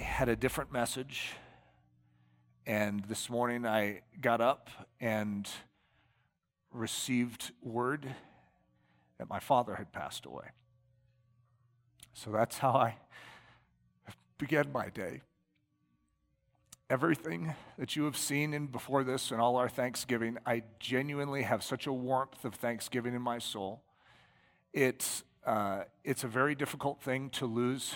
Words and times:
Had 0.00 0.28
a 0.28 0.36
different 0.36 0.72
message, 0.72 1.32
and 2.66 3.04
this 3.04 3.30
morning 3.30 3.66
I 3.66 4.02
got 4.20 4.40
up 4.40 4.68
and 5.00 5.48
received 6.70 7.52
word 7.62 8.06
that 9.18 9.28
my 9.28 9.38
father 9.38 9.76
had 9.76 9.92
passed 9.92 10.26
away. 10.26 10.48
So 12.12 12.30
that's 12.30 12.58
how 12.58 12.70
I 12.70 12.96
began 14.38 14.70
my 14.72 14.88
day. 14.88 15.22
Everything 16.90 17.54
that 17.78 17.96
you 17.96 18.04
have 18.04 18.16
seen 18.16 18.52
in 18.52 18.66
before 18.66 19.02
this 19.02 19.30
and 19.30 19.40
all 19.40 19.56
our 19.56 19.68
Thanksgiving, 19.68 20.36
I 20.44 20.62
genuinely 20.78 21.42
have 21.42 21.62
such 21.62 21.86
a 21.86 21.92
warmth 21.92 22.44
of 22.44 22.54
Thanksgiving 22.54 23.14
in 23.14 23.22
my 23.22 23.38
soul. 23.38 23.82
It's, 24.72 25.24
uh, 25.46 25.84
it's 26.04 26.24
a 26.24 26.28
very 26.28 26.54
difficult 26.54 27.00
thing 27.00 27.30
to 27.30 27.46
lose 27.46 27.94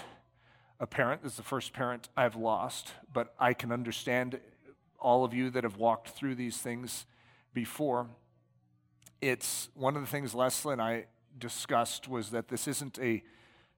a 0.80 0.86
parent. 0.86 1.22
This 1.22 1.32
is 1.32 1.36
the 1.36 1.42
first 1.42 1.74
parent 1.74 2.08
I've 2.16 2.34
lost, 2.36 2.94
but 3.12 3.34
I 3.38 3.52
can 3.52 3.70
understand 3.70 4.40
all 4.98 5.24
of 5.24 5.34
you 5.34 5.50
that 5.50 5.62
have 5.62 5.76
walked 5.76 6.08
through 6.08 6.34
these 6.34 6.56
things 6.56 7.04
before. 7.52 8.08
It's 9.20 9.68
one 9.74 9.94
of 9.94 10.00
the 10.00 10.08
things 10.08 10.34
Leslie 10.34 10.72
and 10.72 10.80
I 10.80 11.04
discussed 11.38 12.08
was 12.08 12.30
that 12.30 12.48
this 12.48 12.66
isn't 12.66 12.98
a 12.98 13.22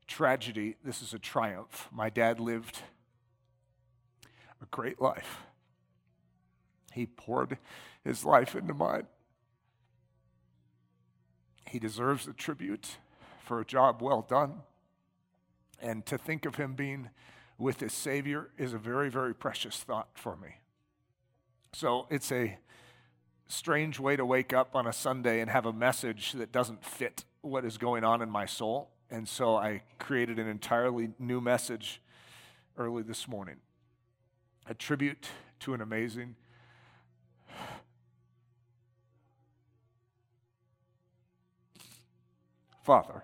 tragedy, 0.07 0.77
this 0.85 1.03
is 1.03 1.13
a 1.13 1.19
triumph. 1.19 1.89
My 1.91 2.09
dad 2.09 2.39
lived 2.39 2.79
a 4.61 4.67
great 4.67 5.01
life. 5.01 5.39
He 6.93 7.07
poured 7.07 7.59
his 8.05 8.25
life 8.25 8.55
into 8.55 8.75
mine. 8.75 9.07
He 11.67 11.79
deserves 11.81 12.29
a 12.29 12.33
tribute 12.33 12.98
for 13.45 13.61
a 13.61 13.65
job 13.65 14.03
well 14.03 14.25
done. 14.29 14.61
And 15.83 16.07
to 16.07 16.17
think 16.17 16.47
of 16.47 16.55
him 16.55 16.75
being 16.75 17.11
with 17.59 17.81
his 17.81 17.93
Savior 17.93 18.51
is 18.57 18.73
a 18.73 18.79
very, 18.79 19.11
very 19.11 19.35
precious 19.35 19.77
thought 19.79 20.09
for 20.15 20.37
me. 20.37 20.57
So 21.75 22.07
it's 22.09 22.31
a 22.31 22.59
strange 23.49 23.99
way 23.99 24.17
to 24.17 24.25
wake 24.25 24.53
up 24.53 24.77
on 24.77 24.87
a 24.87 24.93
Sunday 24.93 25.41
and 25.41 25.51
have 25.51 25.67
a 25.67 25.73
message 25.73 26.33
that 26.33 26.53
doesn't 26.53 26.85
fit 26.85 27.25
what 27.41 27.65
is 27.65 27.77
going 27.77 28.05
on 28.05 28.23
in 28.23 28.31
my 28.31 28.47
soul. 28.47 28.91
And 29.11 29.29
so 29.29 29.57
I 29.57 29.83
created 29.99 30.39
an 30.39 30.49
entirely 30.49 31.11
new 31.19 31.41
message 31.41 32.01
early 32.79 33.03
this 33.03 33.29
morning 33.29 33.57
a 34.69 34.75
tribute 34.75 35.29
to 35.59 35.75
an 35.75 35.81
amazing 35.81 36.37
Father. 42.85 43.23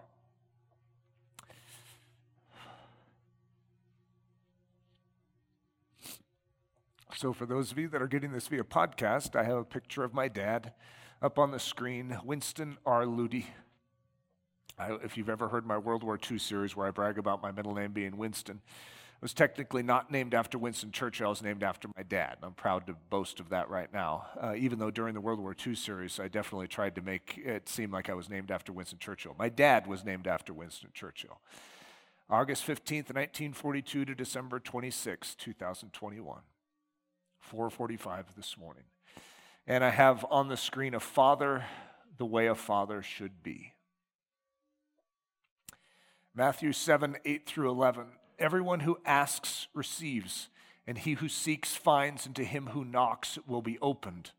So, 7.21 7.33
for 7.33 7.47
those 7.47 7.73
of 7.73 7.79
you 7.81 7.89
that 7.89 8.01
are 8.01 8.07
getting 8.07 8.31
this 8.31 8.47
via 8.47 8.63
podcast, 8.63 9.35
I 9.35 9.43
have 9.43 9.57
a 9.57 9.65
picture 9.65 10.05
of 10.05 10.15
my 10.15 10.29
dad 10.29 10.73
up 11.21 11.37
on 11.37 11.51
the 11.51 11.59
screen, 11.59 12.17
Winston 12.23 12.79
R. 12.87 13.07
Ludy. 13.07 13.47
I, 14.79 14.93
if 15.03 15.17
you've 15.17 15.29
ever 15.29 15.49
heard 15.49 15.67
my 15.67 15.79
World 15.79 16.05
War 16.05 16.17
II 16.31 16.39
series 16.39 16.77
where 16.77 16.87
I 16.87 16.93
brag 16.93 17.19
about 17.19 17.43
my 17.43 17.51
middle 17.51 17.75
name 17.75 17.91
being 17.91 18.19
Winston, 18.19 18.61
it 18.69 19.21
was 19.21 19.35
technically 19.35 19.83
not 19.83 20.13
named 20.13 20.33
after 20.33 20.59
Winston 20.59 20.93
Churchill, 20.93 21.27
it 21.27 21.31
was 21.31 21.43
named 21.43 21.65
after 21.65 21.89
my 21.97 22.05
dad. 22.05 22.37
I'm 22.41 22.53
proud 22.53 22.87
to 22.87 22.95
boast 23.11 23.41
of 23.41 23.49
that 23.49 23.69
right 23.69 23.93
now. 23.93 24.29
Uh, 24.41 24.55
even 24.57 24.79
though 24.79 24.93
during 24.93 25.15
the 25.15 25.21
World 25.21 25.41
War 25.41 25.57
II 25.67 25.75
series, 25.75 26.21
I 26.21 26.29
definitely 26.29 26.69
tried 26.69 26.95
to 26.95 27.03
make 27.03 27.37
it 27.45 27.69
seem 27.69 27.91
like 27.91 28.09
I 28.09 28.15
was 28.15 28.31
named 28.31 28.53
after 28.53 28.73
Winston 28.73 29.01
Churchill. 29.01 29.35
My 29.37 29.49
dad 29.49 29.89
was 29.89 30.05
named 30.05 30.29
after 30.29 30.53
Winston 30.53 30.91
Churchill. 30.95 31.41
August 32.31 32.65
15th, 32.65 33.13
1942 33.13 34.05
to 34.05 34.15
December 34.15 34.61
26, 34.61 35.35
2021. 35.35 36.43
4:45 37.41 38.35
this 38.37 38.57
morning. 38.57 38.85
And 39.67 39.85
I 39.85 39.91
have 39.91 40.25
on 40.31 40.49
the 40.49 40.57
screen 40.57 40.95
a 40.95 41.01
father 41.01 41.67
the 42.17 42.27
way 42.27 42.47
a 42.47 42.55
father 42.55 43.03
should 43.03 43.43
be. 43.43 43.75
Matthew 46.35 46.73
7, 46.73 47.17
8 47.25 47.47
through 47.47 47.71
11. 47.71 48.07
Everyone 48.39 48.81
who 48.81 48.99
asks 49.05 49.67
receives, 49.75 50.49
and 50.87 50.97
he 50.97 51.15
who 51.15 51.29
seeks 51.29 51.75
finds, 51.75 52.27
and 52.27 52.37
to 52.37 52.45
him 52.45 52.69
who 52.69 52.85
knocks 52.85 53.39
will 53.47 53.63
be 53.63 53.79
opened. 53.81 54.31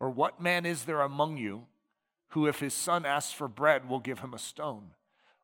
Or 0.00 0.10
what 0.10 0.40
man 0.40 0.64
is 0.64 0.84
there 0.84 1.02
among 1.02 1.36
you 1.36 1.66
who, 2.28 2.46
if 2.46 2.60
his 2.60 2.74
son 2.74 3.06
asks 3.06 3.32
for 3.32 3.48
bread, 3.48 3.88
will 3.88 4.00
give 4.00 4.20
him 4.20 4.34
a 4.34 4.38
stone? 4.38 4.94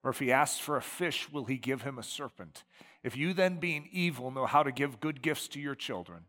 Or 0.03 0.10
if 0.10 0.19
he 0.19 0.32
asks 0.32 0.59
for 0.59 0.77
a 0.77 0.82
fish, 0.82 1.31
will 1.31 1.44
he 1.44 1.59
give 1.59 1.82
him 1.82 1.98
a 1.98 2.03
serpent? 2.03 2.65
If 3.03 3.16
you 3.16 3.32
then, 3.32 3.59
being 3.59 3.88
evil, 3.92 4.31
know 4.31 4.47
how 4.47 4.62
to 4.62 4.72
give 4.72 4.98
good 4.98 5.22
gifts 5.22 5.47
to 5.48 5.60
your 5.60 5.75
children, 5.75 6.25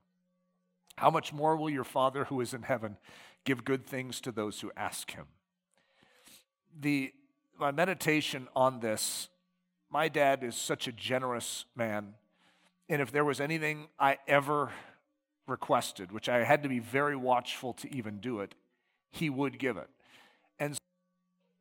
how 0.97 1.09
much 1.09 1.33
more 1.33 1.55
will 1.55 1.69
your 1.69 1.83
Father 1.83 2.25
who 2.25 2.41
is 2.41 2.53
in 2.53 2.63
heaven 2.63 2.97
give 3.43 3.65
good 3.65 3.85
things 3.85 4.21
to 4.21 4.31
those 4.31 4.61
who 4.61 4.71
ask 4.75 5.11
him? 5.11 5.25
The, 6.79 7.13
my 7.59 7.71
meditation 7.71 8.47
on 8.55 8.79
this, 8.79 9.29
my 9.89 10.07
dad 10.07 10.43
is 10.43 10.55
such 10.55 10.87
a 10.87 10.91
generous 10.91 11.65
man. 11.75 12.13
And 12.89 13.01
if 13.01 13.11
there 13.11 13.25
was 13.25 13.39
anything 13.39 13.87
I 13.99 14.17
ever 14.27 14.71
requested, 15.47 16.11
which 16.11 16.29
I 16.29 16.43
had 16.43 16.63
to 16.63 16.69
be 16.69 16.79
very 16.79 17.15
watchful 17.15 17.73
to 17.73 17.93
even 17.93 18.19
do 18.19 18.39
it, 18.39 18.55
he 19.11 19.29
would 19.29 19.59
give 19.59 19.77
it. 19.77 19.89
And 20.59 20.77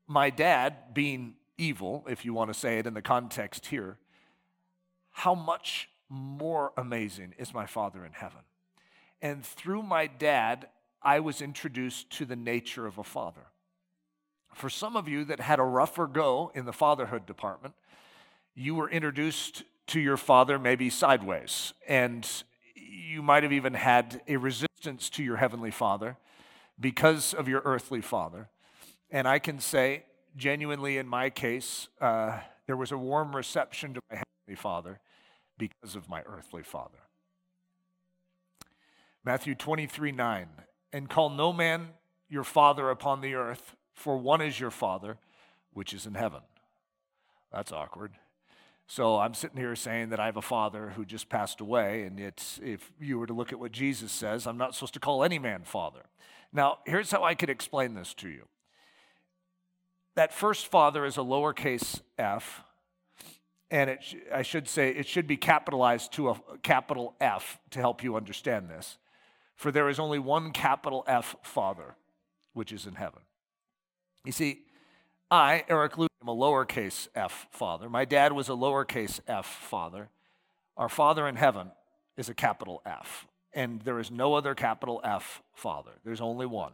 my 0.06 0.30
dad, 0.30 0.94
being 0.94 1.34
evil, 1.58 2.04
if 2.08 2.24
you 2.24 2.32
want 2.32 2.52
to 2.52 2.58
say 2.58 2.78
it 2.78 2.86
in 2.86 2.94
the 2.94 3.02
context 3.02 3.66
here, 3.66 3.98
how 5.10 5.34
much 5.34 5.88
more 6.08 6.72
amazing 6.76 7.34
is 7.38 7.52
my 7.52 7.66
Father 7.66 8.04
in 8.04 8.12
heaven? 8.12 8.40
And 9.22 9.44
through 9.44 9.82
my 9.82 10.06
dad, 10.06 10.68
I 11.02 11.20
was 11.20 11.42
introduced 11.42 12.10
to 12.10 12.24
the 12.24 12.36
nature 12.36 12.86
of 12.86 12.98
a 12.98 13.04
father. 13.04 13.46
For 14.54 14.68
some 14.68 14.96
of 14.96 15.08
you 15.08 15.24
that 15.26 15.40
had 15.40 15.58
a 15.58 15.64
rougher 15.64 16.06
go 16.06 16.50
in 16.54 16.64
the 16.64 16.72
fatherhood 16.72 17.26
department, 17.26 17.74
you 18.54 18.74
were 18.74 18.90
introduced 18.90 19.62
to 19.88 20.00
your 20.00 20.16
father 20.16 20.58
maybe 20.58 20.90
sideways. 20.90 21.72
And 21.88 22.28
you 22.74 23.22
might 23.22 23.42
have 23.42 23.52
even 23.52 23.74
had 23.74 24.20
a 24.28 24.36
resistance 24.36 25.10
to 25.10 25.22
your 25.22 25.36
heavenly 25.36 25.70
father 25.70 26.16
because 26.78 27.34
of 27.34 27.48
your 27.48 27.62
earthly 27.64 28.00
father. 28.00 28.48
And 29.10 29.28
I 29.28 29.38
can 29.38 29.60
say, 29.60 30.04
genuinely 30.36 30.96
in 30.98 31.06
my 31.06 31.30
case, 31.30 31.88
uh, 32.00 32.38
there 32.66 32.76
was 32.76 32.92
a 32.92 32.98
warm 32.98 33.34
reception 33.34 33.94
to 33.94 34.00
my 34.10 34.16
heavenly 34.16 34.60
father 34.60 35.00
because 35.58 35.96
of 35.96 36.08
my 36.08 36.22
earthly 36.26 36.62
father. 36.62 36.98
Matthew 39.24 39.54
23 39.54 40.12
9. 40.12 40.48
And 40.92 41.08
call 41.08 41.30
no 41.30 41.52
man 41.52 41.88
your 42.28 42.44
father 42.44 42.90
upon 42.90 43.20
the 43.20 43.34
earth, 43.34 43.76
for 43.94 44.16
one 44.16 44.40
is 44.40 44.58
your 44.58 44.70
father, 44.70 45.18
which 45.72 45.92
is 45.92 46.06
in 46.06 46.14
heaven. 46.14 46.40
That's 47.52 47.72
awkward. 47.72 48.12
So 48.86 49.18
I'm 49.18 49.34
sitting 49.34 49.56
here 49.56 49.76
saying 49.76 50.08
that 50.08 50.18
I 50.18 50.26
have 50.26 50.36
a 50.36 50.42
father 50.42 50.94
who 50.96 51.04
just 51.04 51.28
passed 51.28 51.60
away, 51.60 52.02
and 52.02 52.18
it's 52.18 52.58
if 52.62 52.90
you 53.00 53.18
were 53.20 53.26
to 53.26 53.32
look 53.32 53.52
at 53.52 53.60
what 53.60 53.70
Jesus 53.70 54.10
says, 54.10 54.46
I'm 54.46 54.58
not 54.58 54.74
supposed 54.74 54.94
to 54.94 55.00
call 55.00 55.22
any 55.22 55.38
man 55.38 55.62
father. 55.62 56.06
Now, 56.52 56.78
here's 56.86 57.12
how 57.12 57.22
I 57.22 57.36
could 57.36 57.50
explain 57.50 57.94
this 57.94 58.14
to 58.14 58.28
you. 58.28 58.48
That 60.16 60.32
first 60.32 60.66
father 60.66 61.04
is 61.04 61.16
a 61.16 61.20
lowercase 61.20 62.00
f, 62.18 62.64
and 63.70 63.90
it, 63.90 64.00
I 64.34 64.42
should 64.42 64.68
say 64.68 64.90
it 64.90 65.06
should 65.06 65.28
be 65.28 65.36
capitalized 65.36 66.12
to 66.14 66.30
a 66.30 66.40
capital 66.62 67.14
F 67.20 67.60
to 67.70 67.78
help 67.78 68.02
you 68.02 68.16
understand 68.16 68.68
this. 68.68 68.98
For 69.60 69.70
there 69.70 69.90
is 69.90 69.98
only 69.98 70.18
one 70.18 70.52
capital 70.52 71.04
F 71.06 71.36
Father, 71.42 71.94
which 72.54 72.72
is 72.72 72.86
in 72.86 72.94
heaven. 72.94 73.20
You 74.24 74.32
see, 74.32 74.60
I, 75.30 75.64
Eric 75.68 75.96
Ludy, 75.96 76.08
am 76.22 76.28
a 76.28 76.34
lowercase 76.34 77.08
f 77.14 77.46
father. 77.50 77.90
My 77.90 78.06
dad 78.06 78.32
was 78.32 78.48
a 78.48 78.52
lowercase 78.52 79.20
f 79.28 79.44
father. 79.44 80.08
Our 80.78 80.88
Father 80.88 81.28
in 81.28 81.36
heaven 81.36 81.72
is 82.16 82.30
a 82.30 82.34
capital 82.34 82.80
F. 82.86 83.26
And 83.52 83.82
there 83.82 83.98
is 83.98 84.10
no 84.10 84.32
other 84.32 84.54
capital 84.54 85.02
F 85.04 85.42
father. 85.52 85.92
There's 86.06 86.22
only 86.22 86.46
one. 86.46 86.72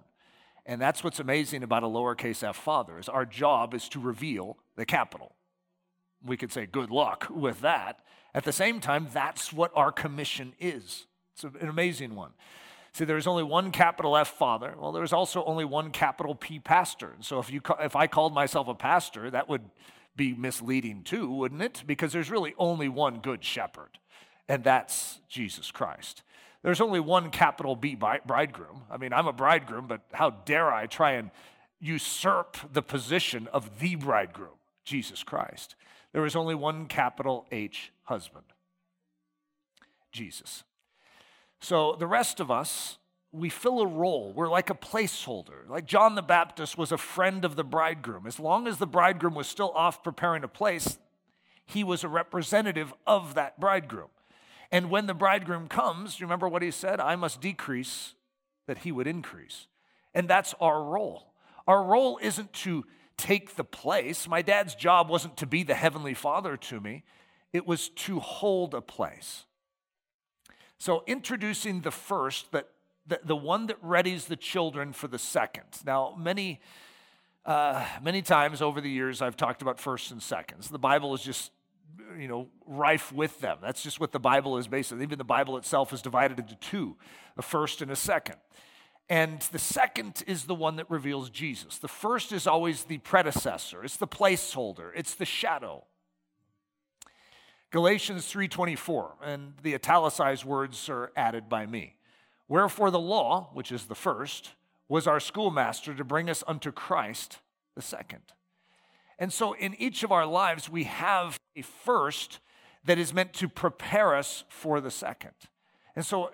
And 0.64 0.80
that's 0.80 1.02
what's 1.02 1.18
amazing 1.18 1.64
about 1.64 1.82
a 1.82 1.86
lowercase 1.86 2.44
f 2.44 2.54
father 2.54 3.00
is 3.00 3.08
our 3.08 3.26
job 3.26 3.74
is 3.74 3.88
to 3.88 3.98
reveal 3.98 4.58
the 4.76 4.86
capital. 4.86 5.34
We 6.24 6.36
could 6.36 6.52
say 6.52 6.66
good 6.66 6.92
luck 6.92 7.26
with 7.30 7.62
that. 7.62 7.98
At 8.32 8.44
the 8.44 8.52
same 8.52 8.78
time, 8.78 9.08
that's 9.12 9.52
what 9.52 9.72
our 9.74 9.90
commission 9.90 10.52
is. 10.60 11.06
It's 11.34 11.42
an 11.42 11.68
amazing 11.68 12.14
one. 12.14 12.30
See, 12.96 13.04
there's 13.04 13.26
only 13.26 13.42
one 13.42 13.72
capital 13.72 14.16
F 14.16 14.38
father. 14.38 14.74
Well, 14.80 14.90
there's 14.90 15.12
also 15.12 15.44
only 15.44 15.66
one 15.66 15.90
capital 15.90 16.34
P 16.34 16.58
pastor. 16.58 17.10
And 17.14 17.22
so 17.22 17.38
if, 17.38 17.52
you, 17.52 17.60
if 17.78 17.94
I 17.94 18.06
called 18.06 18.32
myself 18.32 18.68
a 18.68 18.74
pastor, 18.74 19.30
that 19.32 19.50
would 19.50 19.68
be 20.16 20.32
misleading 20.32 21.02
too, 21.02 21.30
wouldn't 21.30 21.60
it? 21.60 21.82
Because 21.86 22.14
there's 22.14 22.30
really 22.30 22.54
only 22.56 22.88
one 22.88 23.18
good 23.18 23.44
shepherd, 23.44 23.98
and 24.48 24.64
that's 24.64 25.20
Jesus 25.28 25.70
Christ. 25.70 26.22
There's 26.62 26.80
only 26.80 26.98
one 26.98 27.28
capital 27.28 27.76
B 27.76 27.94
bridegroom. 27.96 28.84
I 28.90 28.96
mean, 28.96 29.12
I'm 29.12 29.26
a 29.26 29.32
bridegroom, 29.34 29.88
but 29.88 30.00
how 30.14 30.30
dare 30.30 30.72
I 30.72 30.86
try 30.86 31.12
and 31.12 31.30
usurp 31.78 32.56
the 32.72 32.80
position 32.80 33.46
of 33.52 33.78
the 33.78 33.96
bridegroom, 33.96 34.56
Jesus 34.86 35.22
Christ? 35.22 35.74
There 36.14 36.24
is 36.24 36.34
only 36.34 36.54
one 36.54 36.86
capital 36.86 37.44
H 37.52 37.92
husband, 38.04 38.46
Jesus. 40.12 40.64
So 41.60 41.96
the 41.98 42.06
rest 42.06 42.40
of 42.40 42.50
us, 42.50 42.98
we 43.32 43.48
fill 43.48 43.80
a 43.80 43.86
role. 43.86 44.32
We're 44.34 44.48
like 44.48 44.70
a 44.70 44.74
placeholder. 44.74 45.68
Like 45.68 45.86
John 45.86 46.14
the 46.14 46.22
Baptist 46.22 46.78
was 46.78 46.92
a 46.92 46.98
friend 46.98 47.44
of 47.44 47.56
the 47.56 47.64
bridegroom. 47.64 48.26
As 48.26 48.40
long 48.40 48.66
as 48.66 48.78
the 48.78 48.86
bridegroom 48.86 49.34
was 49.34 49.46
still 49.46 49.72
off 49.74 50.02
preparing 50.02 50.44
a 50.44 50.48
place, 50.48 50.98
he 51.64 51.82
was 51.84 52.04
a 52.04 52.08
representative 52.08 52.94
of 53.06 53.34
that 53.34 53.58
bridegroom. 53.58 54.08
And 54.70 54.90
when 54.90 55.06
the 55.06 55.14
bridegroom 55.14 55.68
comes, 55.68 56.18
you 56.18 56.26
remember 56.26 56.48
what 56.48 56.62
he 56.62 56.70
said? 56.70 57.00
I 57.00 57.16
must 57.16 57.40
decrease 57.40 58.14
that 58.66 58.78
he 58.78 58.92
would 58.92 59.06
increase. 59.06 59.66
And 60.14 60.28
that's 60.28 60.54
our 60.60 60.82
role. 60.82 61.32
Our 61.66 61.82
role 61.82 62.18
isn't 62.22 62.52
to 62.54 62.84
take 63.16 63.56
the 63.56 63.64
place. 63.64 64.28
My 64.28 64.42
dad's 64.42 64.74
job 64.74 65.08
wasn't 65.08 65.36
to 65.38 65.46
be 65.46 65.62
the 65.62 65.74
heavenly 65.74 66.14
father 66.14 66.56
to 66.56 66.80
me, 66.80 67.04
it 67.52 67.66
was 67.66 67.88
to 67.90 68.20
hold 68.20 68.74
a 68.74 68.80
place. 68.80 69.44
So, 70.78 71.02
introducing 71.06 71.80
the 71.80 71.90
first, 71.90 72.52
that 72.52 72.68
the, 73.06 73.20
the 73.24 73.36
one 73.36 73.66
that 73.66 73.82
readies 73.82 74.26
the 74.26 74.36
children 74.36 74.92
for 74.92 75.08
the 75.08 75.18
second. 75.18 75.64
Now, 75.84 76.14
many, 76.18 76.60
uh, 77.44 77.86
many 78.02 78.22
times 78.22 78.60
over 78.60 78.80
the 78.80 78.90
years, 78.90 79.22
I've 79.22 79.36
talked 79.36 79.62
about 79.62 79.78
firsts 79.78 80.10
and 80.10 80.22
seconds. 80.22 80.68
The 80.68 80.78
Bible 80.78 81.14
is 81.14 81.22
just, 81.22 81.52
you 82.18 82.28
know, 82.28 82.48
rife 82.66 83.12
with 83.12 83.40
them. 83.40 83.58
That's 83.62 83.82
just 83.82 84.00
what 84.00 84.12
the 84.12 84.18
Bible 84.18 84.58
is 84.58 84.66
based 84.66 84.92
on. 84.92 85.02
Even 85.02 85.18
the 85.18 85.24
Bible 85.24 85.56
itself 85.56 85.92
is 85.92 86.02
divided 86.02 86.38
into 86.38 86.56
two 86.56 86.96
a 87.38 87.42
first 87.42 87.82
and 87.82 87.90
a 87.90 87.96
second. 87.96 88.36
And 89.08 89.40
the 89.52 89.58
second 89.58 90.24
is 90.26 90.44
the 90.44 90.54
one 90.54 90.76
that 90.76 90.90
reveals 90.90 91.30
Jesus. 91.30 91.78
The 91.78 91.88
first 91.88 92.32
is 92.32 92.46
always 92.46 92.84
the 92.84 92.98
predecessor, 92.98 93.84
it's 93.84 93.96
the 93.96 94.08
placeholder, 94.08 94.90
it's 94.96 95.14
the 95.14 95.24
shadow. 95.24 95.84
Galatians 97.76 98.24
3:24 98.32 99.16
and 99.22 99.52
the 99.62 99.74
italicized 99.74 100.46
words 100.46 100.88
are 100.88 101.12
added 101.14 101.46
by 101.46 101.66
me. 101.66 101.96
Wherefore 102.48 102.90
the 102.90 102.98
law, 102.98 103.50
which 103.52 103.70
is 103.70 103.84
the 103.84 103.94
first, 103.94 104.52
was 104.88 105.06
our 105.06 105.20
schoolmaster 105.20 105.92
to 105.92 106.02
bring 106.02 106.30
us 106.30 106.42
unto 106.46 106.72
Christ 106.72 107.40
the 107.74 107.82
second. 107.82 108.22
And 109.18 109.30
so 109.30 109.52
in 109.52 109.74
each 109.74 110.02
of 110.02 110.10
our 110.10 110.24
lives 110.24 110.70
we 110.70 110.84
have 110.84 111.38
a 111.54 111.60
first 111.60 112.38
that 112.86 112.96
is 112.96 113.12
meant 113.12 113.34
to 113.34 113.46
prepare 113.46 114.14
us 114.14 114.44
for 114.48 114.80
the 114.80 114.90
second. 114.90 115.34
And 115.94 116.06
so 116.06 116.28
uh, 116.28 116.30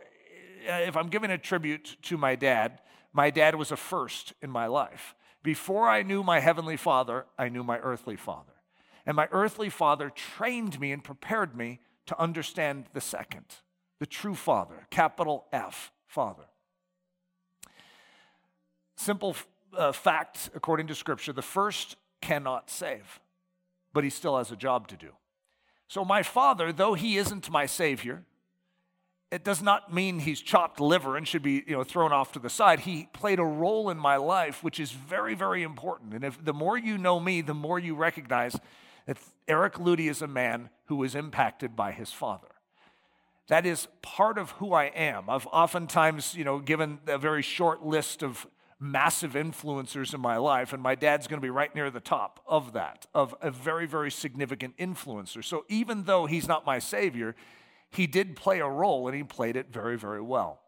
if 0.87 0.97
I'm 0.97 1.09
giving 1.09 1.33
a 1.33 1.39
tribute 1.39 1.97
to 2.03 2.17
my 2.17 2.37
dad, 2.37 2.81
my 3.13 3.31
dad 3.31 3.57
was 3.57 3.73
a 3.73 3.77
first 3.77 4.33
in 4.43 4.51
my 4.53 4.67
life. 4.69 5.17
Before 5.43 5.89
I 5.89 6.05
knew 6.05 6.23
my 6.23 6.39
heavenly 6.39 6.77
father, 6.77 7.27
I 7.37 7.49
knew 7.49 7.65
my 7.65 7.81
earthly 7.81 8.15
father. 8.15 8.52
And 9.07 9.17
my 9.17 9.29
earthly 9.33 9.69
father 9.69 10.11
trained 10.11 10.79
me 10.79 10.93
and 10.93 11.03
prepared 11.03 11.57
me 11.57 11.81
to 12.07 12.21
understand 12.21 12.87
the 12.93 13.01
second, 13.01 13.45
the 13.99 14.07
true 14.07 14.35
father, 14.35 14.87
capital 14.91 15.47
F, 15.53 15.93
father. 16.07 16.45
Simple 18.97 19.37
uh, 19.77 19.93
fact, 19.93 20.51
according 20.55 20.87
to 20.89 20.95
scripture, 20.95 21.33
the 21.33 21.43
first 21.43 21.97
cannot 22.21 22.71
save, 22.71 23.21
but 23.93 24.05
he 24.05 24.11
still 24.11 24.39
has 24.39 24.51
a 24.53 24.57
job 24.57 24.89
to 24.89 24.97
do. 24.97 25.11
So, 25.89 26.05
my 26.05 26.23
father, 26.23 26.73
though 26.73 26.95
he 26.95 27.17
isn't 27.17 27.51
my 27.51 27.67
savior, 27.67 28.25
it 29.33 29.45
does 29.45 29.63
not 29.63 29.93
mean 29.93 30.21
he's 30.21 30.41
chopped 30.41 30.79
liver 30.79 31.17
and 31.17 31.27
should 31.27 31.43
be 31.43 31.65
you 31.67 31.75
know, 31.75 31.85
thrown 31.85 32.13
off 32.13 32.33
to 32.33 32.39
the 32.39 32.51
side. 32.51 32.81
He 32.81 33.09
played 33.15 33.39
a 33.39 33.45
role 33.45 33.89
in 33.89 33.97
my 33.97 34.17
life, 34.17 34.63
which 34.63 34.79
is 34.79 34.93
very, 34.93 35.35
very 35.35 35.63
important. 35.63 36.13
And 36.13 36.23
if 36.23 36.43
the 36.45 36.53
more 36.53 36.77
you 36.77 36.99
know 36.99 37.19
me, 37.19 37.41
the 37.41 37.55
more 37.55 37.79
you 37.79 37.95
recognize 37.95 38.57
Eric 39.49 39.75
Ludy 39.75 40.09
is 40.09 40.23
a 40.23 40.27
man 40.27 40.71
who 40.87 40.97
was 40.97 41.15
impacted 41.15 41.75
by 41.77 41.93
his 41.93 42.13
father. 42.13 42.49
That 43.49 43.67
is 43.67 43.89
part 44.03 44.39
of 44.39 44.53
who 44.53 44.73
I 44.73 44.85
am. 44.85 45.29
I've 45.29 45.47
oftentimes, 45.49 46.35
you 46.35 46.45
know, 46.45 46.59
given 46.59 47.01
a 47.07 47.19
very 47.19 47.43
short 47.43 47.85
list 47.85 48.23
of 48.23 48.47
massive 48.79 49.35
influencers 49.35 50.15
in 50.15 50.21
my 50.21 50.37
life, 50.37 50.73
and 50.73 50.83
my 50.83 50.95
dad's 50.95 51.27
going 51.27 51.41
to 51.41 51.45
be 51.45 51.51
right 51.51 51.75
near 51.75 51.91
the 51.91 52.01
top 52.01 52.41
of 52.47 52.73
that, 52.73 53.07
of 53.15 53.35
a 53.41 53.51
very, 53.51 53.87
very 53.87 54.11
significant 54.11 54.77
influencer. 54.77 55.45
So 55.45 55.65
even 55.69 56.05
though 56.05 56.27
he's 56.27 56.49
not 56.49 56.67
my 56.67 56.79
savior, 56.79 57.37
he 57.91 58.07
did 58.07 58.37
play 58.37 58.61
a 58.61 58.69
role 58.69 59.07
and 59.07 59.17
he 59.17 59.23
played 59.23 59.57
it 59.57 59.69
very, 59.71 59.97
very 59.97 60.21
well. 60.21 60.61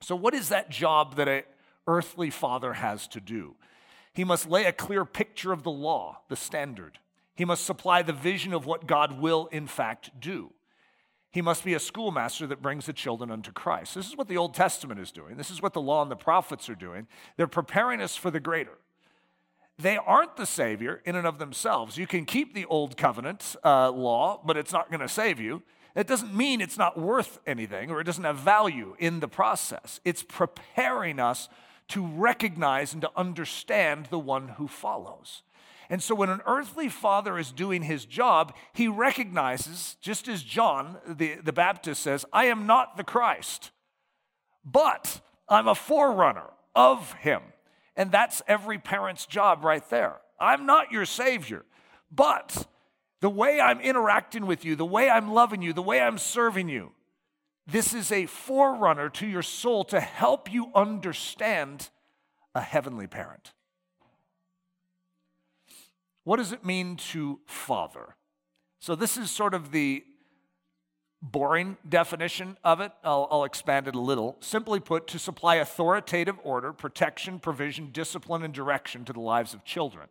So, 0.00 0.14
what 0.14 0.34
is 0.34 0.50
that 0.50 0.70
job 0.70 1.16
that 1.16 1.28
an 1.28 1.42
earthly 1.86 2.28
father 2.28 2.74
has 2.74 3.08
to 3.08 3.20
do? 3.20 3.56
He 4.12 4.22
must 4.22 4.48
lay 4.48 4.66
a 4.66 4.72
clear 4.72 5.04
picture 5.04 5.52
of 5.52 5.62
the 5.62 5.70
law, 5.70 6.20
the 6.28 6.36
standard. 6.36 6.98
He 7.34 7.44
must 7.44 7.64
supply 7.64 8.02
the 8.02 8.12
vision 8.12 8.52
of 8.52 8.66
what 8.66 8.86
God 8.86 9.20
will, 9.20 9.46
in 9.46 9.66
fact, 9.66 10.10
do. 10.20 10.52
He 11.30 11.42
must 11.42 11.64
be 11.64 11.74
a 11.74 11.80
schoolmaster 11.80 12.46
that 12.46 12.62
brings 12.62 12.86
the 12.86 12.92
children 12.92 13.30
unto 13.30 13.50
Christ. 13.50 13.96
This 13.96 14.06
is 14.06 14.16
what 14.16 14.28
the 14.28 14.36
Old 14.36 14.54
Testament 14.54 15.00
is 15.00 15.10
doing. 15.10 15.36
This 15.36 15.50
is 15.50 15.60
what 15.60 15.72
the 15.72 15.80
law 15.80 16.00
and 16.00 16.10
the 16.10 16.16
prophets 16.16 16.68
are 16.68 16.76
doing. 16.76 17.08
They're 17.36 17.48
preparing 17.48 18.00
us 18.00 18.14
for 18.14 18.30
the 18.30 18.38
greater. 18.38 18.78
They 19.76 19.96
aren't 19.96 20.36
the 20.36 20.46
Savior 20.46 21.02
in 21.04 21.16
and 21.16 21.26
of 21.26 21.40
themselves. 21.40 21.96
You 21.96 22.06
can 22.06 22.24
keep 22.24 22.54
the 22.54 22.66
Old 22.66 22.96
Covenant 22.96 23.56
uh, 23.64 23.90
law, 23.90 24.40
but 24.44 24.56
it's 24.56 24.72
not 24.72 24.90
going 24.90 25.00
to 25.00 25.08
save 25.08 25.40
you. 25.40 25.62
That 25.94 26.06
doesn't 26.06 26.32
mean 26.32 26.60
it's 26.60 26.78
not 26.78 26.98
worth 26.98 27.40
anything 27.46 27.90
or 27.90 28.00
it 28.00 28.04
doesn't 28.04 28.22
have 28.22 28.36
value 28.36 28.94
in 29.00 29.18
the 29.18 29.28
process. 29.28 30.00
It's 30.04 30.22
preparing 30.22 31.18
us 31.18 31.48
to 31.88 32.06
recognize 32.06 32.92
and 32.92 33.02
to 33.02 33.10
understand 33.16 34.06
the 34.06 34.18
one 34.18 34.50
who 34.50 34.68
follows. 34.68 35.42
And 35.90 36.02
so 36.02 36.14
when 36.14 36.30
an 36.30 36.40
earthly 36.46 36.88
father 36.88 37.38
is 37.38 37.52
doing 37.52 37.82
his 37.82 38.04
job, 38.04 38.54
he 38.72 38.88
recognizes, 38.88 39.96
just 40.00 40.28
as 40.28 40.42
John 40.42 40.98
the, 41.06 41.36
the 41.36 41.52
Baptist 41.52 42.02
says, 42.02 42.24
I 42.32 42.46
am 42.46 42.66
not 42.66 42.96
the 42.96 43.04
Christ, 43.04 43.70
but 44.64 45.20
I'm 45.48 45.68
a 45.68 45.74
forerunner 45.74 46.50
of 46.74 47.12
him. 47.14 47.42
And 47.96 48.10
that's 48.10 48.42
every 48.48 48.78
parent's 48.78 49.26
job 49.26 49.64
right 49.64 49.88
there. 49.90 50.16
I'm 50.40 50.66
not 50.66 50.90
your 50.90 51.06
Savior, 51.06 51.64
but 52.10 52.66
the 53.20 53.30
way 53.30 53.60
I'm 53.60 53.80
interacting 53.80 54.46
with 54.46 54.64
you, 54.64 54.76
the 54.76 54.84
way 54.84 55.08
I'm 55.08 55.32
loving 55.32 55.62
you, 55.62 55.72
the 55.72 55.82
way 55.82 56.00
I'm 56.00 56.18
serving 56.18 56.68
you, 56.68 56.92
this 57.66 57.94
is 57.94 58.12
a 58.12 58.26
forerunner 58.26 59.08
to 59.10 59.26
your 59.26 59.42
soul 59.42 59.84
to 59.84 60.00
help 60.00 60.52
you 60.52 60.70
understand 60.74 61.88
a 62.54 62.60
heavenly 62.60 63.06
parent. 63.06 63.52
What 66.24 66.36
does 66.36 66.52
it 66.52 66.64
mean 66.64 66.96
to 67.12 67.40
father? 67.46 68.16
So, 68.80 68.94
this 68.94 69.16
is 69.16 69.30
sort 69.30 69.54
of 69.54 69.70
the 69.70 70.04
boring 71.22 71.78
definition 71.88 72.56
of 72.64 72.80
it. 72.80 72.92
I'll, 73.02 73.28
I'll, 73.30 73.44
expand 73.44 73.88
it 73.88 73.94
a 73.94 74.00
little. 74.00 74.36
Simply 74.40 74.78
put, 74.78 75.06
to 75.08 75.18
supply 75.18 75.56
authoritative 75.56 76.36
order, 76.42 76.72
protection, 76.72 77.38
provision, 77.38 77.90
discipline, 77.92 78.42
and 78.42 78.52
direction 78.52 79.04
to 79.06 79.12
the 79.12 79.20
lives 79.20 79.54
of 79.54 79.64
children. 79.64 80.08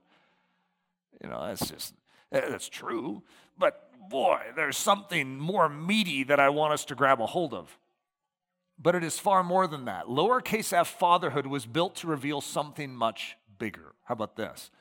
You 1.23 1.29
know, 1.29 1.45
that's 1.45 1.69
just, 1.69 1.93
eh, 2.31 2.41
that's 2.49 2.67
true. 2.67 3.21
But 3.57 3.91
boy, 4.09 4.39
there's 4.55 4.77
something 4.77 5.37
more 5.37 5.69
meaty 5.69 6.23
that 6.23 6.39
I 6.39 6.49
want 6.49 6.73
us 6.73 6.85
to 6.85 6.95
grab 6.95 7.21
a 7.21 7.27
hold 7.27 7.53
of. 7.53 7.77
But 8.79 8.95
it 8.95 9.03
is 9.03 9.19
far 9.19 9.43
more 9.43 9.67
than 9.67 9.85
that. 9.85 10.07
Lowercase 10.07 10.73
f 10.73 10.87
fatherhood 10.99 11.45
was 11.45 11.65
built 11.65 11.95
to 11.97 12.07
reveal 12.07 12.41
something 12.41 12.95
much 12.95 13.37
bigger. 13.59 13.93
How 14.05 14.13
about 14.13 14.35
this? 14.35 14.71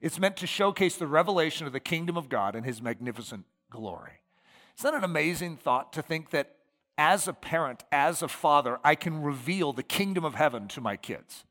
It's 0.00 0.18
meant 0.18 0.36
to 0.38 0.46
showcase 0.46 0.96
the 0.96 1.06
revelation 1.06 1.66
of 1.66 1.72
the 1.72 1.80
kingdom 1.80 2.16
of 2.16 2.28
God 2.28 2.54
and 2.54 2.64
his 2.64 2.80
magnificent 2.80 3.44
glory. 3.70 4.20
Is 4.76 4.82
that 4.82 4.94
an 4.94 5.04
amazing 5.04 5.56
thought 5.56 5.92
to 5.94 6.02
think 6.02 6.30
that 6.30 6.54
as 6.96 7.26
a 7.28 7.32
parent, 7.32 7.84
as 7.90 8.22
a 8.22 8.28
father, 8.28 8.78
I 8.84 8.94
can 8.94 9.22
reveal 9.22 9.72
the 9.72 9.82
kingdom 9.82 10.24
of 10.24 10.34
heaven 10.34 10.68
to 10.68 10.80
my 10.80 10.96
kids? 10.96 11.44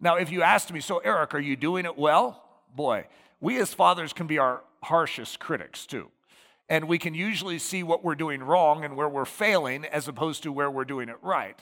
Now, 0.00 0.16
if 0.16 0.30
you 0.30 0.42
asked 0.42 0.72
me, 0.72 0.80
so 0.80 0.98
Eric, 0.98 1.34
are 1.34 1.40
you 1.40 1.56
doing 1.56 1.84
it 1.84 1.96
well? 1.96 2.42
Boy, 2.74 3.06
we 3.40 3.58
as 3.58 3.72
fathers 3.72 4.12
can 4.12 4.26
be 4.26 4.38
our 4.38 4.62
harshest 4.82 5.38
critics 5.40 5.86
too. 5.86 6.10
And 6.68 6.88
we 6.88 6.98
can 6.98 7.14
usually 7.14 7.58
see 7.58 7.82
what 7.82 8.02
we're 8.02 8.14
doing 8.14 8.42
wrong 8.42 8.84
and 8.84 8.96
where 8.96 9.08
we're 9.08 9.24
failing 9.24 9.84
as 9.84 10.08
opposed 10.08 10.42
to 10.44 10.52
where 10.52 10.70
we're 10.70 10.84
doing 10.84 11.08
it 11.08 11.16
right. 11.22 11.58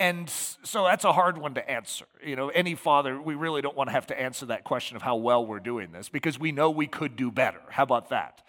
And 0.00 0.30
so 0.30 0.84
that's 0.84 1.04
a 1.04 1.12
hard 1.12 1.36
one 1.36 1.52
to 1.54 1.70
answer. 1.70 2.06
You 2.24 2.34
know, 2.34 2.48
any 2.48 2.74
father, 2.74 3.20
we 3.20 3.34
really 3.34 3.60
don't 3.60 3.76
want 3.76 3.88
to 3.88 3.92
have 3.92 4.06
to 4.06 4.18
answer 4.18 4.46
that 4.46 4.64
question 4.64 4.96
of 4.96 5.02
how 5.02 5.16
well 5.16 5.44
we're 5.44 5.60
doing 5.60 5.92
this 5.92 6.08
because 6.08 6.38
we 6.38 6.52
know 6.52 6.70
we 6.70 6.86
could 6.86 7.16
do 7.16 7.30
better. 7.30 7.60
How 7.68 7.82
about 7.82 8.08
that? 8.08 8.40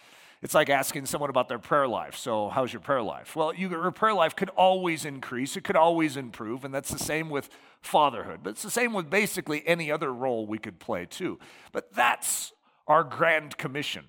It's 0.42 0.56
like 0.56 0.70
asking 0.70 1.08
someone 1.08 1.30
about 1.30 1.50
their 1.50 1.60
prayer 1.60 1.90
life. 1.90 2.16
So, 2.16 2.50
how's 2.50 2.72
your 2.72 2.80
prayer 2.80 3.02
life? 3.02 3.36
Well, 3.36 3.54
your 3.54 3.92
prayer 3.92 4.14
life 4.14 4.36
could 4.36 4.50
always 4.52 5.04
increase, 5.04 5.58
it 5.58 5.66
could 5.66 5.76
always 5.76 6.16
improve, 6.18 6.64
and 6.64 6.74
that's 6.74 6.90
the 6.90 6.98
same 6.98 7.30
with 7.30 7.50
fatherhood. 7.82 8.40
But 8.42 8.52
it's 8.52 8.64
the 8.64 8.72
same 8.72 8.94
with 8.94 9.10
basically 9.10 9.62
any 9.68 9.92
other 9.92 10.12
role 10.12 10.48
we 10.48 10.58
could 10.58 10.80
play 10.80 11.06
too. 11.06 11.38
But 11.74 11.94
that's 11.94 12.54
our 12.88 13.04
grand 13.04 13.58
commission. 13.58 14.06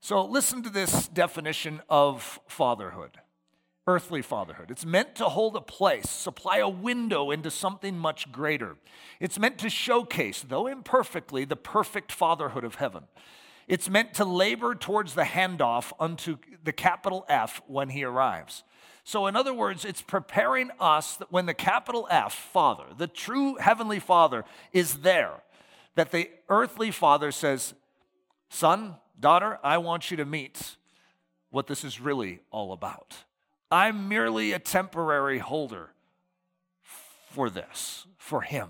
So, 0.00 0.24
listen 0.24 0.64
to 0.64 0.68
this 0.68 1.06
definition 1.08 1.80
of 1.88 2.40
fatherhood 2.48 3.18
earthly 3.86 4.22
fatherhood. 4.22 4.70
It's 4.70 4.84
meant 4.84 5.14
to 5.16 5.24
hold 5.24 5.56
a 5.56 5.60
place, 5.60 6.08
supply 6.08 6.58
a 6.58 6.68
window 6.68 7.30
into 7.30 7.50
something 7.50 7.98
much 7.98 8.30
greater. 8.30 8.76
It's 9.18 9.38
meant 9.38 9.58
to 9.58 9.70
showcase, 9.70 10.44
though 10.46 10.66
imperfectly, 10.66 11.44
the 11.44 11.56
perfect 11.56 12.12
fatherhood 12.12 12.64
of 12.64 12.76
heaven. 12.76 13.04
It's 13.66 13.88
meant 13.88 14.14
to 14.14 14.24
labor 14.24 14.74
towards 14.74 15.14
the 15.14 15.22
handoff 15.22 15.92
unto 15.98 16.38
the 16.62 16.72
capital 16.72 17.24
F 17.28 17.62
when 17.66 17.90
he 17.90 18.04
arrives. 18.04 18.64
So, 19.04 19.26
in 19.26 19.36
other 19.36 19.54
words, 19.54 19.84
it's 19.84 20.02
preparing 20.02 20.70
us 20.78 21.16
that 21.16 21.32
when 21.32 21.46
the 21.46 21.54
capital 21.54 22.06
F, 22.10 22.34
Father, 22.34 22.84
the 22.96 23.06
true 23.06 23.56
Heavenly 23.56 23.98
Father, 23.98 24.44
is 24.72 24.98
there, 24.98 25.42
that 25.94 26.10
the 26.10 26.30
earthly 26.48 26.90
Father 26.90 27.32
says, 27.32 27.74
Son, 28.48 28.96
daughter, 29.18 29.58
I 29.62 29.78
want 29.78 30.10
you 30.10 30.16
to 30.16 30.24
meet 30.24 30.76
what 31.50 31.66
this 31.66 31.84
is 31.84 32.00
really 32.00 32.40
all 32.50 32.72
about. 32.72 33.16
I'm 33.70 34.08
merely 34.08 34.52
a 34.52 34.58
temporary 34.58 35.38
holder 35.38 35.90
for 37.30 37.48
this, 37.48 38.06
for 38.18 38.42
him. 38.42 38.68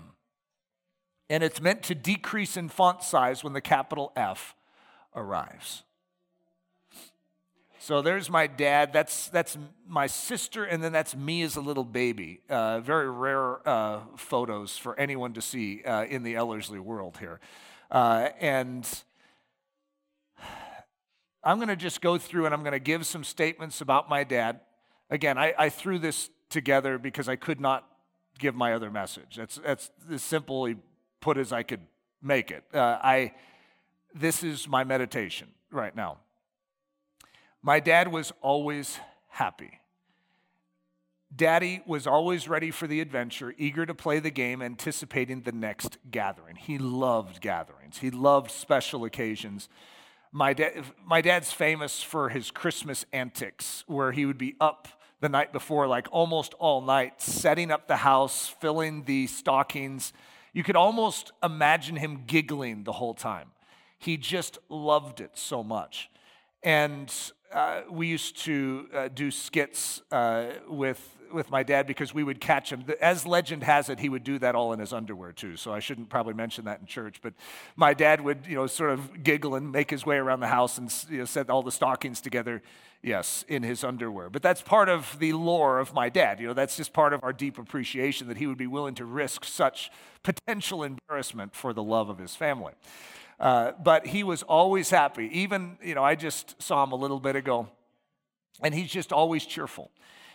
And 1.29 1.43
it's 1.43 1.61
meant 1.61 1.83
to 1.83 1.95
decrease 1.95 2.57
in 2.57 2.69
font 2.69 3.03
size 3.03 3.43
when 3.43 3.53
the 3.53 3.61
capital 3.61 4.11
F 4.15 4.55
arrives. 5.15 5.83
So 7.79 8.03
there's 8.03 8.29
my 8.29 8.45
dad. 8.45 8.93
That's 8.93 9.29
that's 9.29 9.57
my 9.87 10.05
sister, 10.05 10.65
and 10.65 10.83
then 10.83 10.91
that's 10.91 11.15
me 11.15 11.41
as 11.41 11.55
a 11.55 11.61
little 11.61 11.83
baby. 11.83 12.41
Uh, 12.47 12.79
very 12.79 13.09
rare 13.09 13.67
uh, 13.67 14.01
photos 14.17 14.77
for 14.77 14.97
anyone 14.99 15.33
to 15.33 15.41
see 15.41 15.81
uh, 15.83 16.03
in 16.03 16.21
the 16.21 16.35
Ellerslie 16.35 16.79
world 16.79 17.17
here. 17.17 17.39
Uh, 17.89 18.29
and 18.39 18.87
I'm 21.43 21.57
going 21.57 21.69
to 21.69 21.75
just 21.75 22.01
go 22.01 22.19
through 22.19 22.45
and 22.45 22.53
I'm 22.53 22.61
going 22.61 22.73
to 22.73 22.79
give 22.79 23.05
some 23.07 23.23
statements 23.23 23.81
about 23.81 24.07
my 24.07 24.23
dad. 24.23 24.59
Again, 25.11 25.37
I, 25.37 25.53
I 25.57 25.69
threw 25.69 25.99
this 25.99 26.29
together 26.49 26.97
because 26.97 27.27
I 27.27 27.35
could 27.35 27.59
not 27.59 27.85
give 28.39 28.55
my 28.55 28.73
other 28.73 28.89
message. 28.89 29.35
That's, 29.35 29.59
that's 29.63 29.91
as 30.09 30.23
simply 30.23 30.77
put 31.19 31.37
as 31.37 31.51
I 31.51 31.63
could 31.63 31.81
make 32.21 32.49
it. 32.49 32.63
Uh, 32.73 32.97
I, 33.01 33.33
this 34.15 34.41
is 34.41 34.67
my 34.67 34.85
meditation 34.85 35.49
right 35.69 35.95
now. 35.95 36.17
My 37.61 37.79
dad 37.79 38.07
was 38.11 38.31
always 38.41 38.99
happy. 39.29 39.79
Daddy 41.33 41.81
was 41.85 42.07
always 42.07 42.49
ready 42.49 42.71
for 42.71 42.87
the 42.87 42.99
adventure, 42.99 43.53
eager 43.57 43.85
to 43.85 43.93
play 43.93 44.19
the 44.19 44.31
game, 44.31 44.61
anticipating 44.61 45.41
the 45.41 45.51
next 45.51 45.97
gathering. 46.09 46.55
He 46.55 46.77
loved 46.77 47.41
gatherings, 47.41 47.99
he 47.99 48.11
loved 48.11 48.49
special 48.49 49.03
occasions. 49.03 49.67
My, 50.33 50.53
da- 50.53 50.81
my 51.05 51.19
dad's 51.19 51.51
famous 51.51 52.01
for 52.01 52.29
his 52.29 52.51
Christmas 52.51 53.05
antics, 53.11 53.83
where 53.85 54.13
he 54.13 54.25
would 54.25 54.37
be 54.37 54.55
up 54.61 54.87
the 55.21 55.29
night 55.29 55.53
before, 55.53 55.87
like 55.87 56.07
almost 56.11 56.53
all 56.55 56.81
night, 56.81 57.21
setting 57.21 57.71
up 57.71 57.87
the 57.87 57.97
house, 57.97 58.53
filling 58.59 59.03
the 59.03 59.27
stockings. 59.27 60.11
You 60.51 60.63
could 60.63 60.75
almost 60.75 61.31
imagine 61.41 61.95
him 61.95 62.23
giggling 62.27 62.83
the 62.83 62.91
whole 62.91 63.13
time. 63.13 63.51
He 63.97 64.17
just 64.17 64.57
loved 64.67 65.21
it 65.21 65.31
so 65.35 65.63
much. 65.63 66.09
And 66.63 67.13
uh, 67.53 67.81
we 67.89 68.07
used 68.07 68.37
to 68.45 68.87
uh, 68.93 69.07
do 69.09 69.31
skits 69.31 70.01
uh, 70.11 70.47
with 70.67 71.17
with 71.33 71.49
my 71.49 71.63
dad 71.63 71.87
because 71.87 72.13
we 72.13 72.23
would 72.23 72.41
catch 72.41 72.71
him. 72.71 72.83
As 72.99 73.25
legend 73.25 73.63
has 73.63 73.89
it, 73.89 73.99
he 73.99 74.09
would 74.09 74.23
do 74.23 74.37
that 74.39 74.53
all 74.53 74.73
in 74.73 74.79
his 74.79 74.91
underwear 74.91 75.31
too. 75.31 75.55
So 75.55 75.71
I 75.71 75.79
shouldn't 75.79 76.09
probably 76.09 76.33
mention 76.33 76.65
that 76.65 76.81
in 76.81 76.85
church. 76.85 77.21
But 77.21 77.33
my 77.75 77.93
dad 77.93 78.21
would, 78.21 78.45
you 78.47 78.55
know, 78.55 78.67
sort 78.67 78.91
of 78.91 79.23
giggle 79.23 79.55
and 79.55 79.71
make 79.71 79.89
his 79.89 80.05
way 80.05 80.17
around 80.17 80.41
the 80.41 80.47
house 80.47 80.77
and 80.77 80.93
you 81.09 81.19
know, 81.19 81.25
set 81.25 81.49
all 81.49 81.63
the 81.63 81.71
stockings 81.71 82.19
together. 82.21 82.61
Yes, 83.03 83.43
in 83.47 83.63
his 83.63 83.83
underwear. 83.83 84.29
But 84.29 84.43
that's 84.43 84.61
part 84.61 84.87
of 84.87 85.17
the 85.17 85.33
lore 85.33 85.79
of 85.79 85.93
my 85.93 86.09
dad. 86.09 86.39
You 86.39 86.47
know, 86.47 86.53
that's 86.53 86.77
just 86.77 86.93
part 86.93 87.13
of 87.13 87.23
our 87.23 87.33
deep 87.33 87.57
appreciation 87.57 88.27
that 88.27 88.37
he 88.37 88.45
would 88.45 88.59
be 88.59 88.67
willing 88.67 88.93
to 88.95 89.05
risk 89.05 89.43
such 89.43 89.89
potential 90.21 90.83
embarrassment 90.83 91.55
for 91.55 91.73
the 91.73 91.81
love 91.81 92.09
of 92.09 92.19
his 92.19 92.35
family. 92.35 92.73
Uh, 93.39 93.71
but 93.83 94.05
he 94.05 94.23
was 94.23 94.43
always 94.43 94.91
happy. 94.91 95.27
Even, 95.33 95.77
you 95.81 95.95
know, 95.95 96.03
I 96.03 96.13
just 96.13 96.61
saw 96.61 96.83
him 96.83 96.91
a 96.91 96.95
little 96.95 97.19
bit 97.19 97.35
ago, 97.35 97.69
and 98.61 98.75
he's 98.75 98.91
just 98.91 99.11
always 99.11 99.47
cheerful. 99.47 99.89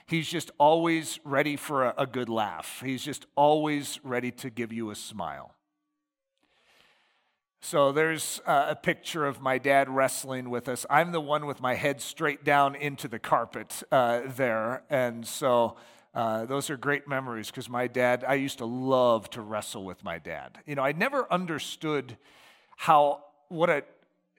He's 0.07 0.29
just 0.29 0.51
always 0.59 1.21
ready 1.23 1.55
for 1.55 1.85
a, 1.85 1.95
a 1.99 2.07
good 2.07 2.29
laugh. 2.29 2.83
He's 2.85 3.05
just 3.05 3.27
always 3.37 4.01
ready 4.03 4.33
to 4.33 4.51
give 4.51 4.73
you 4.73 4.91
a 4.91 4.97
smile. 4.97 5.56
So 7.69 7.91
there's 7.91 8.41
uh, 8.47 8.67
a 8.69 8.77
picture 8.77 9.27
of 9.27 9.41
my 9.41 9.59
dad 9.59 9.89
wrestling 9.89 10.51
with 10.51 10.69
us. 10.69 10.87
I'm 10.89 11.11
the 11.11 11.21
one 11.21 11.47
with 11.47 11.61
my 11.61 11.75
head 11.75 12.01
straight 12.01 12.45
down 12.45 12.77
into 12.77 13.09
the 13.09 13.19
carpet 13.19 13.83
uh, 13.91 14.21
there. 14.25 14.85
And 14.89 15.27
so 15.27 15.75
uh, 16.15 16.45
those 16.45 16.71
are 16.71 16.77
great 16.77 17.09
memories 17.09 17.49
because 17.49 17.69
my 17.69 17.89
dad, 17.89 18.23
I 18.25 18.35
used 18.35 18.59
to 18.59 18.67
love 18.67 19.29
to 19.31 19.41
wrestle 19.41 19.85
with 19.85 20.05
my 20.05 20.21
dad. 20.21 20.59
You 20.65 20.77
know, 20.77 20.83
I 20.83 20.93
never 20.93 21.27
understood 21.29 22.17
how, 22.77 23.25
what 23.49 23.69
an 23.69 23.83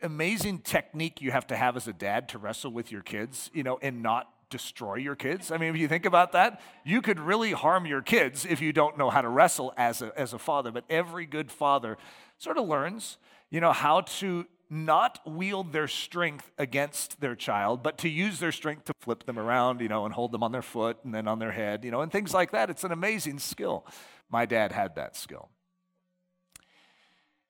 amazing 0.01 0.59
technique 0.59 1.19
you 1.19 1.31
have 1.31 1.47
to 1.47 1.57
have 1.57 1.75
as 1.75 1.85
a 1.89 1.93
dad 1.93 2.29
to 2.29 2.37
wrestle 2.37 2.71
with 2.71 2.93
your 2.93 3.01
kids, 3.01 3.51
you 3.53 3.61
know, 3.63 3.77
and 3.81 4.01
not 4.01 4.29
destroy 4.49 4.95
your 4.95 5.15
kids. 5.15 5.51
I 5.51 5.57
mean, 5.57 5.73
if 5.73 5.77
you 5.77 5.89
think 5.89 6.05
about 6.05 6.31
that, 6.31 6.61
you 6.85 7.01
could 7.01 7.19
really 7.19 7.51
harm 7.51 7.85
your 7.85 8.01
kids 8.01 8.45
if 8.45 8.61
you 8.61 8.71
don't 8.71 8.97
know 8.97 9.09
how 9.09 9.21
to 9.21 9.27
wrestle 9.27 9.73
as 9.75 10.01
a, 10.01 10.17
as 10.17 10.31
a 10.33 10.39
father. 10.39 10.71
But 10.71 10.85
every 10.89 11.25
good 11.25 11.51
father 11.51 11.97
sort 12.37 12.57
of 12.57 12.67
learns, 12.67 13.17
you 13.49 13.61
know, 13.61 13.71
how 13.71 14.01
to 14.01 14.45
not 14.69 15.19
wield 15.25 15.71
their 15.71 15.87
strength 15.87 16.51
against 16.57 17.21
their 17.21 17.35
child, 17.35 17.81
but 17.81 17.97
to 17.99 18.09
use 18.09 18.39
their 18.39 18.51
strength 18.51 18.85
to 18.85 18.93
flip 18.99 19.25
them 19.25 19.39
around, 19.39 19.79
you 19.79 19.87
know, 19.87 20.05
and 20.05 20.13
hold 20.13 20.31
them 20.31 20.43
on 20.43 20.51
their 20.51 20.61
foot 20.61 20.97
and 21.03 21.13
then 21.13 21.27
on 21.27 21.39
their 21.39 21.51
head, 21.51 21.85
you 21.85 21.91
know, 21.91 22.01
and 22.01 22.11
things 22.11 22.33
like 22.33 22.51
that. 22.51 22.69
It's 22.69 22.83
an 22.83 22.91
amazing 22.91 23.39
skill. 23.39 23.85
My 24.29 24.45
dad 24.45 24.73
had 24.73 24.95
that 24.95 25.15
skill. 25.15 25.49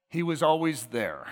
He 0.10 0.22
was 0.24 0.44
always 0.44 0.88
there. 0.88 1.25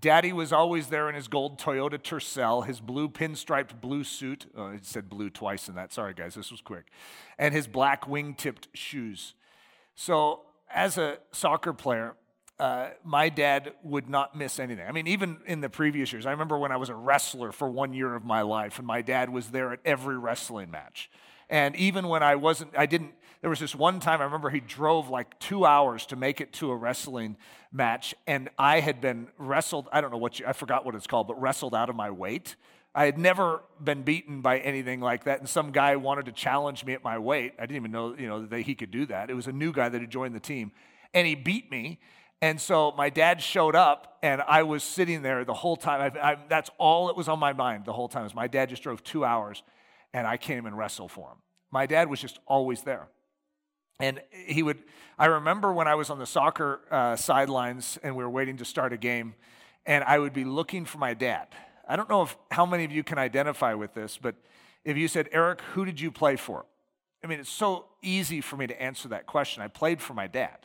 Daddy 0.00 0.32
was 0.32 0.52
always 0.52 0.88
there 0.88 1.08
in 1.08 1.14
his 1.14 1.28
gold 1.28 1.58
Toyota 1.58 1.98
Tercel, 1.98 2.66
his 2.66 2.78
blue 2.78 3.08
pinstriped 3.08 3.80
blue 3.80 4.04
suit. 4.04 4.46
Oh, 4.54 4.68
it 4.68 4.84
said 4.84 5.08
blue 5.08 5.30
twice 5.30 5.68
in 5.68 5.74
that. 5.76 5.92
Sorry, 5.92 6.14
guys, 6.14 6.34
this 6.34 6.50
was 6.50 6.60
quick. 6.60 6.84
And 7.38 7.54
his 7.54 7.66
black 7.66 8.06
wing 8.06 8.34
tipped 8.34 8.68
shoes. 8.74 9.34
So, 9.94 10.42
as 10.74 10.98
a 10.98 11.18
soccer 11.32 11.72
player, 11.72 12.14
uh, 12.58 12.90
my 13.04 13.28
dad 13.28 13.72
would 13.82 14.08
not 14.08 14.36
miss 14.36 14.58
anything. 14.58 14.86
I 14.86 14.92
mean, 14.92 15.06
even 15.06 15.38
in 15.46 15.60
the 15.60 15.68
previous 15.68 16.12
years, 16.12 16.26
I 16.26 16.32
remember 16.32 16.58
when 16.58 16.72
I 16.72 16.76
was 16.76 16.88
a 16.88 16.94
wrestler 16.94 17.52
for 17.52 17.68
one 17.68 17.94
year 17.94 18.14
of 18.14 18.24
my 18.24 18.42
life, 18.42 18.78
and 18.78 18.86
my 18.86 19.00
dad 19.00 19.30
was 19.30 19.48
there 19.48 19.72
at 19.72 19.80
every 19.84 20.18
wrestling 20.18 20.70
match. 20.70 21.10
And 21.48 21.74
even 21.76 22.08
when 22.08 22.22
I 22.22 22.36
wasn't, 22.36 22.76
I 22.76 22.86
didn't, 22.86 23.12
there 23.40 23.50
was 23.50 23.60
this 23.60 23.74
one 23.74 24.00
time 24.00 24.20
I 24.20 24.24
remember 24.24 24.50
he 24.50 24.60
drove 24.60 25.08
like 25.08 25.38
two 25.38 25.64
hours 25.64 26.06
to 26.06 26.16
make 26.16 26.40
it 26.40 26.52
to 26.54 26.70
a 26.70 26.76
wrestling 26.76 27.36
match, 27.72 28.14
and 28.26 28.48
I 28.58 28.80
had 28.80 29.00
been 29.00 29.28
wrestled, 29.38 29.88
I 29.92 30.00
don't 30.00 30.10
know 30.10 30.18
what 30.18 30.38
you, 30.38 30.46
I 30.46 30.52
forgot 30.52 30.84
what 30.84 30.94
it's 30.94 31.06
called, 31.06 31.28
but 31.28 31.40
wrestled 31.40 31.74
out 31.74 31.90
of 31.90 31.96
my 31.96 32.10
weight. 32.10 32.56
I 32.94 33.06
had 33.06 33.18
never 33.18 33.62
been 33.82 34.02
beaten 34.02 34.40
by 34.40 34.58
anything 34.58 35.00
like 35.00 35.24
that, 35.24 35.40
and 35.40 35.48
some 35.48 35.72
guy 35.72 35.96
wanted 35.96 36.26
to 36.26 36.32
challenge 36.32 36.84
me 36.84 36.92
at 36.92 37.02
my 37.02 37.18
weight. 37.18 37.54
I 37.58 37.62
didn't 37.62 37.76
even 37.76 37.90
know, 37.90 38.14
you 38.16 38.28
know, 38.28 38.46
that 38.46 38.60
he 38.60 38.74
could 38.74 38.90
do 38.90 39.06
that. 39.06 39.30
It 39.30 39.34
was 39.34 39.48
a 39.48 39.52
new 39.52 39.72
guy 39.72 39.88
that 39.88 40.00
had 40.00 40.10
joined 40.10 40.34
the 40.34 40.40
team, 40.40 40.70
and 41.12 41.26
he 41.26 41.34
beat 41.34 41.70
me. 41.70 41.98
And 42.40 42.60
so 42.60 42.92
my 42.96 43.10
dad 43.10 43.40
showed 43.42 43.74
up, 43.74 44.18
and 44.22 44.42
I 44.42 44.62
was 44.62 44.84
sitting 44.84 45.22
there 45.22 45.44
the 45.44 45.54
whole 45.54 45.76
time. 45.76 46.12
I, 46.14 46.32
I, 46.32 46.36
that's 46.48 46.70
all 46.78 47.06
that 47.08 47.16
was 47.16 47.28
on 47.28 47.38
my 47.38 47.52
mind 47.52 47.84
the 47.84 47.92
whole 47.92 48.08
time. 48.08 48.24
Was 48.24 48.34
my 48.34 48.46
dad 48.46 48.68
just 48.68 48.82
drove 48.82 49.02
two 49.02 49.24
hours 49.24 49.62
and 50.14 50.26
I 50.26 50.38
came 50.38 50.64
and 50.64 50.78
wrestled 50.78 51.10
for 51.10 51.28
him. 51.28 51.38
My 51.70 51.84
dad 51.86 52.08
was 52.08 52.20
just 52.20 52.38
always 52.46 52.82
there. 52.82 53.08
And 54.00 54.22
he 54.30 54.62
would, 54.62 54.78
I 55.18 55.26
remember 55.26 55.72
when 55.72 55.88
I 55.88 55.96
was 55.96 56.08
on 56.08 56.18
the 56.18 56.26
soccer 56.26 56.80
uh, 56.90 57.16
sidelines 57.16 57.98
and 58.02 58.16
we 58.16 58.22
were 58.22 58.30
waiting 58.30 58.56
to 58.58 58.64
start 58.64 58.92
a 58.92 58.96
game, 58.96 59.34
and 59.84 60.02
I 60.04 60.18
would 60.18 60.32
be 60.32 60.44
looking 60.44 60.84
for 60.84 60.98
my 60.98 61.14
dad. 61.14 61.48
I 61.88 61.96
don't 61.96 62.08
know 62.08 62.22
if 62.22 62.36
how 62.50 62.66
many 62.66 62.84
of 62.84 62.92
you 62.92 63.02
can 63.02 63.18
identify 63.18 63.74
with 63.74 63.94
this, 63.94 64.18
but 64.20 64.36
if 64.84 64.96
you 64.96 65.08
said, 65.08 65.28
Eric, 65.32 65.60
who 65.72 65.84
did 65.84 66.00
you 66.00 66.10
play 66.10 66.36
for? 66.36 66.66
I 67.22 67.26
mean, 67.26 67.40
it's 67.40 67.50
so 67.50 67.86
easy 68.02 68.40
for 68.40 68.56
me 68.56 68.66
to 68.66 68.82
answer 68.82 69.08
that 69.08 69.26
question. 69.26 69.62
I 69.62 69.68
played 69.68 70.02
for 70.02 70.12
my 70.12 70.26
dad. 70.26 70.58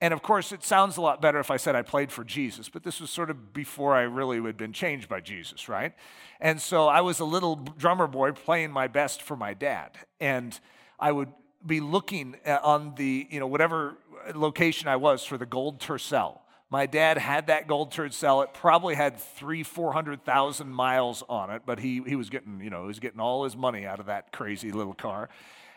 And 0.00 0.14
of 0.14 0.22
course, 0.22 0.50
it 0.50 0.64
sounds 0.64 0.96
a 0.96 1.02
lot 1.02 1.20
better 1.20 1.38
if 1.40 1.50
I 1.50 1.58
said 1.58 1.76
I 1.76 1.82
played 1.82 2.10
for 2.10 2.24
Jesus, 2.24 2.70
but 2.70 2.84
this 2.84 3.00
was 3.02 3.10
sort 3.10 3.28
of 3.28 3.52
before 3.52 3.94
I 3.94 4.02
really 4.02 4.40
had 4.40 4.56
been 4.56 4.72
changed 4.72 5.10
by 5.10 5.20
Jesus, 5.20 5.68
right? 5.68 5.92
And 6.40 6.58
so 6.58 6.88
I 6.88 7.02
was 7.02 7.20
a 7.20 7.26
little 7.26 7.56
drummer 7.56 8.06
boy 8.06 8.32
playing 8.32 8.70
my 8.70 8.88
best 8.88 9.20
for 9.20 9.36
my 9.36 9.52
dad. 9.52 9.98
And 10.18 10.58
I 10.98 11.12
would 11.12 11.28
be 11.64 11.80
looking 11.80 12.36
uh, 12.46 12.58
on 12.62 12.94
the, 12.94 13.26
you 13.30 13.40
know, 13.40 13.46
whatever 13.46 13.98
location 14.34 14.88
I 14.88 14.96
was 14.96 15.24
for 15.24 15.36
the 15.36 15.44
gold 15.44 15.80
tercel. 15.80 16.39
My 16.72 16.86
dad 16.86 17.18
had 17.18 17.48
that 17.48 17.66
gold 17.66 17.90
tercel. 17.90 18.42
It 18.42 18.54
probably 18.54 18.94
had 18.94 19.18
three, 19.18 19.64
400,000 19.64 20.68
miles 20.68 21.24
on 21.28 21.50
it, 21.50 21.62
but 21.66 21.80
he, 21.80 22.00
he 22.06 22.14
was 22.14 22.30
getting, 22.30 22.60
you 22.60 22.70
know, 22.70 22.82
he 22.82 22.86
was 22.86 23.00
getting 23.00 23.18
all 23.18 23.42
his 23.42 23.56
money 23.56 23.84
out 23.84 23.98
of 23.98 24.06
that 24.06 24.30
crazy 24.30 24.70
little 24.70 24.94
car. 24.94 25.28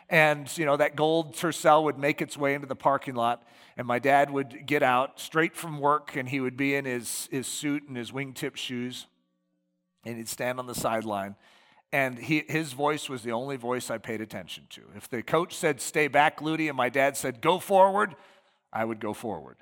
And, 0.08 0.56
you 0.56 0.64
know, 0.64 0.76
that 0.76 0.94
gold 0.94 1.34
tercel 1.34 1.82
would 1.84 1.98
make 1.98 2.22
its 2.22 2.36
way 2.36 2.54
into 2.54 2.68
the 2.68 2.76
parking 2.76 3.16
lot, 3.16 3.42
and 3.76 3.88
my 3.88 3.98
dad 3.98 4.30
would 4.30 4.66
get 4.66 4.84
out 4.84 5.18
straight 5.18 5.56
from 5.56 5.80
work, 5.80 6.14
and 6.14 6.28
he 6.28 6.40
would 6.40 6.56
be 6.56 6.76
in 6.76 6.84
his, 6.84 7.28
his 7.32 7.48
suit 7.48 7.88
and 7.88 7.96
his 7.96 8.12
wingtip 8.12 8.54
shoes, 8.54 9.06
and 10.04 10.16
he'd 10.16 10.28
stand 10.28 10.60
on 10.60 10.66
the 10.66 10.74
sideline. 10.76 11.34
And 11.90 12.18
he, 12.18 12.44
his 12.48 12.72
voice 12.72 13.08
was 13.08 13.22
the 13.22 13.32
only 13.32 13.56
voice 13.56 13.90
I 13.90 13.98
paid 13.98 14.20
attention 14.20 14.66
to. 14.70 14.82
If 14.94 15.08
the 15.08 15.22
coach 15.22 15.56
said, 15.56 15.80
stay 15.80 16.06
back, 16.06 16.40
Ludy, 16.40 16.68
and 16.68 16.76
my 16.76 16.88
dad 16.88 17.16
said, 17.16 17.40
go 17.40 17.58
forward, 17.58 18.14
I 18.72 18.84
would 18.84 19.00
go 19.00 19.12
forward. 19.12 19.56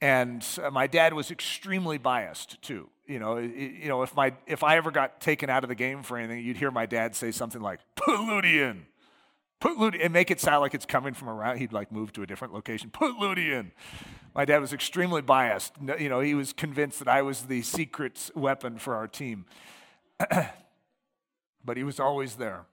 And 0.00 0.46
uh, 0.62 0.70
my 0.70 0.86
dad 0.86 1.12
was 1.12 1.30
extremely 1.30 1.98
biased 1.98 2.60
too. 2.62 2.88
You 3.06 3.18
know, 3.18 3.38
you 3.38 3.88
know, 3.88 4.02
if 4.02 4.14
my 4.14 4.34
if 4.46 4.62
I 4.62 4.76
ever 4.76 4.90
got 4.90 5.20
taken 5.20 5.50
out 5.50 5.64
of 5.64 5.68
the 5.68 5.74
game 5.74 6.02
for 6.02 6.18
anything, 6.18 6.44
you'd 6.44 6.56
hear 6.56 6.70
my 6.70 6.86
dad 6.86 7.16
say 7.16 7.32
something 7.32 7.60
like, 7.60 7.80
"Put 7.96 8.16
Ludy 8.16 8.54
in." 8.54 8.86
Put 9.60 9.76
Ludy 9.76 9.98
and 10.04 10.12
make 10.12 10.30
it 10.30 10.40
sound 10.40 10.60
like 10.60 10.72
it's 10.72 10.86
coming 10.86 11.14
from 11.14 11.28
around. 11.28 11.58
He'd 11.58 11.72
like 11.72 11.90
move 11.90 12.12
to 12.12 12.22
a 12.22 12.26
different 12.26 12.54
location. 12.54 12.90
Put 12.90 13.16
Ludy 13.16 13.50
in. 13.50 13.72
My 14.34 14.44
dad 14.44 14.60
was 14.60 14.72
extremely 14.72 15.20
biased. 15.20 15.72
You 15.98 16.08
know, 16.08 16.20
he 16.20 16.34
was 16.34 16.52
convinced 16.52 17.00
that 17.00 17.08
I 17.08 17.22
was 17.22 17.42
the 17.42 17.62
secret 17.62 18.30
weapon 18.36 18.78
for 18.78 18.94
our 18.94 19.08
team. 19.08 19.46
but 21.64 21.76
he 21.76 21.82
was 21.82 21.98
always 21.98 22.36
there. 22.36 22.66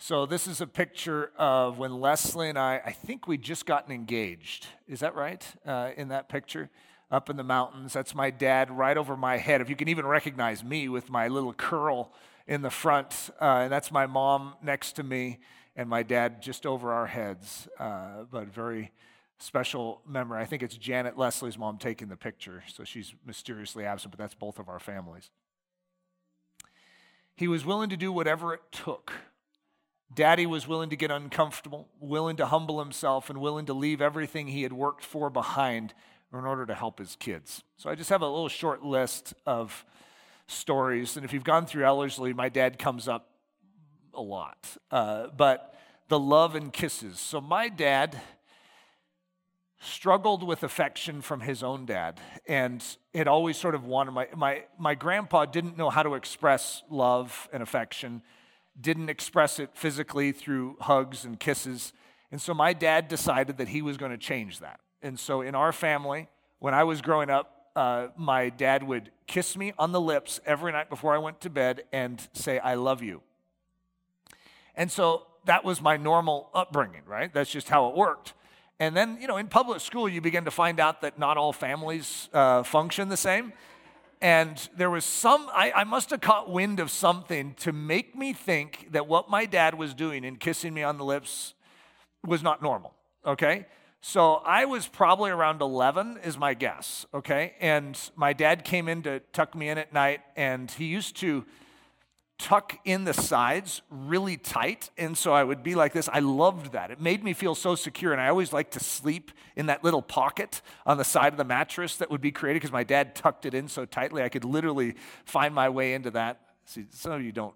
So 0.00 0.26
this 0.26 0.46
is 0.46 0.60
a 0.60 0.66
picture 0.66 1.32
of 1.36 1.78
when 1.78 2.00
Leslie 2.00 2.48
and 2.48 2.56
I, 2.56 2.80
I 2.86 2.92
think 2.92 3.26
we 3.26 3.36
just 3.36 3.66
gotten 3.66 3.92
engaged. 3.92 4.68
Is 4.86 5.00
that 5.00 5.16
right? 5.16 5.44
Uh, 5.66 5.90
in 5.96 6.08
that 6.08 6.28
picture, 6.28 6.70
up 7.10 7.28
in 7.28 7.36
the 7.36 7.42
mountains. 7.42 7.94
That's 7.94 8.14
my 8.14 8.30
dad 8.30 8.70
right 8.70 8.96
over 8.96 9.16
my 9.16 9.38
head. 9.38 9.60
If 9.60 9.68
you 9.68 9.74
can 9.74 9.88
even 9.88 10.06
recognize 10.06 10.62
me 10.62 10.88
with 10.88 11.10
my 11.10 11.26
little 11.26 11.52
curl 11.52 12.12
in 12.46 12.62
the 12.62 12.70
front, 12.70 13.30
uh, 13.40 13.62
and 13.62 13.72
that's 13.72 13.90
my 13.90 14.06
mom 14.06 14.54
next 14.62 14.92
to 14.92 15.02
me, 15.02 15.40
and 15.74 15.88
my 15.88 16.04
dad 16.04 16.42
just 16.42 16.64
over 16.64 16.92
our 16.92 17.06
heads. 17.06 17.66
Uh, 17.76 18.22
but 18.30 18.46
very 18.46 18.92
special 19.40 20.00
memory. 20.06 20.40
I 20.40 20.44
think 20.44 20.62
it's 20.62 20.76
Janet 20.76 21.18
Leslie's 21.18 21.58
mom 21.58 21.76
taking 21.76 22.06
the 22.06 22.16
picture, 22.16 22.62
so 22.68 22.84
she's 22.84 23.14
mysteriously 23.26 23.84
absent, 23.84 24.12
but 24.12 24.18
that's 24.18 24.34
both 24.34 24.60
of 24.60 24.68
our 24.68 24.78
families. 24.78 25.30
He 27.34 27.48
was 27.48 27.66
willing 27.66 27.90
to 27.90 27.96
do 27.96 28.12
whatever 28.12 28.54
it 28.54 28.62
took 28.70 29.12
Daddy 30.12 30.46
was 30.46 30.66
willing 30.66 30.90
to 30.90 30.96
get 30.96 31.10
uncomfortable, 31.10 31.88
willing 32.00 32.36
to 32.36 32.46
humble 32.46 32.78
himself, 32.78 33.28
and 33.28 33.40
willing 33.40 33.66
to 33.66 33.74
leave 33.74 34.00
everything 34.00 34.48
he 34.48 34.62
had 34.62 34.72
worked 34.72 35.04
for 35.04 35.30
behind 35.30 35.94
in 36.32 36.40
order 36.40 36.66
to 36.66 36.74
help 36.74 36.98
his 36.98 37.16
kids. 37.16 37.62
So 37.76 37.90
I 37.90 37.94
just 37.94 38.10
have 38.10 38.22
a 38.22 38.26
little 38.26 38.48
short 38.48 38.82
list 38.82 39.34
of 39.46 39.84
stories. 40.46 41.16
And 41.16 41.24
if 41.24 41.32
you've 41.32 41.44
gone 41.44 41.66
through 41.66 41.84
Ellerslie, 41.84 42.32
my 42.32 42.48
dad 42.48 42.78
comes 42.78 43.08
up 43.08 43.30
a 44.14 44.22
lot. 44.22 44.76
Uh, 44.90 45.28
but 45.36 45.74
the 46.08 46.18
love 46.18 46.54
and 46.54 46.72
kisses. 46.72 47.20
So 47.20 47.40
my 47.40 47.68
dad 47.68 48.20
struggled 49.80 50.42
with 50.42 50.62
affection 50.62 51.20
from 51.20 51.40
his 51.40 51.62
own 51.62 51.86
dad 51.86 52.18
and 52.48 52.84
it 53.12 53.28
always 53.28 53.56
sort 53.56 53.76
of 53.76 53.84
wanted 53.84 54.10
my, 54.10 54.26
my, 54.34 54.64
my 54.76 54.94
grandpa 54.96 55.44
didn't 55.44 55.76
know 55.76 55.88
how 55.88 56.02
to 56.02 56.14
express 56.14 56.82
love 56.90 57.48
and 57.52 57.62
affection 57.62 58.20
didn't 58.80 59.08
express 59.08 59.58
it 59.58 59.70
physically 59.74 60.32
through 60.32 60.76
hugs 60.80 61.24
and 61.24 61.38
kisses. 61.38 61.92
And 62.30 62.40
so 62.40 62.54
my 62.54 62.72
dad 62.72 63.08
decided 63.08 63.58
that 63.58 63.68
he 63.68 63.82
was 63.82 63.96
going 63.96 64.12
to 64.12 64.18
change 64.18 64.60
that. 64.60 64.80
And 65.02 65.18
so 65.18 65.40
in 65.40 65.54
our 65.54 65.72
family, 65.72 66.28
when 66.58 66.74
I 66.74 66.84
was 66.84 67.00
growing 67.00 67.30
up, 67.30 67.70
uh, 67.76 68.08
my 68.16 68.50
dad 68.50 68.82
would 68.82 69.10
kiss 69.26 69.56
me 69.56 69.72
on 69.78 69.92
the 69.92 70.00
lips 70.00 70.40
every 70.44 70.72
night 70.72 70.90
before 70.90 71.14
I 71.14 71.18
went 71.18 71.40
to 71.42 71.50
bed 71.50 71.84
and 71.92 72.26
say, 72.32 72.58
I 72.58 72.74
love 72.74 73.02
you. 73.02 73.22
And 74.74 74.90
so 74.90 75.26
that 75.44 75.64
was 75.64 75.80
my 75.80 75.96
normal 75.96 76.50
upbringing, 76.54 77.02
right? 77.06 77.32
That's 77.32 77.50
just 77.50 77.68
how 77.68 77.88
it 77.88 77.96
worked. 77.96 78.34
And 78.80 78.96
then, 78.96 79.18
you 79.20 79.26
know, 79.26 79.36
in 79.36 79.48
public 79.48 79.80
school, 79.80 80.08
you 80.08 80.20
begin 80.20 80.44
to 80.44 80.50
find 80.50 80.78
out 80.78 81.00
that 81.00 81.18
not 81.18 81.36
all 81.36 81.52
families 81.52 82.28
uh, 82.32 82.62
function 82.62 83.08
the 83.08 83.16
same. 83.16 83.52
And 84.20 84.68
there 84.76 84.90
was 84.90 85.04
some, 85.04 85.48
I, 85.52 85.72
I, 85.72 85.84
must 85.84 86.10
have 86.10 86.20
caught 86.20 86.50
wind 86.50 86.80
of 86.80 86.90
something 86.90 87.54
to 87.60 87.72
make 87.72 88.16
me 88.16 88.32
think 88.32 88.88
that 88.90 89.06
what 89.06 89.30
my 89.30 89.46
dad 89.46 89.74
was 89.74 89.94
doing 89.94 90.24
in 90.24 90.36
kissing 90.36 90.74
me 90.74 90.82
on 90.82 90.98
the 90.98 91.04
lips 91.04 91.54
was 92.26 92.42
not 92.42 92.60
normal, 92.60 92.94
okay? 93.24 93.66
So 94.00 94.34
I 94.44 94.64
was 94.64 94.88
probably 94.88 95.30
around 95.30 95.62
11, 95.62 96.18
is 96.24 96.36
my 96.36 96.54
guess, 96.54 97.06
okay? 97.14 97.54
And 97.60 97.98
my 98.16 98.32
dad 98.32 98.64
came 98.64 98.88
in 98.88 99.02
to 99.02 99.20
tuck 99.32 99.54
me 99.54 99.68
in 99.68 99.78
at 99.78 99.92
night, 99.92 100.20
and 100.36 100.68
he 100.68 100.86
used 100.86 101.16
to 101.18 101.44
tuck 102.38 102.78
in 102.84 103.04
the 103.04 103.12
sides 103.12 103.82
really 103.90 104.36
tight. 104.36 104.90
And 104.96 105.18
so 105.18 105.32
I 105.32 105.42
would 105.42 105.62
be 105.62 105.74
like 105.74 105.92
this. 105.92 106.08
I 106.12 106.20
loved 106.20 106.72
that. 106.72 106.90
It 106.90 107.00
made 107.00 107.24
me 107.24 107.32
feel 107.32 107.54
so 107.54 107.74
secure. 107.74 108.12
And 108.12 108.20
I 108.20 108.28
always 108.28 108.52
liked 108.52 108.72
to 108.74 108.80
sleep 108.80 109.32
in 109.56 109.66
that 109.66 109.82
little 109.82 110.02
pocket 110.02 110.62
on 110.86 110.98
the 110.98 111.04
side 111.04 111.32
of 111.32 111.36
the 111.36 111.44
mattress 111.44 111.96
that 111.96 112.10
would 112.10 112.20
be 112.20 112.30
created 112.30 112.60
because 112.60 112.72
my 112.72 112.84
dad 112.84 113.16
tucked 113.16 113.44
it 113.44 113.54
in 113.54 113.68
so 113.68 113.84
tightly. 113.84 114.22
I 114.22 114.28
could 114.28 114.44
literally 114.44 114.94
find 115.24 115.54
my 115.54 115.68
way 115.68 115.94
into 115.94 116.10
that. 116.12 116.40
See, 116.64 116.86
some 116.90 117.12
of 117.12 117.22
you 117.22 117.32
don't, 117.32 117.54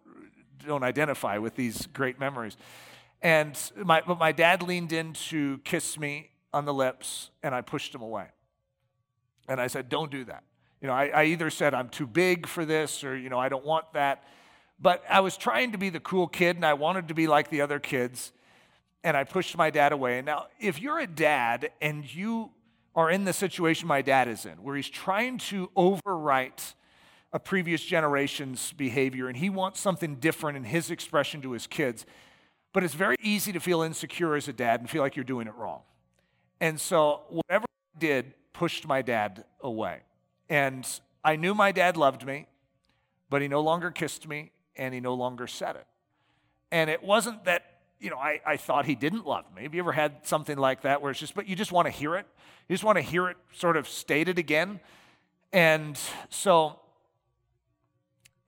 don't 0.66 0.82
identify 0.82 1.38
with 1.38 1.54
these 1.54 1.86
great 1.86 2.18
memories. 2.18 2.56
And 3.22 3.56
my, 3.76 4.02
but 4.04 4.18
my 4.18 4.32
dad 4.32 4.62
leaned 4.62 4.92
in 4.92 5.12
to 5.12 5.58
kiss 5.58 5.96
me 5.96 6.30
on 6.52 6.64
the 6.64 6.74
lips, 6.74 7.30
and 7.42 7.54
I 7.54 7.60
pushed 7.60 7.94
him 7.94 8.02
away. 8.02 8.26
And 9.48 9.60
I 9.60 9.68
said, 9.68 9.88
Don't 9.88 10.10
do 10.10 10.24
that. 10.24 10.42
You 10.80 10.88
know, 10.88 10.94
I, 10.94 11.06
I 11.06 11.24
either 11.26 11.48
said, 11.48 11.74
I'm 11.74 11.88
too 11.88 12.08
big 12.08 12.48
for 12.48 12.64
this, 12.64 13.04
or, 13.04 13.16
you 13.16 13.28
know, 13.28 13.38
I 13.38 13.48
don't 13.48 13.64
want 13.64 13.92
that. 13.92 14.24
But 14.82 15.04
I 15.08 15.20
was 15.20 15.36
trying 15.36 15.72
to 15.72 15.78
be 15.78 15.90
the 15.90 16.00
cool 16.00 16.26
kid 16.26 16.56
and 16.56 16.66
I 16.66 16.74
wanted 16.74 17.08
to 17.08 17.14
be 17.14 17.28
like 17.28 17.50
the 17.50 17.60
other 17.60 17.78
kids. 17.78 18.32
And 19.04 19.16
I 19.16 19.22
pushed 19.22 19.56
my 19.56 19.70
dad 19.70 19.92
away. 19.92 20.18
And 20.18 20.26
now, 20.26 20.46
if 20.60 20.80
you're 20.80 20.98
a 20.98 21.06
dad 21.06 21.70
and 21.80 22.12
you 22.12 22.50
are 22.94 23.08
in 23.10 23.24
the 23.24 23.32
situation 23.32 23.88
my 23.88 24.02
dad 24.02 24.28
is 24.28 24.44
in, 24.44 24.62
where 24.62 24.76
he's 24.76 24.88
trying 24.88 25.38
to 25.38 25.70
overwrite 25.76 26.74
a 27.32 27.38
previous 27.38 27.82
generation's 27.82 28.72
behavior 28.72 29.28
and 29.28 29.36
he 29.36 29.48
wants 29.48 29.80
something 29.80 30.16
different 30.16 30.56
in 30.56 30.64
his 30.64 30.90
expression 30.90 31.40
to 31.42 31.52
his 31.52 31.66
kids, 31.66 32.04
but 32.72 32.84
it's 32.84 32.94
very 32.94 33.16
easy 33.22 33.52
to 33.52 33.60
feel 33.60 33.82
insecure 33.82 34.34
as 34.34 34.48
a 34.48 34.52
dad 34.52 34.80
and 34.80 34.90
feel 34.90 35.02
like 35.02 35.16
you're 35.16 35.24
doing 35.24 35.46
it 35.46 35.54
wrong. 35.54 35.80
And 36.60 36.80
so, 36.80 37.22
whatever 37.30 37.64
I 37.64 37.98
did 37.98 38.34
pushed 38.52 38.86
my 38.86 39.00
dad 39.00 39.44
away. 39.60 40.00
And 40.48 40.86
I 41.24 41.36
knew 41.36 41.54
my 41.54 41.72
dad 41.72 41.96
loved 41.96 42.26
me, 42.26 42.46
but 43.30 43.42
he 43.42 43.48
no 43.48 43.60
longer 43.60 43.90
kissed 43.90 44.28
me 44.28 44.50
and 44.76 44.94
he 44.94 45.00
no 45.00 45.14
longer 45.14 45.46
said 45.46 45.76
it. 45.76 45.86
And 46.70 46.88
it 46.88 47.02
wasn't 47.02 47.44
that, 47.44 47.64
you 48.00 48.10
know, 48.10 48.16
I, 48.16 48.40
I 48.46 48.56
thought 48.56 48.86
he 48.86 48.94
didn't 48.94 49.26
love 49.26 49.44
me. 49.54 49.62
Have 49.62 49.74
you 49.74 49.80
ever 49.80 49.92
had 49.92 50.26
something 50.26 50.56
like 50.56 50.82
that 50.82 51.02
where 51.02 51.10
it's 51.10 51.20
just, 51.20 51.34
but 51.34 51.46
you 51.46 51.56
just 51.56 51.72
want 51.72 51.86
to 51.86 51.90
hear 51.90 52.16
it? 52.16 52.26
You 52.68 52.74
just 52.74 52.84
want 52.84 52.96
to 52.96 53.02
hear 53.02 53.28
it 53.28 53.36
sort 53.52 53.76
of 53.76 53.88
stated 53.88 54.38
again? 54.38 54.80
And 55.52 55.98
so 56.30 56.80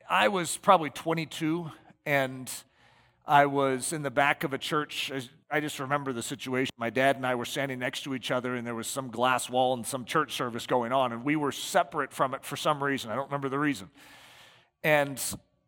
I 0.09 0.29
was 0.29 0.57
probably 0.57 0.91
22 0.91 1.71
and 2.07 2.51
I 3.27 3.47
was 3.47 3.93
in 3.93 4.03
the 4.03 4.11
back 4.11 4.45
of 4.45 4.53
a 4.53 4.59
church. 4.59 5.11
I 5.51 5.61
just 5.61 5.81
remember 5.81 6.13
the 6.13 6.23
situation. 6.23 6.73
My 6.77 6.91
dad 6.91 7.17
and 7.17 7.27
I 7.27 7.35
were 7.37 7.45
standing 7.47 7.79
next 7.79 8.03
to 8.05 8.15
each 8.15 8.31
other, 8.31 8.55
and 8.55 8.67
there 8.67 8.75
was 8.75 8.87
some 8.87 9.09
glass 9.09 9.49
wall 9.49 9.73
and 9.73 9.87
some 9.87 10.05
church 10.05 10.35
service 10.35 10.67
going 10.67 10.93
on, 10.93 11.13
and 11.13 11.25
we 11.25 11.37
were 11.37 11.53
separate 11.53 12.13
from 12.13 12.35
it 12.35 12.45
for 12.45 12.57
some 12.57 12.83
reason. 12.83 13.11
I 13.11 13.15
don't 13.15 13.27
remember 13.27 13.49
the 13.49 13.59
reason. 13.59 13.89
And 14.83 15.23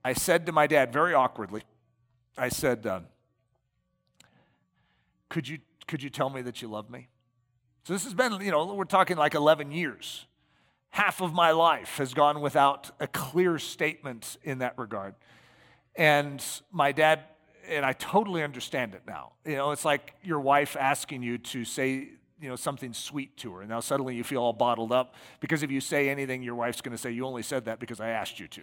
I 0.06 0.12
said 0.12 0.46
to 0.46 0.52
my 0.52 0.68
dad 0.68 0.92
very 0.92 1.14
awkwardly, 1.14 1.62
I 2.38 2.48
said, 2.48 2.86
uh, 2.86 3.00
could, 5.28 5.48
you, 5.48 5.58
could 5.88 6.00
you 6.00 6.10
tell 6.10 6.30
me 6.30 6.42
that 6.42 6.62
you 6.62 6.68
love 6.68 6.88
me? 6.88 7.08
So 7.82 7.92
this 7.92 8.04
has 8.04 8.14
been, 8.14 8.40
you 8.40 8.52
know, 8.52 8.72
we're 8.72 8.84
talking 8.84 9.16
like 9.16 9.34
11 9.34 9.72
years. 9.72 10.26
Half 10.90 11.20
of 11.20 11.34
my 11.34 11.50
life 11.50 11.96
has 11.96 12.14
gone 12.14 12.40
without 12.40 12.92
a 13.00 13.08
clear 13.08 13.58
statement 13.58 14.36
in 14.44 14.58
that 14.58 14.78
regard. 14.78 15.16
And 15.96 16.40
my 16.70 16.92
dad, 16.92 17.24
and 17.68 17.84
I 17.84 17.92
totally 17.92 18.44
understand 18.44 18.94
it 18.94 19.02
now. 19.08 19.32
You 19.44 19.56
know, 19.56 19.72
it's 19.72 19.84
like 19.84 20.14
your 20.22 20.38
wife 20.38 20.76
asking 20.78 21.24
you 21.24 21.36
to 21.38 21.64
say, 21.64 22.10
you 22.40 22.48
know, 22.48 22.54
something 22.54 22.92
sweet 22.92 23.36
to 23.38 23.54
her. 23.54 23.62
And 23.62 23.70
now 23.70 23.80
suddenly 23.80 24.14
you 24.14 24.22
feel 24.22 24.42
all 24.42 24.52
bottled 24.52 24.92
up 24.92 25.16
because 25.40 25.64
if 25.64 25.72
you 25.72 25.80
say 25.80 26.08
anything, 26.08 26.44
your 26.44 26.54
wife's 26.54 26.80
going 26.80 26.96
to 26.96 27.02
say, 27.02 27.10
You 27.10 27.26
only 27.26 27.42
said 27.42 27.64
that 27.64 27.80
because 27.80 27.98
I 27.98 28.10
asked 28.10 28.38
you 28.38 28.46
to. 28.46 28.62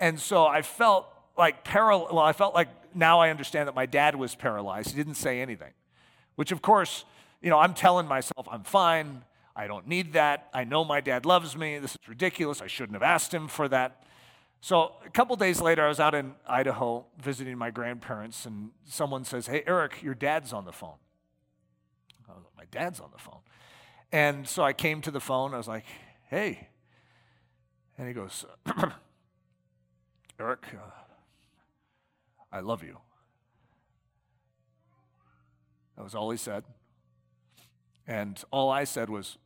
And 0.00 0.20
so 0.20 0.46
I 0.46 0.62
felt 0.62 1.08
like 1.36 1.64
paral- 1.64 2.12
well, 2.12 2.24
I 2.24 2.32
felt 2.32 2.54
like 2.54 2.68
now 2.94 3.20
I 3.20 3.30
understand 3.30 3.68
that 3.68 3.74
my 3.74 3.86
dad 3.86 4.16
was 4.16 4.34
paralyzed. 4.34 4.90
He 4.90 4.96
didn't 4.96 5.14
say 5.14 5.40
anything. 5.40 5.72
Which 6.34 6.52
of 6.52 6.62
course, 6.62 7.04
you 7.40 7.50
know, 7.50 7.58
I'm 7.58 7.74
telling 7.74 8.06
myself 8.06 8.46
I'm 8.50 8.62
fine. 8.62 9.22
I 9.54 9.66
don't 9.66 9.86
need 9.86 10.12
that. 10.12 10.48
I 10.52 10.64
know 10.64 10.84
my 10.84 11.00
dad 11.00 11.24
loves 11.24 11.56
me. 11.56 11.78
This 11.78 11.92
is 11.92 12.08
ridiculous. 12.08 12.60
I 12.60 12.66
shouldn't 12.66 12.94
have 12.94 13.02
asked 13.02 13.32
him 13.32 13.48
for 13.48 13.68
that. 13.68 14.02
So 14.60 14.92
a 15.04 15.10
couple 15.10 15.36
days 15.36 15.60
later, 15.60 15.84
I 15.84 15.88
was 15.88 16.00
out 16.00 16.14
in 16.14 16.34
Idaho 16.46 17.06
visiting 17.22 17.56
my 17.56 17.70
grandparents, 17.70 18.46
and 18.46 18.70
someone 18.84 19.24
says, 19.24 19.46
Hey, 19.46 19.62
Eric, 19.66 20.02
your 20.02 20.14
dad's 20.14 20.52
on 20.52 20.64
the 20.64 20.72
phone. 20.72 20.96
Was, 22.28 22.42
my 22.56 22.64
dad's 22.70 23.00
on 23.00 23.10
the 23.12 23.18
phone. 23.18 23.40
And 24.12 24.46
so 24.48 24.62
I 24.62 24.72
came 24.72 25.00
to 25.02 25.10
the 25.10 25.20
phone. 25.20 25.54
I 25.54 25.56
was 25.56 25.68
like, 25.68 25.84
Hey. 26.28 26.68
And 27.96 28.08
he 28.08 28.14
goes, 28.14 28.44
Eric, 30.38 30.66
uh, 30.74 30.90
I 32.52 32.60
love 32.60 32.82
you. 32.82 32.98
That 35.96 36.04
was 36.04 36.14
all 36.14 36.30
he 36.30 36.36
said. 36.36 36.64
And 38.06 38.42
all 38.50 38.70
I 38.70 38.84
said 38.84 39.08
was, 39.08 39.38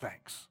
thanks. 0.00 0.48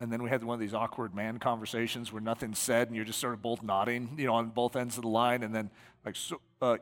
And 0.00 0.12
then 0.12 0.22
we 0.22 0.30
had 0.30 0.42
one 0.42 0.54
of 0.54 0.60
these 0.60 0.74
awkward 0.74 1.14
man 1.14 1.38
conversations 1.38 2.12
where 2.12 2.20
nothing's 2.20 2.58
said 2.58 2.88
and 2.88 2.96
you're 2.96 3.04
just 3.04 3.20
sort 3.20 3.34
of 3.34 3.40
both 3.40 3.62
nodding, 3.62 4.14
you 4.18 4.26
know, 4.26 4.34
on 4.34 4.48
both 4.48 4.74
ends 4.74 4.96
of 4.96 5.02
the 5.02 5.08
line. 5.08 5.44
And 5.44 5.54
then, 5.54 5.70
like, 6.04 6.16
so, 6.16 6.40
uh, 6.60 6.76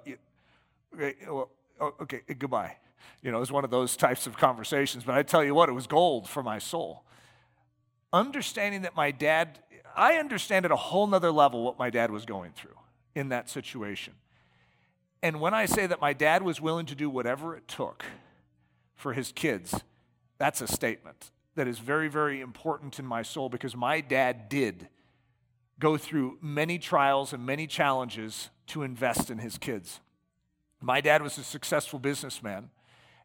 okay, 0.95 1.15
well, 1.29 1.51
oh, 1.79 1.95
okay, 2.01 2.23
goodbye. 2.39 2.77
You 3.23 3.31
know, 3.31 3.37
it 3.37 3.41
was 3.41 3.53
one 3.53 3.65
of 3.65 3.71
those 3.71 3.95
types 3.95 4.27
of 4.27 4.39
conversations. 4.39 5.05
But 5.05 5.17
I 5.17 5.23
tell 5.23 5.45
you 5.45 5.55
what, 5.55 5.69
it 5.69 5.73
was 5.73 5.87
gold 5.87 6.31
for 6.31 6.43
my 6.43 6.59
soul. 6.59 7.05
Understanding 8.11 8.83
that 8.83 8.97
my 8.97 9.11
dad, 9.11 9.59
I 9.97 10.15
understand 10.15 10.65
at 10.65 10.71
a 10.71 10.77
whole 10.77 11.07
nother 11.07 11.31
level 11.31 11.65
what 11.65 11.79
my 11.79 11.91
dad 11.91 12.11
was 12.11 12.25
going 12.25 12.53
through 12.53 12.77
in 13.15 13.29
that 13.31 13.49
situation. 13.49 14.15
And 15.23 15.41
when 15.41 15.53
I 15.53 15.67
say 15.67 15.87
that 15.87 16.01
my 16.01 16.13
dad 16.13 16.43
was 16.43 16.61
willing 16.61 16.87
to 16.87 16.95
do 16.95 17.11
whatever 17.11 17.55
it 17.55 17.69
took 17.69 18.05
for 18.95 19.13
his 19.13 19.33
kids, 19.33 19.75
that's 20.39 20.61
a 20.61 20.67
statement 20.67 21.31
that 21.57 21.69
is 21.69 21.79
very, 21.79 22.09
very 22.09 22.41
important 22.41 22.99
in 22.99 23.05
my 23.05 23.23
soul 23.23 23.49
because 23.49 23.77
my 23.77 24.01
dad 24.01 24.49
did 24.49 24.89
go 25.79 25.97
through 25.97 26.39
many 26.41 26.79
trials 26.79 27.33
and 27.33 27.45
many 27.45 27.67
challenges 27.67 28.51
to 28.69 28.83
invest 28.83 29.31
in 29.31 29.39
his 29.39 29.59
kids. 29.59 30.01
My 30.81 31.01
dad 31.01 31.23
was 31.23 31.37
a 31.37 31.45
successful 31.45 31.99
businessman. 31.99 32.71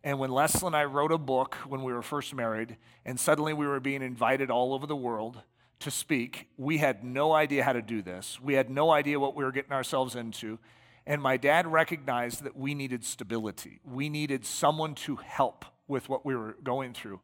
And 0.03 0.19
when 0.19 0.31
Leslie 0.31 0.67
and 0.67 0.75
I 0.75 0.85
wrote 0.85 1.11
a 1.11 1.17
book 1.17 1.55
when 1.67 1.83
we 1.83 1.93
were 1.93 2.01
first 2.01 2.33
married, 2.33 2.77
and 3.05 3.19
suddenly 3.19 3.53
we 3.53 3.67
were 3.67 3.79
being 3.79 4.01
invited 4.01 4.51
all 4.51 4.73
over 4.73 4.85
the 4.85 4.95
world 4.95 5.41
to 5.85 5.91
speak, 5.91 6.47
we 6.57 6.79
had 6.79 7.03
no 7.03 7.31
idea 7.31 7.63
how 7.63 7.71
to 7.71 7.81
do 7.81 8.01
this. 8.01 8.39
We 8.41 8.55
had 8.55 8.69
no 8.71 8.91
idea 8.91 9.19
what 9.19 9.35
we 9.35 9.43
were 9.43 9.51
getting 9.51 9.71
ourselves 9.71 10.15
into. 10.15 10.57
And 11.05 11.21
my 11.21 11.37
dad 11.37 11.67
recognized 11.67 12.43
that 12.43 12.57
we 12.57 12.73
needed 12.73 13.05
stability. 13.05 13.79
We 13.85 14.09
needed 14.09 14.45
someone 14.45 14.95
to 14.95 15.17
help 15.17 15.63
with 15.87 16.09
what 16.09 16.25
we 16.25 16.35
were 16.35 16.57
going 16.63 16.95
through. 16.95 17.21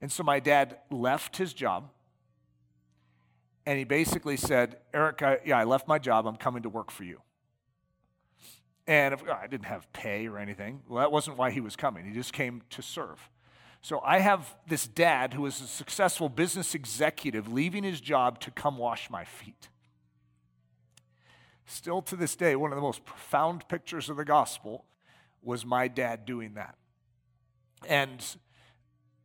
And 0.00 0.10
so 0.12 0.22
my 0.22 0.38
dad 0.38 0.78
left 0.88 1.36
his 1.36 1.52
job 1.52 1.90
and 3.66 3.76
he 3.76 3.84
basically 3.84 4.36
said, 4.36 4.76
Eric, 4.94 5.22
I, 5.22 5.40
yeah, 5.44 5.58
I 5.58 5.64
left 5.64 5.88
my 5.88 5.98
job. 5.98 6.28
I'm 6.28 6.36
coming 6.36 6.62
to 6.62 6.68
work 6.68 6.92
for 6.92 7.02
you. 7.02 7.20
And 8.86 9.14
if, 9.14 9.28
I 9.28 9.48
didn't 9.48 9.66
have 9.66 9.92
pay 9.92 10.28
or 10.28 10.38
anything. 10.38 10.82
Well, 10.88 11.00
that 11.00 11.10
wasn't 11.10 11.36
why 11.38 11.50
he 11.50 11.60
was 11.60 11.74
coming. 11.74 12.06
He 12.06 12.12
just 12.12 12.32
came 12.32 12.62
to 12.70 12.82
serve. 12.82 13.28
So 13.86 14.00
I 14.04 14.18
have 14.18 14.56
this 14.66 14.88
dad 14.88 15.32
who 15.32 15.46
is 15.46 15.60
a 15.60 15.66
successful 15.68 16.28
business 16.28 16.74
executive 16.74 17.52
leaving 17.52 17.84
his 17.84 18.00
job 18.00 18.40
to 18.40 18.50
come 18.50 18.78
wash 18.78 19.08
my 19.10 19.24
feet. 19.24 19.68
Still 21.66 22.02
to 22.02 22.16
this 22.16 22.34
day, 22.34 22.56
one 22.56 22.72
of 22.72 22.76
the 22.76 22.82
most 22.82 23.04
profound 23.04 23.68
pictures 23.68 24.10
of 24.10 24.16
the 24.16 24.24
gospel 24.24 24.86
was 25.40 25.64
my 25.64 25.86
dad 25.86 26.24
doing 26.24 26.54
that. 26.54 26.74
And, 27.88 28.26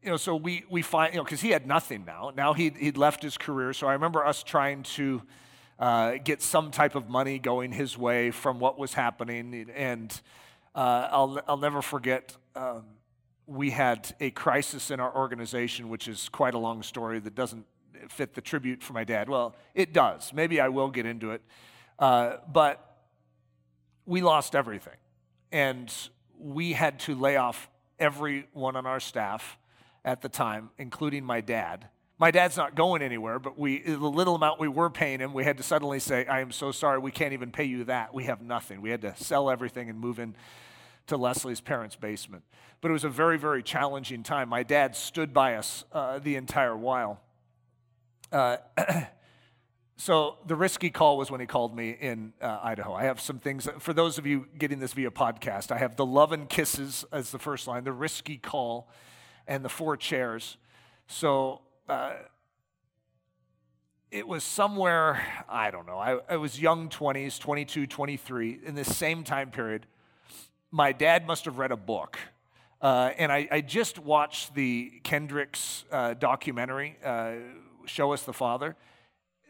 you 0.04 0.12
know, 0.12 0.18
so 0.18 0.36
we, 0.36 0.64
we 0.70 0.84
find, 0.84 1.12
you 1.12 1.18
know, 1.18 1.24
because 1.24 1.42
he 1.42 1.50
had 1.50 1.66
nothing 1.66 2.06
now. 2.06 2.32
Now 2.38 2.54
he'd, 2.54 2.78
he'd 2.78 2.98
left 2.98 3.24
his 3.24 3.40
career. 3.40 3.74
So 3.74 3.88
I 3.88 3.94
remember 3.94 4.24
us 4.24 4.44
trying 4.44 4.84
to 4.84 5.24
uh, 5.80 6.18
get 6.24 6.40
some 6.40 6.70
type 6.70 6.94
of 6.94 7.10
money 7.10 7.40
going 7.40 7.72
his 7.72 7.98
way 7.98 8.30
from 8.30 8.60
what 8.60 8.78
was 8.78 8.94
happening. 8.94 9.72
And 9.76 10.22
uh, 10.76 11.08
I'll, 11.12 11.42
I'll 11.48 11.58
never 11.58 11.82
forget, 11.82 12.38
um, 12.56 12.84
we 13.52 13.70
had 13.70 14.14
a 14.20 14.32
crisis 14.32 14.92
in 14.92 15.00
our 15.00 15.14
organization, 15.16 15.90
which 15.90 16.08
is 16.08 16.30
quite 16.30 16.54
a 16.54 16.58
long 16.58 16.84
story 16.84 17.20
that 17.20 17.36
doesn't 17.36 17.66
fit 18.10 18.34
the 18.34 18.42
tribute 18.42 18.82
for 18.82 18.94
my 18.94 19.04
dad. 19.04 19.30
Well, 19.30 19.56
it 19.76 19.94
does. 19.94 20.34
Maybe 20.34 20.60
I 20.60 20.70
will 20.70 20.90
get 20.90 21.06
into 21.06 21.32
it. 21.32 21.42
Uh, 22.00 22.38
but 22.52 22.98
we 24.06 24.22
lost 24.22 24.56
everything. 24.56 24.96
And 25.52 25.94
we 26.40 26.74
had 26.74 27.00
to 27.02 27.16
lay 27.16 27.36
off 27.36 27.70
everyone 28.00 28.76
on 28.76 28.86
our 28.86 29.00
staff 29.00 29.58
at 30.04 30.22
the 30.22 30.30
time, 30.30 30.70
including 30.78 31.24
my 31.24 31.42
dad. 31.42 31.88
My 32.18 32.32
dad's 32.32 32.56
not 32.56 32.76
going 32.76 33.02
anywhere, 33.02 33.38
but 33.40 33.58
we, 33.60 33.82
the 33.82 33.98
little 33.98 34.36
amount 34.36 34.60
we 34.60 34.68
were 34.68 34.90
paying 34.90 35.20
him, 35.20 35.34
we 35.34 35.44
had 35.44 35.58
to 35.58 35.64
suddenly 35.64 36.00
say, 36.00 36.26
I 36.26 36.40
am 36.40 36.52
so 36.52 36.72
sorry, 36.72 37.00
we 37.00 37.12
can't 37.12 37.34
even 37.34 37.52
pay 37.52 37.66
you 37.66 37.84
that. 37.86 38.14
We 38.14 38.26
have 38.26 38.42
nothing. 38.42 38.82
We 38.82 38.92
had 38.92 39.02
to 39.02 39.16
sell 39.18 39.50
everything 39.50 39.90
and 39.90 40.00
move 40.00 40.20
in 40.20 40.36
to 41.12 41.18
Leslie's 41.18 41.62
parents' 41.62 41.96
basement. 41.96 42.44
But 42.82 42.90
it 42.90 42.94
was 42.94 43.04
a 43.04 43.10
very, 43.10 43.38
very 43.38 43.62
challenging 43.62 44.24
time. 44.24 44.50
My 44.50 44.64
dad 44.64 44.96
stood 44.96 45.34
by 45.34 45.56
us 45.56 45.86
uh, 45.94 46.20
the 46.20 46.36
entire 46.36 46.76
while. 46.76 47.22
Uh, 48.32 48.58
So 50.02 50.38
the 50.48 50.56
risky 50.56 50.90
call 50.90 51.16
was 51.16 51.30
when 51.30 51.42
he 51.42 51.46
called 51.46 51.76
me 51.76 51.92
in 51.92 52.34
uh, 52.42 52.58
Idaho. 52.64 52.92
I 52.92 53.04
have 53.04 53.22
some 53.22 53.38
things 53.38 53.70
for 53.78 53.94
those 53.94 54.18
of 54.18 54.26
you 54.26 54.48
getting 54.58 54.80
this 54.80 54.94
via 54.94 55.12
podcast. 55.12 55.72
I 55.72 55.78
have 55.78 55.96
the 55.96 56.08
love 56.08 56.32
and 56.32 56.50
kisses 56.50 57.06
as 57.12 57.30
the 57.30 57.38
first 57.38 57.68
line, 57.68 57.84
the 57.84 57.92
risky 57.92 58.38
call, 58.38 58.90
and 59.48 59.64
the 59.64 59.70
four 59.70 59.96
chairs. 59.96 60.58
So 61.06 61.62
uh, 61.88 62.14
it 64.10 64.28
was 64.28 64.44
somewhere 64.44 65.22
I 65.48 65.70
don't 65.70 65.86
know. 65.86 66.00
I, 66.00 66.18
I 66.28 66.38
was 66.38 66.60
young 66.60 66.90
20s, 66.90 67.38
22, 67.38 67.86
23 67.86 68.60
in 68.66 68.74
this 68.74 68.98
same 68.98 69.24
time 69.24 69.52
period. 69.52 69.86
My 70.72 70.92
dad 70.94 71.28
must 71.28 71.46
have 71.46 71.58
read 71.58 71.72
a 71.72 71.78
book. 71.78 72.18
Uh, 72.82 73.12
and 73.18 73.32
I, 73.32 73.48
I, 73.52 73.62
just 73.62 74.00
watched 74.00 74.56
the 74.56 74.92
Kendricks 75.04 75.86
uh, 75.92 76.16
documentary, 76.16 76.98
uh, 77.06 77.34
Show 77.86 78.12
Us 78.12 78.24
the 78.24 78.34
Father 78.34 78.76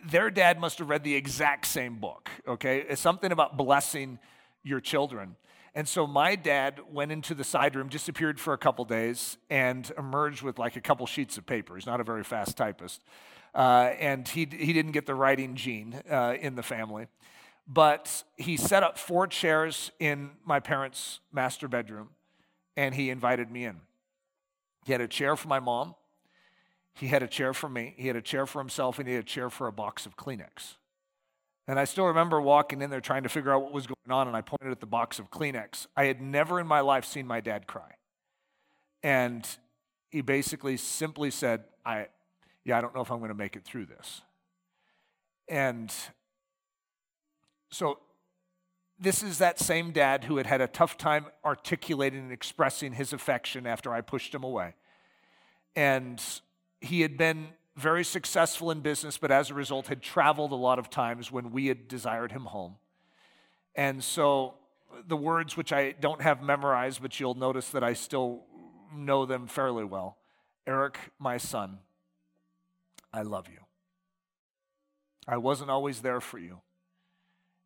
their 0.03 0.29
dad 0.29 0.59
must 0.59 0.79
have 0.79 0.89
read 0.89 1.03
the 1.03 1.15
exact 1.15 1.67
same 1.67 1.97
book, 1.97 2.29
okay? 2.47 2.85
It's 2.87 3.01
something 3.01 3.31
about 3.31 3.57
blessing 3.57 4.19
your 4.63 4.79
children. 4.79 5.35
And 5.73 5.87
so 5.87 6.05
my 6.05 6.35
dad 6.35 6.79
went 6.91 7.11
into 7.11 7.33
the 7.33 7.43
side 7.43 7.75
room, 7.75 7.87
disappeared 7.87 8.39
for 8.39 8.53
a 8.53 8.57
couple 8.57 8.83
days, 8.83 9.37
and 9.49 9.89
emerged 9.97 10.41
with 10.41 10.59
like 10.59 10.75
a 10.75 10.81
couple 10.81 11.05
sheets 11.05 11.37
of 11.37 11.45
paper. 11.45 11.75
He's 11.75 11.85
not 11.85 12.01
a 12.01 12.03
very 12.03 12.23
fast 12.23 12.57
typist. 12.57 13.01
Uh, 13.55 13.91
and 13.99 14.27
he, 14.27 14.47
he 14.51 14.73
didn't 14.73 14.91
get 14.91 15.05
the 15.05 15.15
writing 15.15 15.55
gene 15.55 16.01
uh, 16.09 16.35
in 16.39 16.55
the 16.55 16.63
family. 16.63 17.07
But 17.67 18.23
he 18.37 18.57
set 18.57 18.83
up 18.83 18.97
four 18.97 19.27
chairs 19.27 19.91
in 19.99 20.31
my 20.43 20.59
parents' 20.59 21.19
master 21.31 21.67
bedroom, 21.67 22.09
and 22.75 22.95
he 22.95 23.09
invited 23.09 23.51
me 23.51 23.65
in. 23.65 23.81
He 24.85 24.91
had 24.91 25.01
a 25.01 25.07
chair 25.07 25.35
for 25.35 25.47
my 25.47 25.59
mom, 25.59 25.95
he 26.93 27.07
had 27.07 27.23
a 27.23 27.27
chair 27.27 27.53
for 27.53 27.69
me, 27.69 27.93
he 27.97 28.07
had 28.07 28.15
a 28.15 28.21
chair 28.21 28.45
for 28.45 28.59
himself, 28.59 28.99
and 28.99 29.07
he 29.07 29.13
had 29.13 29.23
a 29.23 29.27
chair 29.27 29.49
for 29.49 29.67
a 29.67 29.71
box 29.71 30.05
of 30.05 30.17
Kleenex. 30.17 30.75
And 31.67 31.79
I 31.79 31.85
still 31.85 32.05
remember 32.05 32.41
walking 32.41 32.81
in 32.81 32.89
there 32.89 32.99
trying 32.99 33.23
to 33.23 33.29
figure 33.29 33.53
out 33.53 33.61
what 33.61 33.71
was 33.71 33.87
going 33.87 34.11
on, 34.11 34.27
and 34.27 34.35
I 34.35 34.41
pointed 34.41 34.71
at 34.71 34.79
the 34.79 34.87
box 34.87 35.19
of 35.19 35.29
Kleenex. 35.31 35.87
I 35.95 36.05
had 36.05 36.21
never 36.21 36.59
in 36.59 36.67
my 36.67 36.81
life 36.81 37.05
seen 37.05 37.27
my 37.27 37.39
dad 37.39 37.67
cry. 37.67 37.93
And 39.03 39.47
he 40.09 40.21
basically 40.21 40.77
simply 40.77 41.31
said, 41.31 41.63
I, 41.85 42.07
yeah, 42.65 42.77
I 42.77 42.81
don't 42.81 42.93
know 42.93 43.01
if 43.01 43.11
I'm 43.11 43.19
going 43.19 43.29
to 43.29 43.35
make 43.35 43.55
it 43.55 43.63
through 43.63 43.85
this. 43.85 44.21
And 45.47 45.93
so 47.71 47.99
this 48.99 49.23
is 49.23 49.39
that 49.39 49.59
same 49.59 49.91
dad 49.91 50.25
who 50.25 50.37
had 50.37 50.45
had 50.45 50.61
a 50.61 50.67
tough 50.67 50.97
time 50.97 51.25
articulating 51.43 52.19
and 52.19 52.31
expressing 52.31 52.93
his 52.93 53.13
affection 53.13 53.65
after 53.65 53.91
I 53.91 54.01
pushed 54.01 54.33
him 54.33 54.43
away. 54.43 54.75
And 55.75 56.21
he 56.81 57.01
had 57.01 57.17
been 57.17 57.47
very 57.75 58.03
successful 58.03 58.69
in 58.69 58.81
business, 58.81 59.17
but 59.17 59.31
as 59.31 59.49
a 59.49 59.53
result, 59.53 59.87
had 59.87 60.01
traveled 60.01 60.51
a 60.51 60.55
lot 60.55 60.77
of 60.77 60.89
times 60.89 61.31
when 61.31 61.51
we 61.51 61.67
had 61.67 61.87
desired 61.87 62.31
him 62.31 62.45
home. 62.45 62.75
And 63.75 64.03
so 64.03 64.55
the 65.07 65.17
words, 65.17 65.57
which 65.57 65.73
I 65.73 65.91
don't 65.91 66.21
have 66.21 66.43
memorized, 66.43 67.01
but 67.01 67.19
you'll 67.19 67.33
notice 67.33 67.69
that 67.69 67.83
I 67.83 67.93
still 67.93 68.43
know 68.93 69.25
them 69.25 69.47
fairly 69.47 69.85
well 69.85 70.17
Eric, 70.67 70.99
my 71.17 71.37
son, 71.37 71.79
I 73.11 73.23
love 73.23 73.47
you. 73.49 73.57
I 75.27 75.37
wasn't 75.37 75.71
always 75.71 76.01
there 76.01 76.21
for 76.21 76.37
you. 76.37 76.61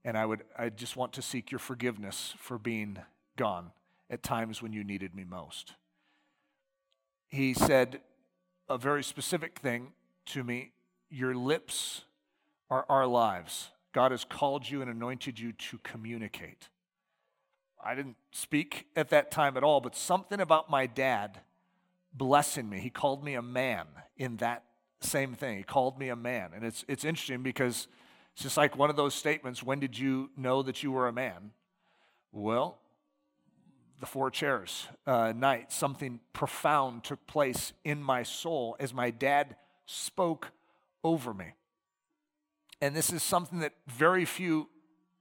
And 0.05 0.17
I 0.17 0.25
would 0.25 0.43
I 0.57 0.69
just 0.69 0.95
want 0.95 1.11
to 1.13 1.21
seek 1.21 1.51
your 1.51 1.59
forgiveness 1.59 2.35
for 2.37 2.57
being 2.57 2.99
gone 3.35 3.71
at 4.09 4.23
times 4.23 4.61
when 4.61 4.71
you 4.71 4.83
needed 4.83 5.13
me 5.13 5.25
most. 5.25 5.73
He 7.27 7.53
said, 7.53 7.99
a 8.69 8.77
very 8.77 9.03
specific 9.03 9.59
thing 9.59 9.93
to 10.27 10.43
me 10.43 10.71
your 11.09 11.35
lips 11.35 12.03
are 12.69 12.85
our 12.89 13.05
lives. 13.05 13.69
God 13.93 14.11
has 14.11 14.25
called 14.25 14.69
you 14.69 14.81
and 14.81 14.89
anointed 14.89 15.39
you 15.39 15.53
to 15.53 15.77
communicate. 15.79 16.69
I 17.83 17.95
didn't 17.95 18.17
speak 18.31 18.87
at 18.95 19.09
that 19.09 19.31
time 19.31 19.57
at 19.57 19.63
all, 19.63 19.79
but 19.81 19.95
something 19.95 20.39
about 20.39 20.69
my 20.69 20.87
dad 20.87 21.41
blessing 22.13 22.69
me, 22.69 22.79
he 22.79 22.89
called 22.89 23.23
me 23.23 23.35
a 23.35 23.41
man 23.41 23.85
in 24.17 24.37
that 24.37 24.63
same 25.01 25.33
thing. 25.33 25.57
He 25.57 25.63
called 25.63 25.99
me 25.99 26.09
a 26.09 26.15
man. 26.15 26.51
And 26.55 26.65
it's, 26.65 26.83
it's 26.87 27.05
interesting 27.05 27.43
because 27.43 27.87
it's 28.35 28.43
just 28.43 28.57
like 28.57 28.77
one 28.77 28.89
of 28.89 28.97
those 28.97 29.13
statements 29.13 29.63
when 29.63 29.79
did 29.79 29.97
you 29.97 30.29
know 30.35 30.61
that 30.61 30.83
you 30.83 30.91
were 30.91 31.07
a 31.07 31.13
man? 31.13 31.51
Well, 32.33 32.77
the 34.01 34.05
four 34.05 34.29
chairs 34.29 34.87
uh, 35.07 35.31
night, 35.33 35.71
something 35.71 36.19
profound 36.33 37.05
took 37.05 37.25
place 37.27 37.71
in 37.85 38.03
my 38.03 38.23
soul 38.23 38.75
as 38.77 38.93
my 38.93 39.09
dad 39.09 39.55
spoke 39.85 40.51
over 41.01 41.33
me. 41.33 41.53
And 42.81 42.93
this 42.93 43.13
is 43.13 43.23
something 43.23 43.59
that 43.59 43.71
very 43.87 44.25
few 44.25 44.67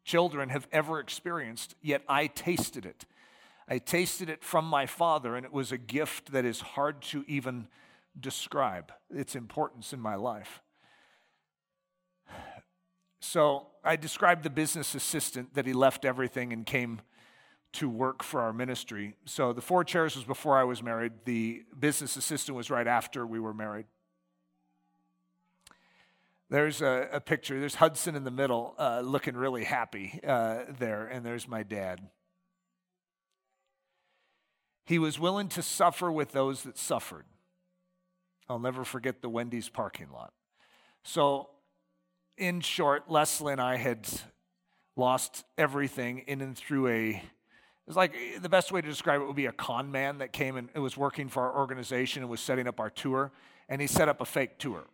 children 0.05 0.49
have 0.49 0.67
ever 0.73 0.99
experienced, 0.99 1.77
yet 1.81 2.03
I 2.09 2.27
tasted 2.27 2.85
it. 2.85 3.05
I 3.69 3.79
tasted 3.79 4.29
it 4.29 4.43
from 4.43 4.65
my 4.65 4.87
father, 4.87 5.37
and 5.37 5.47
it 5.47 5.53
was 5.53 5.71
a 5.71 5.79
gift 5.79 6.33
that 6.33 6.45
is 6.45 6.61
hard 6.61 7.01
to 7.03 7.25
even 7.29 7.69
describe 8.19 8.91
its 9.09 9.37
importance 9.37 9.93
in 9.93 10.01
my 10.01 10.17
life. 10.17 10.63
So 13.25 13.69
I 13.83 13.97
described 13.97 14.43
the 14.43 14.51
business 14.51 14.95
assistant 14.95 15.55
that 15.55 15.67
he 15.67 15.73
left 15.73 16.05
everything 16.05 16.53
and 16.53 16.67
came 16.67 17.01
to 17.73 17.89
work 17.89 18.23
for 18.23 18.43
our 18.43 18.53
ministry. 18.53 19.17
So 19.25 19.55
the 19.55 19.63
four 19.63 19.83
chairs 19.83 20.15
was 20.15 20.25
before 20.25 20.59
I 20.59 20.65
was 20.65 20.83
married, 20.83 21.13
the 21.25 21.63
business 21.77 22.17
assistant 22.17 22.55
was 22.55 22.71
right 22.71 22.87
after 22.87 23.27
we 23.27 23.41
were 23.41 23.55
married. 23.55 23.87
There's 26.51 26.83
a, 26.83 27.09
a 27.13 27.21
picture. 27.21 27.59
There's 27.59 27.77
Hudson 27.77 28.15
in 28.15 28.25
the 28.25 28.31
middle, 28.31 28.75
uh, 28.79 29.01
looking 29.01 29.37
really 29.37 29.65
happy 29.65 30.21
uh, 30.25 30.65
there, 30.79 31.07
and 31.07 31.25
there's 31.25 31.49
my 31.49 31.63
dad. 31.63 32.03
He 34.85 34.99
was 34.99 35.19
willing 35.19 35.49
to 35.49 35.63
suffer 35.63 36.13
with 36.13 36.33
those 36.33 36.63
that 36.65 36.77
suffered. 36.77 37.25
I'll 38.51 38.59
never 38.59 38.85
forget 38.85 39.23
the 39.23 39.31
Wendy's 39.31 39.71
parking 39.71 40.11
lot. 40.13 40.35
So, 41.03 41.49
in 42.37 42.61
short, 42.61 43.11
Leslie 43.11 43.53
and 43.53 43.61
I 43.61 43.77
had 43.77 44.09
lost 44.97 45.45
everything 45.59 46.25
in 46.27 46.41
and 46.41 46.57
through 46.57 46.89
a 46.89 47.11
it 47.11 47.89
was 47.89 47.97
like 47.97 48.15
the 48.41 48.49
best 48.49 48.73
way 48.73 48.81
to 48.81 48.89
describe 48.89 49.21
it 49.21 49.27
would 49.27 49.37
be 49.37 49.47
a 49.47 49.53
con 49.53 49.91
man 49.91 50.19
that 50.19 50.33
came 50.33 50.57
and 50.57 50.71
was 50.75 50.97
working 50.97 51.29
for 51.29 51.43
our 51.43 51.55
organization 51.59 52.23
and 52.23 52.31
was 52.31 52.41
setting 52.41 52.67
up 52.67 52.81
our 52.81 52.89
tour, 52.89 53.31
and 53.69 53.81
he 53.81 53.87
set 53.87 54.09
up 54.09 54.23
a 54.23 54.25
fake 54.25 54.59
tour. 54.59 54.85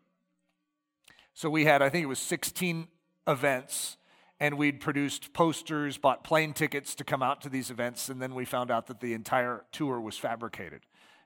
So 1.32 1.48
we 1.48 1.64
had, 1.64 1.82
I 1.82 1.88
think 1.88 2.02
it 2.02 2.08
was 2.08 2.18
16 2.18 2.88
events, 3.28 3.96
and 4.40 4.58
we'd 4.58 4.80
produced 4.80 5.32
posters, 5.32 5.98
bought 5.98 6.24
plane 6.24 6.52
tickets 6.52 6.96
to 6.96 7.04
come 7.04 7.22
out 7.22 7.40
to 7.42 7.48
these 7.48 7.70
events, 7.70 8.08
and 8.08 8.20
then 8.20 8.34
we 8.34 8.44
found 8.44 8.72
out 8.72 8.88
that 8.88 8.98
the 8.98 9.14
entire 9.14 9.64
tour 9.70 10.00
was 10.00 10.18
fabricated 10.18 10.80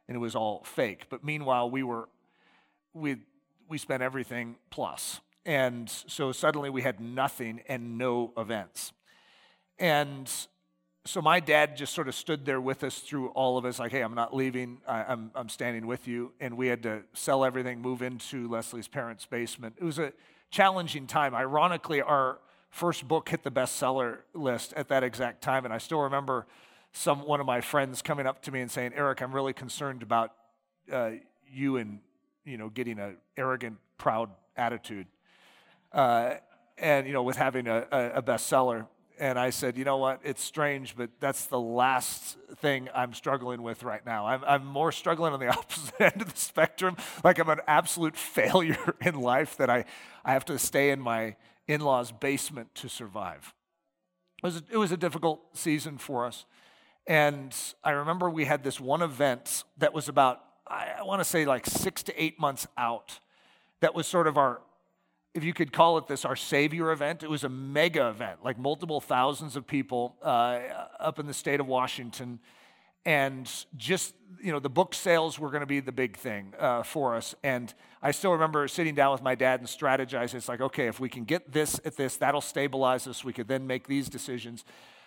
and 0.09 0.17
it 0.17 0.21
was 0.21 0.35
all 0.35 0.63
fake. 0.65 1.07
But 1.09 1.25
meanwhile, 1.25 1.71
we 1.71 1.83
were 1.83 2.09
we 2.93 3.17
we 3.69 3.79
spent 3.79 4.03
everything 4.03 4.57
plus. 4.71 5.21
And 5.47 5.91
so 5.91 6.33
suddenly 6.33 6.71
we 6.71 6.83
had 6.83 7.01
nothing 7.01 7.61
and 7.69 7.99
no 7.99 8.33
events. 8.37 8.93
And 9.79 10.31
so 11.07 11.21
my 11.21 11.39
dad 11.41 11.77
just 11.77 11.93
sort 11.93 12.09
of 12.09 12.15
stood 12.15 12.47
there 12.47 12.61
with 12.61 12.83
us 12.83 13.01
through 13.01 13.29
all 13.29 13.59
of 13.59 13.65
us, 13.67 13.79
like, 13.79 13.93
hey, 13.93 14.01
I'm 14.01 14.15
not 14.15 14.35
leaving. 14.35 14.79
I, 14.89 15.01
am 15.01 15.07
I'm, 15.09 15.31
I'm 15.35 15.49
standing 15.49 15.87
with 15.87 16.09
you. 16.09 16.33
And 16.41 16.57
we 16.57 16.69
had 16.69 16.83
to 16.85 17.03
sell 17.13 17.45
everything, 17.45 17.83
move 17.83 18.01
into 18.01 18.49
Leslie's 18.49 18.89
parents' 18.89 19.27
basement. 19.27 19.75
It 19.79 19.85
was 19.85 19.99
a 19.99 20.13
challenging 20.51 21.07
time. 21.07 21.35
Ironically, 21.35 22.01
our 22.01 22.39
first 22.71 23.07
book 23.07 23.29
hit 23.29 23.43
the 23.43 23.51
bestseller 23.51 24.19
list 24.33 24.73
at 24.75 24.89
that 24.89 25.05
exact 25.05 25.43
time. 25.43 25.65
And 25.65 25.75
I 25.75 25.79
still 25.79 26.01
remember 26.01 26.47
some 26.93 27.27
one 27.27 27.41
of 27.41 27.47
my 27.47 27.61
friends 27.61 28.01
coming 28.01 28.27
up 28.27 28.41
to 28.43 28.53
me 28.53 28.61
and 28.61 28.71
saying, 28.71 28.93
Eric, 28.95 29.21
I'm 29.21 29.35
really 29.35 29.53
concerned 29.53 30.03
about 30.03 30.33
uh, 30.91 31.11
you 31.51 31.77
and 31.77 31.99
you 32.45 32.57
know 32.57 32.69
getting 32.69 32.99
an 32.99 33.17
arrogant, 33.37 33.77
proud 33.99 34.31
attitude, 34.57 35.07
uh, 35.95 36.35
and 36.77 37.07
you 37.07 37.13
know 37.13 37.23
with 37.23 37.37
having 37.37 37.67
a, 37.67 37.87
a 37.91 38.23
bestseller. 38.23 38.87
And 39.17 39.39
I 39.39 39.51
said, 39.51 39.79
you 39.79 39.85
know 39.85 39.99
what? 39.99 40.21
It's 40.25 40.43
strange, 40.43 40.97
but 40.97 41.09
that's 41.21 41.47
the 41.47 41.61
last 41.61 42.37
thing 42.57 42.89
I'm 42.93 43.15
struggling 43.15 43.63
with 43.63 43.85
right 43.85 44.05
now. 44.05 44.27
I'm, 44.27 44.43
I'm 44.45 44.67
more 44.67 44.91
struggling 44.91 45.33
on 45.33 45.39
the 45.39 45.47
opposite 45.57 46.01
end 46.01 46.21
of 46.21 46.33
the 46.33 46.39
spectrum. 46.39 46.97
Like 47.23 47.39
I'm 47.39 47.49
an 47.49 47.61
absolute 47.69 48.17
failure 48.17 48.97
in 49.01 49.15
life 49.15 49.57
that 49.59 49.71
I, 49.71 49.85
I 50.25 50.33
have 50.33 50.45
to 50.47 50.59
stay 50.59 50.91
in 50.91 51.01
my 51.01 51.37
in 51.69 51.81
law's 51.81 52.11
basement 52.11 52.75
to 52.75 52.89
survive. 52.89 53.55
It 54.43 54.47
was, 54.47 54.57
a, 54.57 54.63
it 54.73 54.77
was 54.77 54.93
a 54.93 54.97
difficult 54.97 55.41
season 55.57 55.97
for 55.97 56.27
us. 56.27 56.45
And 57.07 57.55
I 57.83 57.93
remember 57.93 58.29
we 58.29 58.47
had 58.47 58.65
this 58.65 58.81
one 58.81 59.03
event 59.03 59.65
that 59.79 59.95
was 59.95 60.09
about, 60.09 60.41
I 60.67 61.03
want 61.05 61.21
to 61.21 61.25
say 61.25 61.45
like 61.45 61.67
six 61.67 62.03
to 62.05 62.23
eight 62.23 62.41
months 62.41 62.67
out. 62.77 63.21
That 63.81 63.95
was 63.95 64.07
sort 64.07 64.27
of 64.27 64.37
our, 64.39 64.61
if 65.35 65.43
you 65.43 65.53
could 65.53 65.73
call 65.73 65.99
it 65.99 66.07
this, 66.07 66.25
our 66.25 66.37
Savior 66.37 66.93
event. 66.93 67.25
It 67.25 67.29
was 67.29 67.43
a 67.43 67.49
mega 67.49 68.09
event, 68.09 68.45
like 68.45 68.57
multiple 68.57 69.01
thousands 69.01 69.57
of 69.57 69.67
people 69.67 70.17
uh, 70.23 70.61
up 71.01 71.19
in 71.19 71.27
the 71.27 71.35
state 71.35 71.59
of 71.61 71.67
Washington. 71.67 72.39
And 73.05 73.51
just, 73.77 74.15
you 74.43 74.51
know, 74.51 74.61
the 74.61 74.71
book 74.71 74.95
sales 74.95 75.39
were 75.39 75.51
going 75.51 75.61
to 75.61 75.67
be 75.67 75.81
the 75.81 75.93
big 75.93 76.17
thing 76.17 76.55
uh, 76.59 76.85
for 76.85 77.15
us. 77.15 77.35
And 77.43 77.75
I 78.01 78.13
still 78.13 78.33
remember 78.33 78.67
sitting 78.69 78.95
down 78.95 79.13
with 79.13 79.23
my 79.23 79.35
dad 79.35 79.61
and 79.61 79.69
strategizing. 79.69 80.37
It's 80.37 80.49
like, 80.49 80.63
okay, 80.63 80.87
if 80.87 81.01
we 81.01 81.11
can 81.11 81.25
get 81.25 81.53
this 81.53 81.79
at 81.85 81.97
this, 81.97 82.17
that'll 82.17 82.41
stabilize 82.41 83.07
us. 83.07 83.23
We 83.23 83.35
could 83.35 83.49
then 83.49 83.67
make 83.67 83.89
these 83.89 84.09
decisions. 84.09 84.65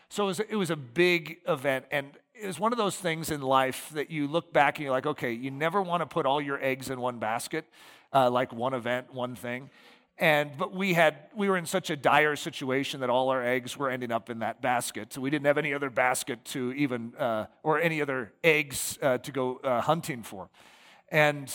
So 0.09 0.25
it 0.25 0.27
was, 0.27 0.39
it 0.41 0.55
was 0.55 0.69
a 0.69 0.75
big 0.75 1.37
event. 1.47 1.85
And 1.89 2.11
it 2.39 2.45
was 2.45 2.59
one 2.59 2.71
of 2.71 2.77
those 2.77 2.97
things 2.97 3.31
in 3.31 3.41
life 3.41 3.89
that 3.93 4.11
you 4.11 4.27
look 4.27 4.53
back 4.53 4.77
and 4.77 4.83
you're 4.83 4.93
like, 4.93 5.07
okay, 5.07 5.31
you 5.31 5.49
never 5.49 5.81
want 5.81 6.01
to 6.01 6.05
put 6.05 6.25
all 6.25 6.41
your 6.41 6.61
eggs 6.63 6.89
in 6.89 7.01
one 7.01 7.17
basket, 7.17 7.65
uh, 8.13 8.29
like 8.29 8.53
one 8.53 8.73
event, 8.75 9.11
one 9.11 9.35
thing. 9.35 9.71
And 10.19 10.57
but 10.57 10.73
we 10.73 10.93
had 10.93 11.15
we 11.35 11.47
were 11.47 11.57
in 11.57 11.67
such 11.67 11.89
a 11.89 11.95
dire 11.95 12.35
situation 12.35 13.01
that 13.01 13.09
all 13.09 13.29
our 13.29 13.43
eggs 13.43 13.77
were 13.77 13.89
ending 13.89 14.11
up 14.11 14.29
in 14.29 14.39
that 14.39 14.61
basket. 14.61 15.13
So 15.13 15.21
we 15.21 15.29
didn't 15.29 15.45
have 15.45 15.59
any 15.59 15.73
other 15.73 15.91
basket 15.91 16.43
to 16.45 16.73
even 16.73 17.13
uh, 17.15 17.45
or 17.61 17.79
any 17.79 18.01
other 18.01 18.33
eggs 18.43 18.97
uh, 19.01 19.19
to 19.19 19.31
go 19.31 19.57
uh, 19.57 19.81
hunting 19.81 20.23
for. 20.23 20.49
And 21.09 21.53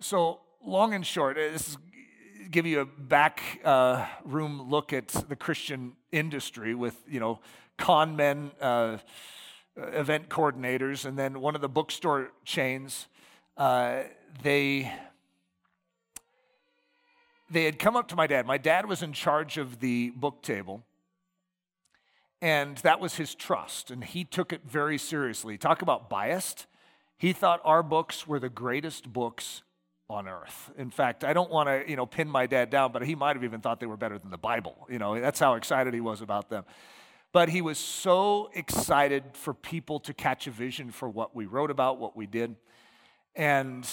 so 0.00 0.40
long 0.64 0.94
and 0.94 1.06
short, 1.06 1.36
this 1.36 1.68
is 1.68 1.78
give 2.50 2.66
you 2.66 2.80
a 2.80 2.84
back 2.84 3.60
uh, 3.64 4.06
room 4.24 4.68
look 4.70 4.92
at 4.92 5.08
the 5.08 5.36
Christian 5.36 5.92
industry 6.12 6.74
with, 6.74 6.96
you 7.08 7.18
know, 7.18 7.40
con 7.78 8.14
men, 8.14 8.50
uh, 8.60 8.98
event 9.76 10.28
coordinators, 10.28 11.06
and 11.06 11.18
then 11.18 11.40
one 11.40 11.54
of 11.54 11.62
the 11.62 11.68
bookstore 11.68 12.30
chains, 12.44 13.08
uh, 13.56 14.02
they 14.42 14.92
they 17.52 17.64
had 17.64 17.78
come 17.78 17.96
up 17.96 18.08
to 18.08 18.16
my 18.16 18.26
dad. 18.26 18.46
My 18.46 18.58
dad 18.58 18.86
was 18.86 19.02
in 19.02 19.12
charge 19.12 19.58
of 19.58 19.80
the 19.80 20.10
book 20.10 20.42
table, 20.42 20.82
and 22.40 22.78
that 22.78 22.98
was 22.98 23.16
his 23.16 23.34
trust, 23.34 23.90
and 23.90 24.02
he 24.02 24.24
took 24.24 24.52
it 24.52 24.62
very 24.66 24.98
seriously. 24.98 25.58
Talk 25.58 25.82
about 25.82 26.08
biased. 26.10 26.66
He 27.18 27.32
thought 27.32 27.60
our 27.64 27.82
books 27.82 28.26
were 28.26 28.40
the 28.40 28.48
greatest 28.48 29.12
books 29.12 29.62
on 30.10 30.26
earth. 30.28 30.70
In 30.76 30.90
fact, 30.90 31.24
I 31.24 31.32
don't 31.32 31.50
want 31.50 31.68
to, 31.68 31.88
you 31.88 31.96
know, 31.96 32.06
pin 32.06 32.28
my 32.28 32.46
dad 32.46 32.70
down, 32.70 32.92
but 32.92 33.02
he 33.04 33.14
might 33.14 33.36
have 33.36 33.44
even 33.44 33.60
thought 33.60 33.80
they 33.80 33.86
were 33.86 33.96
better 33.96 34.18
than 34.18 34.30
the 34.30 34.38
Bible. 34.38 34.86
You 34.90 34.98
know, 34.98 35.20
that's 35.20 35.38
how 35.38 35.54
excited 35.54 35.94
he 35.94 36.00
was 36.00 36.20
about 36.20 36.50
them. 36.50 36.64
But 37.32 37.48
he 37.48 37.62
was 37.62 37.78
so 37.78 38.50
excited 38.54 39.24
for 39.32 39.54
people 39.54 40.00
to 40.00 40.12
catch 40.12 40.46
a 40.46 40.50
vision 40.50 40.90
for 40.90 41.08
what 41.08 41.34
we 41.34 41.46
wrote 41.46 41.70
about, 41.70 41.98
what 41.98 42.14
we 42.16 42.26
did. 42.26 42.56
And 43.34 43.88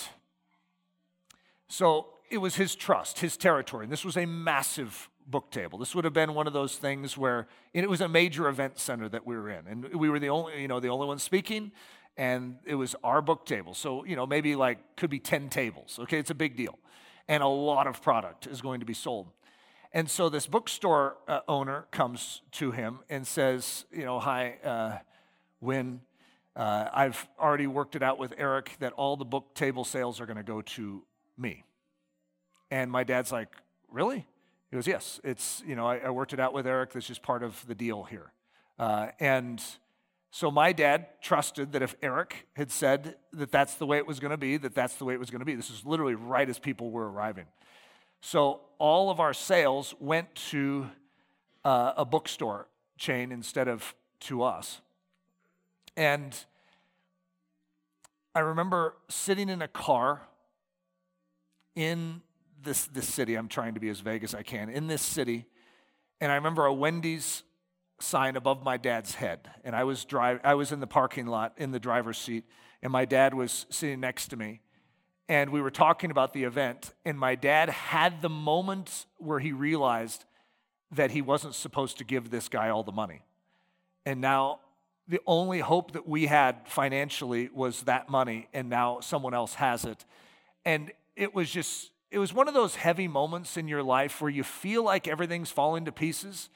so 1.69 2.07
it 2.29 2.37
was 2.37 2.55
his 2.55 2.75
trust, 2.75 3.19
his 3.19 3.37
territory. 3.37 3.85
And 3.85 3.91
this 3.91 4.05
was 4.05 4.17
a 4.17 4.25
massive 4.25 5.09
book 5.27 5.51
table. 5.51 5.77
This 5.77 5.93
would 5.93 6.05
have 6.05 6.13
been 6.13 6.33
one 6.33 6.47
of 6.47 6.53
those 6.53 6.77
things 6.77 7.17
where 7.17 7.47
it 7.73 7.89
was 7.89 8.01
a 8.01 8.09
major 8.09 8.47
event 8.47 8.79
center 8.79 9.07
that 9.09 9.25
we 9.25 9.35
were 9.35 9.49
in. 9.49 9.67
And 9.67 9.93
we 9.93 10.09
were 10.09 10.19
the 10.19 10.29
only, 10.29 10.61
you 10.61 10.67
know, 10.67 10.79
the 10.79 10.89
only 10.89 11.07
ones 11.07 11.23
speaking 11.23 11.71
and 12.19 12.57
it 12.65 12.75
was 12.75 12.97
our 13.01 13.21
book 13.21 13.45
table. 13.45 13.73
So, 13.73 14.03
you 14.03 14.17
know, 14.17 14.27
maybe 14.27 14.57
like 14.57 14.97
could 14.97 15.09
be 15.09 15.19
10 15.19 15.47
tables. 15.47 15.97
Okay, 16.03 16.19
it's 16.19 16.29
a 16.29 16.35
big 16.35 16.57
deal. 16.57 16.77
And 17.29 17.41
a 17.41 17.47
lot 17.47 17.87
of 17.87 18.01
product 18.01 18.45
is 18.45 18.59
going 18.59 18.81
to 18.81 18.85
be 18.85 18.93
sold. 18.93 19.27
And 19.93 20.09
so 20.09 20.27
this 20.27 20.45
bookstore 20.45 21.15
uh, 21.29 21.39
owner 21.47 21.87
comes 21.91 22.41
to 22.53 22.71
him 22.71 22.99
and 23.09 23.25
says, 23.25 23.85
you 23.91 24.03
know, 24.03 24.19
hi, 24.19 24.57
uh, 24.63 24.97
Win, 25.61 26.01
uh, 26.57 26.89
I've 26.93 27.25
already 27.39 27.67
worked 27.67 27.95
it 27.95 28.03
out 28.03 28.19
with 28.19 28.33
Eric 28.37 28.75
that 28.79 28.91
all 28.93 29.15
the 29.15 29.25
book 29.25 29.55
table 29.55 29.85
sales 29.85 30.19
are 30.19 30.25
going 30.25 30.37
to 30.37 30.43
go 30.43 30.61
to 30.61 31.03
me. 31.37 31.63
And 32.71 32.91
my 32.91 33.03
dad's 33.03 33.31
like, 33.31 33.49
really? 33.91 34.27
He 34.69 34.77
goes, 34.77 34.87
yes, 34.87 35.19
it's, 35.23 35.63
you 35.65 35.75
know, 35.75 35.87
I, 35.87 35.97
I 35.97 36.09
worked 36.11 36.33
it 36.33 36.39
out 36.39 36.53
with 36.53 36.67
Eric. 36.67 36.93
This 36.93 37.09
is 37.09 37.17
part 37.17 37.43
of 37.43 37.65
the 37.67 37.75
deal 37.75 38.03
here. 38.03 38.31
Uh, 38.77 39.07
and 39.19 39.61
so 40.31 40.51
my 40.51 40.71
dad 40.73 41.07
trusted 41.21 41.71
that 41.71 41.81
if 41.81 41.95
Eric 42.03 42.47
had 42.55 42.71
said 42.71 43.15
that 43.33 43.51
that's 43.51 43.75
the 43.75 43.85
way 43.87 43.97
it 43.97 44.05
was 44.05 44.19
going 44.19 44.31
to 44.31 44.37
be, 44.37 44.57
that 44.57 44.75
that's 44.75 44.95
the 44.95 45.05
way 45.05 45.15
it 45.15 45.19
was 45.19 45.31
going 45.31 45.39
to 45.39 45.45
be. 45.45 45.55
This 45.55 45.71
is 45.71 45.85
literally 45.85 46.15
right 46.15 46.47
as 46.47 46.59
people 46.59 46.91
were 46.91 47.09
arriving. 47.09 47.45
So 48.21 48.61
all 48.77 49.09
of 49.09 49.19
our 49.19 49.33
sales 49.33 49.95
went 49.99 50.33
to 50.51 50.87
uh, 51.65 51.93
a 51.97 52.05
bookstore 52.05 52.67
chain 52.97 53.31
instead 53.31 53.67
of 53.67 53.95
to 54.21 54.43
us. 54.43 54.81
And 55.97 56.37
I 58.35 58.41
remember 58.41 58.95
sitting 59.09 59.49
in 59.49 59.61
a 59.61 59.67
car 59.67 60.27
in 61.75 62.21
this, 62.63 62.87
this 62.87 63.07
city. 63.07 63.35
I'm 63.35 63.47
trying 63.47 63.73
to 63.73 63.79
be 63.79 63.89
as 63.89 63.99
vague 63.99 64.23
as 64.23 64.33
I 64.33 64.43
can. 64.43 64.69
In 64.69 64.87
this 64.87 65.01
city, 65.01 65.45
and 66.21 66.31
I 66.31 66.35
remember 66.35 66.65
a 66.65 66.73
Wendy's 66.73 67.43
sign 67.99 68.35
above 68.35 68.63
my 68.63 68.77
dad's 68.77 69.15
head. 69.15 69.49
And 69.63 69.75
I 69.75 69.83
was, 69.83 70.05
drive, 70.05 70.39
I 70.43 70.55
was 70.55 70.71
in 70.71 70.79
the 70.79 70.87
parking 70.87 71.27
lot 71.27 71.53
in 71.57 71.71
the 71.71 71.79
driver's 71.79 72.17
seat, 72.17 72.45
and 72.81 72.91
my 72.91 73.05
dad 73.05 73.33
was 73.33 73.65
sitting 73.69 73.99
next 73.99 74.29
to 74.29 74.37
me. 74.37 74.61
And 75.27 75.51
we 75.51 75.61
were 75.61 75.71
talking 75.71 76.09
about 76.09 76.33
the 76.33 76.43
event, 76.43 76.93
and 77.05 77.19
my 77.19 77.35
dad 77.35 77.69
had 77.69 78.21
the 78.21 78.29
moment 78.29 79.05
where 79.17 79.39
he 79.39 79.51
realized 79.51 80.25
that 80.91 81.11
he 81.11 81.21
wasn't 81.21 81.53
supposed 81.53 81.99
to 81.99 82.03
give 82.03 82.31
this 82.31 82.49
guy 82.49 82.69
all 82.69 82.83
the 82.83 82.91
money. 82.91 83.21
And 84.07 84.21
now 84.21 84.59
the 85.07 85.19
only 85.27 85.59
hope 85.59 85.91
that 85.91 86.07
we 86.07 86.25
had 86.25 86.67
financially 86.67 87.49
was 87.53 87.83
that 87.83 88.09
money, 88.09 88.47
and 88.53 88.69
now 88.69 89.01
someone 89.01 89.35
else 89.35 89.53
has 89.55 89.85
it. 89.85 90.03
And 90.65 90.91
it 91.15 91.35
was 91.35 91.49
just, 91.51 91.91
it 92.11 92.19
was 92.19 92.33
one 92.33 92.47
of 92.47 92.53
those 92.53 92.75
heavy 92.75 93.07
moments 93.07 93.57
in 93.57 93.67
your 93.67 93.83
life 93.83 94.21
where 94.21 94.31
you 94.31 94.43
feel 94.43 94.83
like 94.83 95.07
everything's 95.07 95.51
falling 95.51 95.85
to 95.85 95.91
pieces 95.91 96.49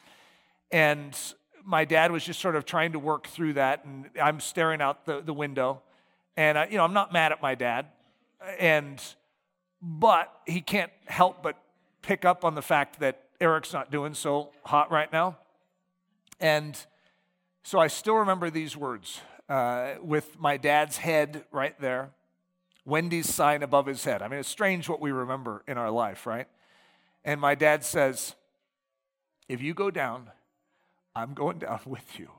and 0.71 1.15
my 1.63 1.85
dad 1.85 2.11
was 2.11 2.25
just 2.25 2.39
sort 2.39 2.55
of 2.55 2.65
trying 2.65 2.91
to 2.93 2.99
work 2.99 3.27
through 3.27 3.53
that. 3.53 3.85
And 3.85 4.09
I'm 4.21 4.39
staring 4.39 4.81
out 4.81 5.05
the, 5.05 5.21
the 5.21 5.33
window. 5.33 5.81
And, 6.35 6.57
I, 6.57 6.67
you 6.67 6.77
know, 6.77 6.83
I'm 6.83 6.93
not 6.93 7.13
mad 7.13 7.31
at 7.31 7.41
my 7.41 7.55
dad. 7.55 7.85
And, 8.59 9.01
but 9.81 10.33
he 10.45 10.61
can't 10.61 10.91
help 11.05 11.43
but 11.43 11.57
pick 12.01 12.25
up 12.25 12.43
on 12.43 12.55
the 12.55 12.61
fact 12.61 12.99
that 12.99 13.23
Eric's 13.39 13.71
not 13.71 13.91
doing 13.91 14.13
so 14.13 14.51
hot 14.65 14.91
right 14.91 15.11
now. 15.11 15.37
And 16.39 16.77
so 17.63 17.79
I 17.79 17.87
still 17.87 18.15
remember 18.15 18.49
these 18.49 18.75
words 18.75 19.21
uh, 19.47 19.93
with 20.01 20.39
my 20.39 20.57
dad's 20.57 20.97
head 20.97 21.45
right 21.51 21.79
there, 21.79 22.11
Wendy's 22.85 23.33
sign 23.33 23.63
above 23.63 23.85
his 23.85 24.03
head. 24.03 24.21
I 24.21 24.27
mean, 24.27 24.39
it's 24.39 24.49
strange 24.49 24.89
what 24.89 24.99
we 24.99 25.11
remember 25.11 25.63
in 25.67 25.77
our 25.77 25.91
life, 25.91 26.25
right? 26.25 26.47
And 27.23 27.39
my 27.39 27.55
dad 27.55 27.83
says, 27.85 28.35
If 29.47 29.61
you 29.61 29.73
go 29.73 29.89
down, 29.89 30.31
I'm 31.15 31.33
going 31.33 31.59
down 31.59 31.79
with 31.85 32.19
you. 32.19 32.29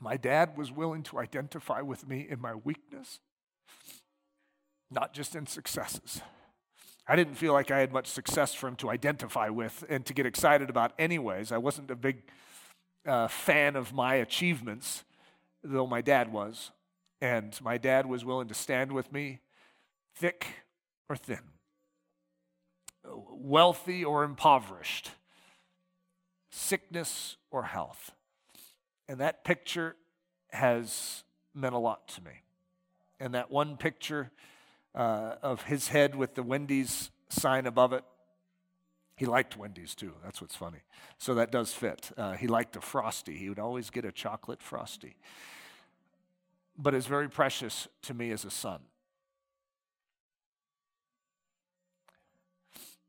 My 0.00 0.16
dad 0.16 0.56
was 0.56 0.70
willing 0.70 1.02
to 1.04 1.18
identify 1.18 1.80
with 1.80 2.08
me 2.08 2.26
in 2.28 2.40
my 2.40 2.54
weakness, 2.54 3.18
not 4.90 5.12
just 5.12 5.34
in 5.34 5.46
successes. 5.46 6.22
I 7.08 7.16
didn't 7.16 7.34
feel 7.34 7.52
like 7.52 7.70
I 7.70 7.80
had 7.80 7.92
much 7.92 8.06
success 8.06 8.54
for 8.54 8.68
him 8.68 8.76
to 8.76 8.90
identify 8.90 9.48
with 9.48 9.84
and 9.88 10.04
to 10.06 10.14
get 10.14 10.26
excited 10.26 10.70
about, 10.70 10.92
anyways. 10.98 11.50
I 11.50 11.58
wasn't 11.58 11.90
a 11.90 11.96
big 11.96 12.22
uh, 13.06 13.28
fan 13.28 13.76
of 13.76 13.92
my 13.92 14.16
achievements, 14.16 15.04
though 15.62 15.86
my 15.86 16.00
dad 16.00 16.32
was. 16.32 16.70
And 17.20 17.58
my 17.62 17.78
dad 17.78 18.06
was 18.06 18.24
willing 18.24 18.48
to 18.48 18.54
stand 18.54 18.92
with 18.92 19.12
me, 19.12 19.40
thick 20.14 20.46
or 21.08 21.16
thin 21.16 21.40
wealthy 23.04 24.04
or 24.04 24.24
impoverished, 24.24 25.10
sickness 26.50 27.36
or 27.50 27.64
health. 27.64 28.12
And 29.08 29.20
that 29.20 29.44
picture 29.44 29.96
has 30.50 31.24
meant 31.54 31.74
a 31.74 31.78
lot 31.78 32.08
to 32.08 32.22
me. 32.22 32.42
And 33.20 33.34
that 33.34 33.50
one 33.50 33.76
picture 33.76 34.30
uh, 34.94 35.34
of 35.42 35.62
his 35.62 35.88
head 35.88 36.14
with 36.14 36.34
the 36.34 36.42
Wendy's 36.42 37.10
sign 37.28 37.66
above 37.66 37.92
it, 37.92 38.04
he 39.18 39.26
liked 39.26 39.56
Wendy's 39.56 39.96
too. 39.96 40.12
That's 40.22 40.40
what's 40.40 40.54
funny. 40.54 40.78
So 41.18 41.34
that 41.34 41.50
does 41.50 41.74
fit. 41.74 42.12
Uh, 42.16 42.34
he 42.34 42.46
liked 42.46 42.76
a 42.76 42.80
frosty. 42.80 43.36
He 43.36 43.48
would 43.48 43.58
always 43.58 43.90
get 43.90 44.04
a 44.04 44.12
chocolate 44.12 44.62
frosty. 44.62 45.16
But 46.78 46.94
it's 46.94 47.06
very 47.06 47.28
precious 47.28 47.88
to 48.02 48.14
me 48.14 48.30
as 48.30 48.44
a 48.44 48.50
son. 48.50 48.78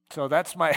So 0.09 0.27
that's 0.27 0.55
my 0.55 0.75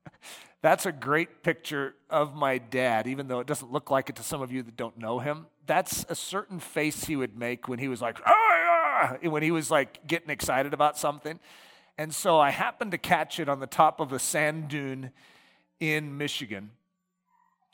that's 0.62 0.84
a 0.84 0.92
great 0.92 1.42
picture 1.42 1.94
of 2.10 2.34
my 2.34 2.58
dad, 2.58 3.06
even 3.06 3.26
though 3.26 3.40
it 3.40 3.46
doesn't 3.46 3.72
look 3.72 3.90
like 3.90 4.10
it 4.10 4.16
to 4.16 4.22
some 4.22 4.42
of 4.42 4.52
you 4.52 4.62
that 4.64 4.76
don't 4.76 4.98
know 4.98 5.18
him. 5.18 5.46
That's 5.64 6.04
a 6.10 6.14
certain 6.14 6.60
face 6.60 7.04
he 7.04 7.16
would 7.16 7.38
make 7.38 7.68
when 7.68 7.78
he 7.78 7.88
was 7.88 8.02
like, 8.02 8.18
ah, 8.26 9.16
when 9.22 9.42
he 9.42 9.50
was 9.50 9.70
like 9.70 10.06
getting 10.06 10.28
excited 10.28 10.74
about 10.74 10.98
something. 10.98 11.40
And 11.98 12.14
so 12.14 12.38
I 12.38 12.50
happened 12.50 12.92
to 12.92 12.98
catch 12.98 13.40
it 13.40 13.48
on 13.48 13.58
the 13.58 13.66
top 13.66 13.98
of 13.98 14.12
a 14.12 14.20
sand 14.20 14.68
dune 14.68 15.10
in 15.80 16.16
Michigan. 16.16 16.70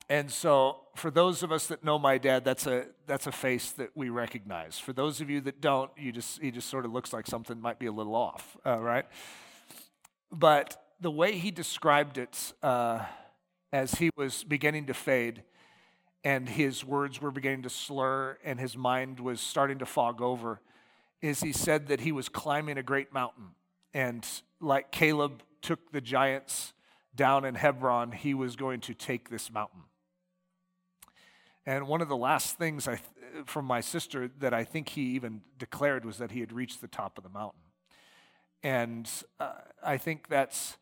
And 0.08 0.30
so, 0.30 0.80
for 0.96 1.10
those 1.10 1.42
of 1.42 1.52
us 1.52 1.66
that 1.68 1.84
know 1.84 1.98
my 1.98 2.18
dad, 2.18 2.44
that's 2.44 2.66
a 2.66 2.86
that's 3.06 3.26
a 3.26 3.32
face 3.32 3.72
that 3.72 3.90
we 3.94 4.08
recognize. 4.08 4.78
For 4.78 4.92
those 4.92 5.20
of 5.20 5.30
you 5.30 5.40
that 5.42 5.60
don't, 5.60 5.90
you 5.96 6.12
just 6.12 6.40
he 6.42 6.50
just 6.50 6.68
sort 6.68 6.84
of 6.84 6.92
looks 6.92 7.12
like 7.12 7.26
something 7.26 7.60
might 7.60 7.78
be 7.78 7.86
a 7.86 7.92
little 7.92 8.14
off, 8.14 8.56
uh, 8.66 8.78
right? 8.78 9.06
But 10.30 10.82
the 11.00 11.10
way 11.10 11.32
he 11.38 11.50
described 11.50 12.18
it 12.18 12.52
uh, 12.62 13.04
as 13.72 13.94
he 13.94 14.10
was 14.16 14.44
beginning 14.44 14.86
to 14.86 14.94
fade 14.94 15.42
and 16.22 16.48
his 16.48 16.84
words 16.84 17.20
were 17.20 17.30
beginning 17.30 17.62
to 17.62 17.70
slur 17.70 18.38
and 18.44 18.58
his 18.58 18.76
mind 18.76 19.20
was 19.20 19.40
starting 19.40 19.78
to 19.78 19.86
fog 19.86 20.22
over 20.22 20.60
is 21.20 21.40
he 21.40 21.52
said 21.52 21.88
that 21.88 22.00
he 22.00 22.12
was 22.12 22.28
climbing 22.28 22.78
a 22.78 22.82
great 22.82 23.12
mountain. 23.12 23.50
And 23.94 24.26
like 24.60 24.90
Caleb 24.90 25.42
took 25.62 25.92
the 25.92 26.00
giants 26.00 26.74
down 27.14 27.44
in 27.44 27.54
Hebron, 27.54 28.12
he 28.12 28.34
was 28.34 28.56
going 28.56 28.80
to 28.80 28.94
take 28.94 29.30
this 29.30 29.50
mountain. 29.50 29.84
And 31.64 31.86
one 31.86 32.02
of 32.02 32.08
the 32.08 32.16
last 32.16 32.58
things 32.58 32.86
I, 32.86 33.00
from 33.46 33.64
my 33.64 33.80
sister 33.80 34.28
that 34.40 34.52
I 34.52 34.64
think 34.64 34.90
he 34.90 35.02
even 35.14 35.40
declared 35.58 36.04
was 36.04 36.18
that 36.18 36.32
he 36.32 36.40
had 36.40 36.52
reached 36.52 36.80
the 36.80 36.88
top 36.88 37.16
of 37.16 37.24
the 37.24 37.30
mountain. 37.30 37.60
And 38.62 39.08
uh, 39.40 39.52
I 39.82 39.96
think 39.96 40.28
that's 40.28 40.76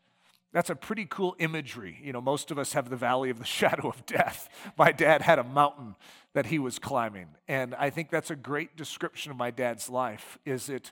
that's 0.53 0.69
a 0.69 0.75
pretty 0.75 1.05
cool 1.09 1.35
imagery. 1.39 1.99
You 2.03 2.13
know, 2.13 2.21
most 2.21 2.51
of 2.51 2.59
us 2.59 2.73
have 2.73 2.89
the 2.89 2.95
valley 2.95 3.31
of 3.31 3.39
the 3.39 3.45
shadow 3.59 3.89
of 3.89 4.05
death. 4.05 4.49
My 4.77 4.91
dad 4.91 5.23
had 5.23 5.39
a 5.39 5.43
mountain 5.43 5.95
that 6.33 6.45
he 6.45 6.59
was 6.59 6.79
climbing. 6.79 7.27
And 7.47 7.73
I 7.75 7.89
think 7.89 8.09
that's 8.09 8.29
a 8.29 8.35
great 8.35 8.77
description 8.77 9.31
of 9.31 9.37
my 9.37 9.51
dad's 9.51 9.89
life 9.89 10.37
is 10.45 10.69
it 10.69 10.91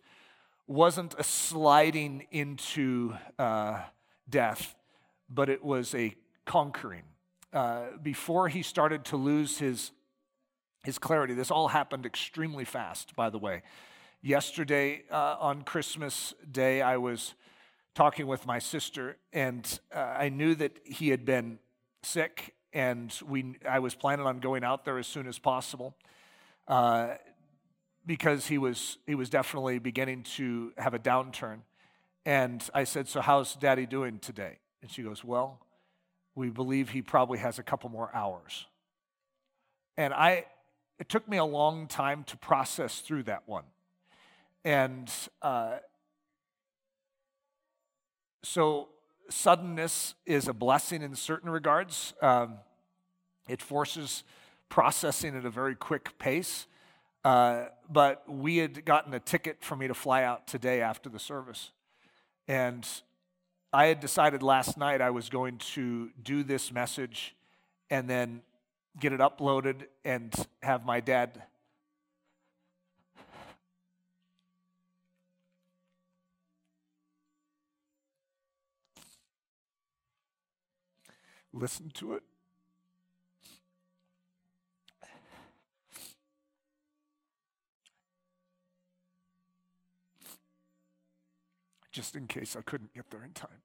wasn't 0.71 1.13
a 1.17 1.23
sliding 1.23 2.25
into 2.31 3.13
uh, 3.37 3.81
death, 4.29 4.73
but 5.29 5.49
it 5.49 5.63
was 5.63 5.93
a 5.93 6.15
conquering. 6.45 7.03
Uh, 7.51 7.87
before 8.01 8.47
he 8.47 8.63
started 8.63 9.03
to 9.03 9.17
lose 9.17 9.57
his, 9.57 9.91
his 10.85 10.97
clarity, 10.97 11.33
this 11.33 11.51
all 11.51 11.67
happened 11.67 12.05
extremely 12.05 12.63
fast, 12.63 13.13
by 13.17 13.29
the 13.29 13.37
way. 13.37 13.61
Yesterday 14.21 15.03
uh, 15.11 15.35
on 15.39 15.63
Christmas 15.63 16.33
Day, 16.49 16.81
I 16.81 16.95
was 16.95 17.33
talking 17.93 18.25
with 18.25 18.45
my 18.45 18.59
sister, 18.59 19.17
and 19.33 19.79
uh, 19.93 19.99
I 19.99 20.29
knew 20.29 20.55
that 20.55 20.79
he 20.85 21.09
had 21.09 21.25
been 21.25 21.59
sick, 22.01 22.55
and 22.71 23.13
we, 23.27 23.57
I 23.67 23.79
was 23.79 23.93
planning 23.93 24.25
on 24.25 24.39
going 24.39 24.63
out 24.63 24.85
there 24.85 24.97
as 24.97 25.07
soon 25.07 25.27
as 25.27 25.37
possible 25.37 25.97
uh, 26.67 27.15
because 28.05 28.47
he 28.47 28.57
was, 28.57 28.97
he 29.05 29.15
was 29.15 29.29
definitely 29.29 29.79
beginning 29.79 30.23
to 30.23 30.73
have 30.77 30.93
a 30.93 30.99
downturn. 30.99 31.59
And 32.25 32.67
I 32.73 32.83
said, 32.83 33.07
So, 33.07 33.21
how's 33.21 33.55
daddy 33.55 33.85
doing 33.85 34.19
today? 34.19 34.59
And 34.81 34.91
she 34.91 35.03
goes, 35.03 35.23
Well, 35.23 35.59
we 36.35 36.49
believe 36.49 36.89
he 36.89 37.01
probably 37.01 37.39
has 37.39 37.59
a 37.59 37.63
couple 37.63 37.89
more 37.89 38.09
hours. 38.13 38.65
And 39.97 40.13
I, 40.13 40.45
it 40.99 41.09
took 41.09 41.27
me 41.27 41.37
a 41.37 41.45
long 41.45 41.87
time 41.87 42.23
to 42.25 42.37
process 42.37 42.99
through 42.99 43.23
that 43.23 43.43
one. 43.47 43.63
And 44.63 45.11
uh, 45.41 45.77
so, 48.43 48.89
suddenness 49.29 50.15
is 50.25 50.47
a 50.47 50.53
blessing 50.53 51.01
in 51.01 51.15
certain 51.15 51.49
regards. 51.49 52.13
Um, 52.21 52.55
it 53.47 53.61
forces 53.61 54.23
processing 54.69 55.35
at 55.35 55.45
a 55.45 55.49
very 55.49 55.75
quick 55.75 56.17
pace. 56.19 56.67
Uh, 57.23 57.65
but 57.91 58.23
we 58.27 58.57
had 58.57 58.85
gotten 58.85 59.13
a 59.13 59.19
ticket 59.19 59.57
for 59.61 59.75
me 59.75 59.87
to 59.87 59.93
fly 59.93 60.23
out 60.23 60.47
today 60.47 60.81
after 60.81 61.09
the 61.09 61.19
service. 61.19 61.71
And 62.47 62.87
I 63.73 63.87
had 63.87 63.99
decided 63.99 64.41
last 64.41 64.77
night 64.77 65.01
I 65.01 65.09
was 65.09 65.29
going 65.29 65.57
to 65.57 66.09
do 66.23 66.43
this 66.43 66.71
message 66.71 67.35
and 67.89 68.09
then 68.09 68.41
get 68.99 69.11
it 69.11 69.19
uploaded 69.19 69.87
and 70.05 70.33
have 70.63 70.85
my 70.85 70.99
dad 70.99 71.43
listen 81.53 81.91
to 81.95 82.13
it. 82.13 82.23
Just 91.91 92.15
in 92.15 92.27
case 92.27 92.55
I 92.55 92.61
couldn't 92.61 92.93
get 92.93 93.09
there 93.09 93.23
in 93.23 93.31
time. 93.31 93.61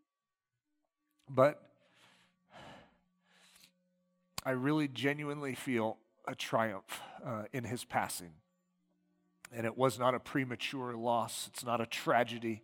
But 1.28 1.62
I 4.44 4.50
really 4.50 4.88
genuinely 4.88 5.54
feel 5.54 5.98
a 6.26 6.34
triumph 6.34 7.00
uh, 7.24 7.44
in 7.52 7.64
his 7.64 7.84
passing. 7.84 8.32
And 9.52 9.64
it 9.64 9.76
was 9.76 9.98
not 9.98 10.14
a 10.14 10.20
premature 10.20 10.94
loss, 10.94 11.48
it's 11.52 11.64
not 11.64 11.80
a 11.80 11.86
tragedy, 11.86 12.62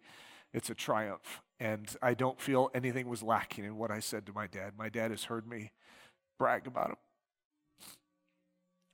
it's 0.52 0.70
a 0.70 0.74
triumph. 0.74 1.42
And 1.60 1.94
I 2.02 2.14
don't 2.14 2.40
feel 2.40 2.70
anything 2.74 3.08
was 3.08 3.22
lacking 3.22 3.64
in 3.64 3.76
what 3.76 3.90
I 3.90 4.00
said 4.00 4.26
to 4.26 4.32
my 4.32 4.48
dad. 4.48 4.72
My 4.76 4.88
dad 4.88 5.12
has 5.12 5.24
heard 5.24 5.46
me 5.46 5.70
brag 6.38 6.66
about 6.66 6.90
him 6.90 6.96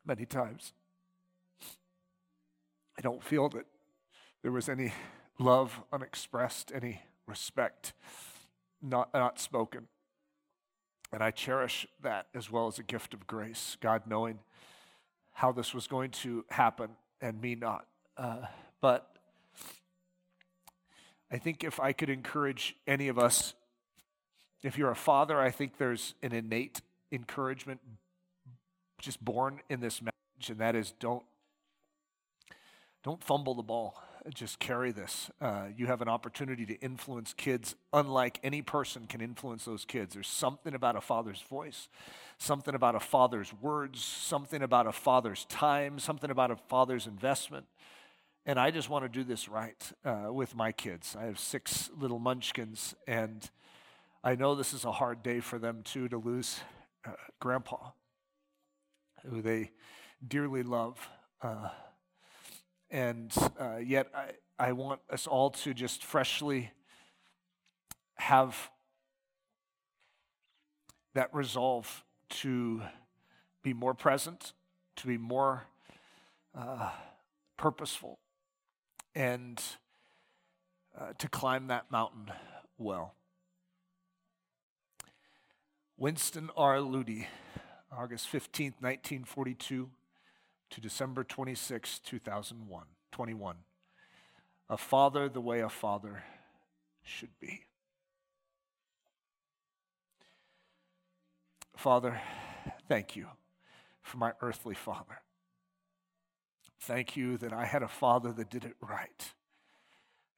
many 0.05 0.27
times. 0.27 0.73
I 2.99 3.01
don't 3.01 3.23
feel 3.23 3.49
that 3.51 3.67
there 4.43 4.53
was 4.53 4.69
any 4.69 4.93
love 5.39 5.83
unexpressed, 5.93 6.73
any 6.75 7.03
respect 7.27 7.93
not, 8.83 9.13
not 9.15 9.39
spoken. 9.39 9.89
And 11.13 11.23
I 11.23 11.31
cherish 11.31 11.87
that 12.03 12.27
as 12.35 12.51
well 12.51 12.67
as 12.67 12.79
a 12.79 12.83
gift 12.83 13.15
of 13.15 13.27
grace, 13.27 13.77
God 13.81 14.03
knowing 14.07 14.41
how 15.33 15.53
this 15.53 15.73
was 15.73 15.87
going 15.87 16.11
to 16.11 16.45
happen 16.51 16.91
and 17.21 17.41
me 17.41 17.55
not. 17.55 17.87
Uh, 18.17 18.43
but 18.81 19.17
I 21.31 21.39
think 21.39 21.65
if 21.65 21.81
I 21.81 21.93
could 21.93 22.11
encourage 22.11 22.77
any 22.87 23.09
of 23.09 23.19
us, 23.19 23.55
if 24.63 24.77
you're 24.77 24.91
a 24.91 24.97
father, 24.97 25.41
I 25.41 25.51
think 25.51 25.79
there's 25.79 26.15
an 26.23 26.33
innate 26.33 26.81
encouragement 27.13 27.81
just 29.01 29.25
born 29.25 29.61
in 29.71 29.81
this 29.81 30.03
message, 30.03 30.51
and 30.51 30.59
that 30.59 30.75
is 30.75 30.93
don't 30.99 31.23
don't 33.05 33.23
fumble 33.23 33.55
the 33.55 33.63
ball 33.63 34.03
just 34.35 34.59
carry 34.59 34.93
this. 34.93 35.31
Uh, 35.41 35.67
you 35.77 35.87
have 35.87 36.03
an 36.03 36.09
opportunity 36.09 36.67
to 36.67 36.75
influence 36.81 37.33
kids 37.33 37.75
unlike 37.93 38.39
any 38.43 38.63
person 38.63 39.07
can 39.07 39.21
influence 39.21 39.65
those 39.65 39.85
kids. 39.85 40.15
There's 40.15 40.29
something 40.29 40.75
about 40.75 40.97
a 40.97 41.01
father's 41.01 41.41
voice, 41.43 41.89
something 42.39 42.75
about 42.75 42.95
a 42.95 43.01
father's 43.01 43.53
words, 43.61 44.05
something 44.05 44.63
about 44.63 44.87
a 44.87 44.93
father's 44.93 45.45
time, 45.47 45.99
something 45.99 46.31
about 46.31 46.51
a 46.51 46.57
father's 46.57 47.07
investment. 47.07 47.67
And 48.47 48.59
I 48.59 48.71
just 48.71 48.89
want 48.89 49.05
to 49.05 49.09
do 49.09 49.25
this 49.25 49.49
right 49.49 49.93
uh, 50.05 50.33
with 50.33 50.55
my 50.55 50.73
kids. 50.73 51.17
I 51.19 51.25
have 51.25 51.39
six 51.39 51.91
little 51.99 52.19
munchkins, 52.19 52.95
and 53.07 53.49
I 54.25 54.35
know 54.35 54.55
this 54.55 54.73
is 54.73 54.85
a 54.85 54.93
hard 54.93 55.23
day 55.23 55.41
for 55.41 55.59
them 55.59 55.83
too 55.85 56.09
to 56.09 56.19
lose 56.19 56.61
uh, 57.07 57.13
grandpa, 57.41 57.91
who 59.29 59.43
they 59.43 59.73
dearly 60.27 60.63
love. 60.63 61.09
And 62.91 63.33
uh, 63.61 63.77
yet, 63.77 64.09
I, 64.15 64.31
I 64.59 64.73
want 64.73 65.01
us 65.11 65.27
all 65.27 65.51
to 65.51 65.75
just 65.75 66.05
freshly 66.05 66.71
have 68.17 68.71
that 71.15 71.33
resolve 71.35 72.05
to 72.31 72.83
be 73.63 73.75
more 73.75 73.95
present, 73.95 74.53
to 74.97 75.07
be 75.07 75.19
more 75.19 75.67
uh, 76.57 76.91
purposeful, 77.57 78.19
and 79.15 79.63
uh, 80.99 81.13
to 81.19 81.29
climb 81.29 81.67
that 81.67 81.91
mountain 81.91 82.33
well. 82.79 83.15
Winston 85.97 86.51
R. 86.57 86.77
Ludy, 86.77 87.27
August 87.93 88.29
15th, 88.33 88.81
1942 88.81 89.91
to 90.71 90.81
December 90.81 91.25
26, 91.25 91.99
2001, 92.01 92.85
21. 93.13 93.57
A 94.71 94.77
father 94.77 95.29
the 95.29 95.41
way 95.41 95.61
a 95.61 95.69
father 95.69 96.25
should 97.03 97.39
be. 97.41 97.65
Father, 101.77 102.21
thank 102.89 103.17
you 103.17 103.29
for 104.03 104.19
my 104.19 104.33
earthly 104.41 104.75
father. 104.75 105.23
Thank 106.81 107.17
you 107.17 107.37
that 107.39 107.53
I 107.53 107.67
had 107.67 107.83
a 107.83 107.89
father 107.89 108.33
that 108.33 108.51
did 108.51 108.65
it 108.65 108.77
right. 108.81 109.33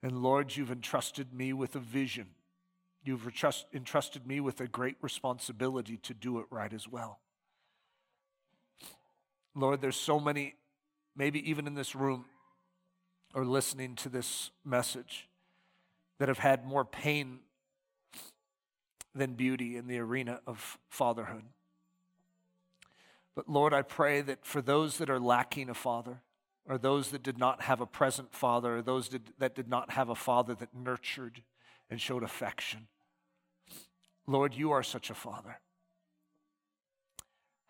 And 0.02 0.22
Lord, 0.22 0.56
you've 0.56 0.70
entrusted 0.70 1.32
me 1.32 1.52
with 1.52 1.74
a 1.76 1.80
vision. 1.80 2.28
You've 3.02 3.26
entrusted 3.74 4.26
me 4.26 4.40
with 4.40 4.60
a 4.60 4.66
great 4.66 4.96
responsibility 5.00 5.96
to 5.98 6.14
do 6.14 6.38
it 6.38 6.46
right 6.50 6.72
as 6.72 6.86
well. 6.86 7.20
Lord, 9.54 9.80
there's 9.80 9.96
so 9.96 10.20
many, 10.20 10.54
maybe 11.16 11.48
even 11.48 11.66
in 11.66 11.74
this 11.74 11.94
room 11.94 12.26
or 13.34 13.44
listening 13.44 13.94
to 13.96 14.08
this 14.08 14.50
message, 14.64 15.28
that 16.18 16.28
have 16.28 16.38
had 16.38 16.66
more 16.66 16.84
pain 16.84 17.40
than 19.14 19.34
beauty 19.34 19.76
in 19.76 19.86
the 19.86 19.98
arena 19.98 20.40
of 20.46 20.78
fatherhood. 20.88 21.44
But 23.34 23.48
Lord, 23.48 23.72
I 23.72 23.82
pray 23.82 24.20
that 24.20 24.44
for 24.44 24.60
those 24.60 24.98
that 24.98 25.08
are 25.08 25.20
lacking 25.20 25.70
a 25.70 25.74
father, 25.74 26.20
or 26.68 26.76
those 26.76 27.10
that 27.10 27.22
did 27.22 27.38
not 27.38 27.62
have 27.62 27.80
a 27.80 27.86
present 27.86 28.34
father, 28.34 28.76
or 28.76 28.82
those 28.82 29.08
that 29.38 29.54
did 29.54 29.68
not 29.68 29.92
have 29.92 30.08
a 30.08 30.14
father 30.14 30.54
that 30.54 30.74
nurtured 30.74 31.42
and 31.88 32.00
showed 32.00 32.22
affection, 32.22 32.88
Lord, 34.26 34.54
you 34.54 34.70
are 34.70 34.82
such 34.82 35.10
a 35.10 35.14
father 35.14 35.58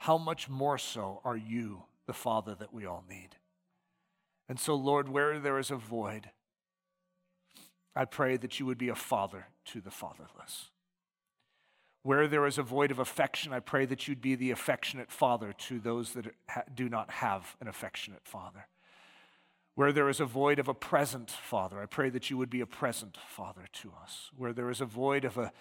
how 0.01 0.17
much 0.17 0.49
more 0.49 0.79
so 0.79 1.21
are 1.25 1.37
you 1.37 1.83
the 2.07 2.15
Father 2.15 2.55
that 2.55 2.73
we 2.73 2.87
all 2.87 3.05
need? 3.07 3.37
And 4.49 4.59
so, 4.59 4.75
Lord, 4.75 5.11
where 5.11 5.39
there 5.39 5.59
is 5.59 5.71
a 5.71 5.77
void, 5.77 6.31
I 7.95 8.07
pray 8.07 8.39
that 8.39 8.59
you 8.59 8.65
would 8.65 8.79
be 8.79 8.89
a 8.89 8.95
father 8.95 9.49
to 9.67 9.83
the 9.83 9.91
fatherless. 9.91 10.71
Where 12.03 12.27
there 12.27 12.47
is 12.47 12.57
a 12.57 12.63
void 12.63 12.91
of 12.91 12.99
affection, 12.99 13.53
I 13.53 13.61
pray 13.61 13.85
that 13.85 14.09
you'd 14.09 14.23
be 14.23 14.35
the 14.35 14.51
affectionate 14.51 15.11
father 15.13 15.53
to 15.53 15.79
those 15.79 16.15
that 16.15 16.35
do 16.75 16.89
not 16.89 17.11
have 17.11 17.57
an 17.61 17.69
affectionate 17.69 18.25
father. 18.25 18.69
Where 19.75 19.93
there 19.93 20.09
is 20.09 20.19
a 20.19 20.25
void 20.25 20.59
of 20.59 20.67
a 20.67 20.75
present 20.75 21.31
father, 21.31 21.79
I 21.79 21.85
pray 21.85 22.09
that 22.09 22.31
you 22.31 22.39
would 22.39 22.51
be 22.51 22.63
a 22.63 22.67
present 22.67 23.19
father 23.29 23.67
to 23.75 23.93
us. 24.03 24.31
Where 24.35 24.55
there 24.55 24.71
is 24.71 24.81
a 24.81 24.87
void 24.87 25.27
of 25.27 25.37
a 25.37 25.53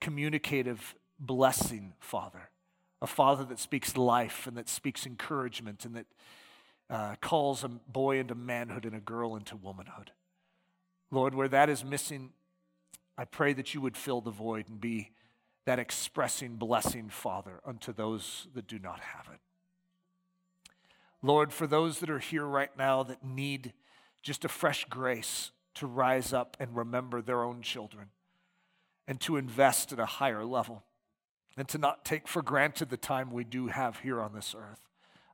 communicative, 0.00 0.96
blessing 1.20 1.94
father, 2.00 2.50
a 3.04 3.06
father 3.06 3.44
that 3.44 3.58
speaks 3.58 3.98
life 3.98 4.46
and 4.46 4.56
that 4.56 4.66
speaks 4.66 5.04
encouragement 5.04 5.84
and 5.84 5.94
that 5.94 6.06
uh, 6.88 7.14
calls 7.20 7.62
a 7.62 7.68
boy 7.68 8.18
into 8.18 8.34
manhood 8.34 8.86
and 8.86 8.94
a 8.96 9.00
girl 9.00 9.36
into 9.36 9.56
womanhood. 9.56 10.10
Lord, 11.10 11.34
where 11.34 11.48
that 11.48 11.68
is 11.68 11.84
missing, 11.84 12.30
I 13.18 13.26
pray 13.26 13.52
that 13.52 13.74
you 13.74 13.82
would 13.82 13.98
fill 13.98 14.22
the 14.22 14.30
void 14.30 14.70
and 14.70 14.80
be 14.80 15.10
that 15.66 15.78
expressing 15.78 16.56
blessing 16.56 17.10
father 17.10 17.60
unto 17.64 17.92
those 17.92 18.48
that 18.54 18.66
do 18.66 18.78
not 18.78 19.00
have 19.00 19.28
it. 19.32 19.40
Lord, 21.22 21.52
for 21.52 21.66
those 21.66 21.98
that 21.98 22.08
are 22.08 22.18
here 22.18 22.46
right 22.46 22.74
now 22.76 23.02
that 23.02 23.22
need 23.22 23.74
just 24.22 24.46
a 24.46 24.48
fresh 24.48 24.86
grace 24.86 25.50
to 25.74 25.86
rise 25.86 26.32
up 26.32 26.56
and 26.58 26.74
remember 26.74 27.20
their 27.20 27.44
own 27.44 27.60
children 27.60 28.06
and 29.06 29.20
to 29.20 29.36
invest 29.36 29.92
at 29.92 29.98
a 29.98 30.06
higher 30.06 30.46
level 30.46 30.84
and 31.56 31.68
to 31.68 31.78
not 31.78 32.04
take 32.04 32.26
for 32.26 32.42
granted 32.42 32.90
the 32.90 32.96
time 32.96 33.30
we 33.30 33.44
do 33.44 33.68
have 33.68 34.00
here 34.00 34.20
on 34.20 34.32
this 34.34 34.54
earth. 34.56 34.80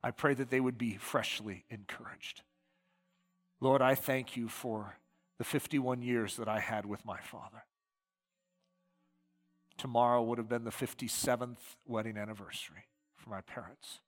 I 0.03 0.11
pray 0.11 0.35
that 0.35 0.51
they 0.51 0.61
would 0.61 0.79
be 0.79 0.97
freshly 0.97 1.65
encouraged. 1.71 2.43
Lord, 3.61 3.83
I 3.83 3.95
thank 3.95 4.37
you 4.37 4.49
for 4.49 4.97
the 5.39 5.45
51 5.45 6.03
years 6.03 6.37
that 6.37 6.49
I 6.49 6.61
had 6.61 6.87
with 6.87 7.05
my 7.05 7.19
father. 7.19 7.65
Tomorrow 9.77 10.23
would 10.23 10.39
have 10.39 10.49
been 10.49 10.65
the 10.65 10.71
57th 10.71 11.57
wedding 11.87 12.17
anniversary 12.17 12.85
for 13.15 13.31
my 13.31 13.41
parents. 13.41 14.01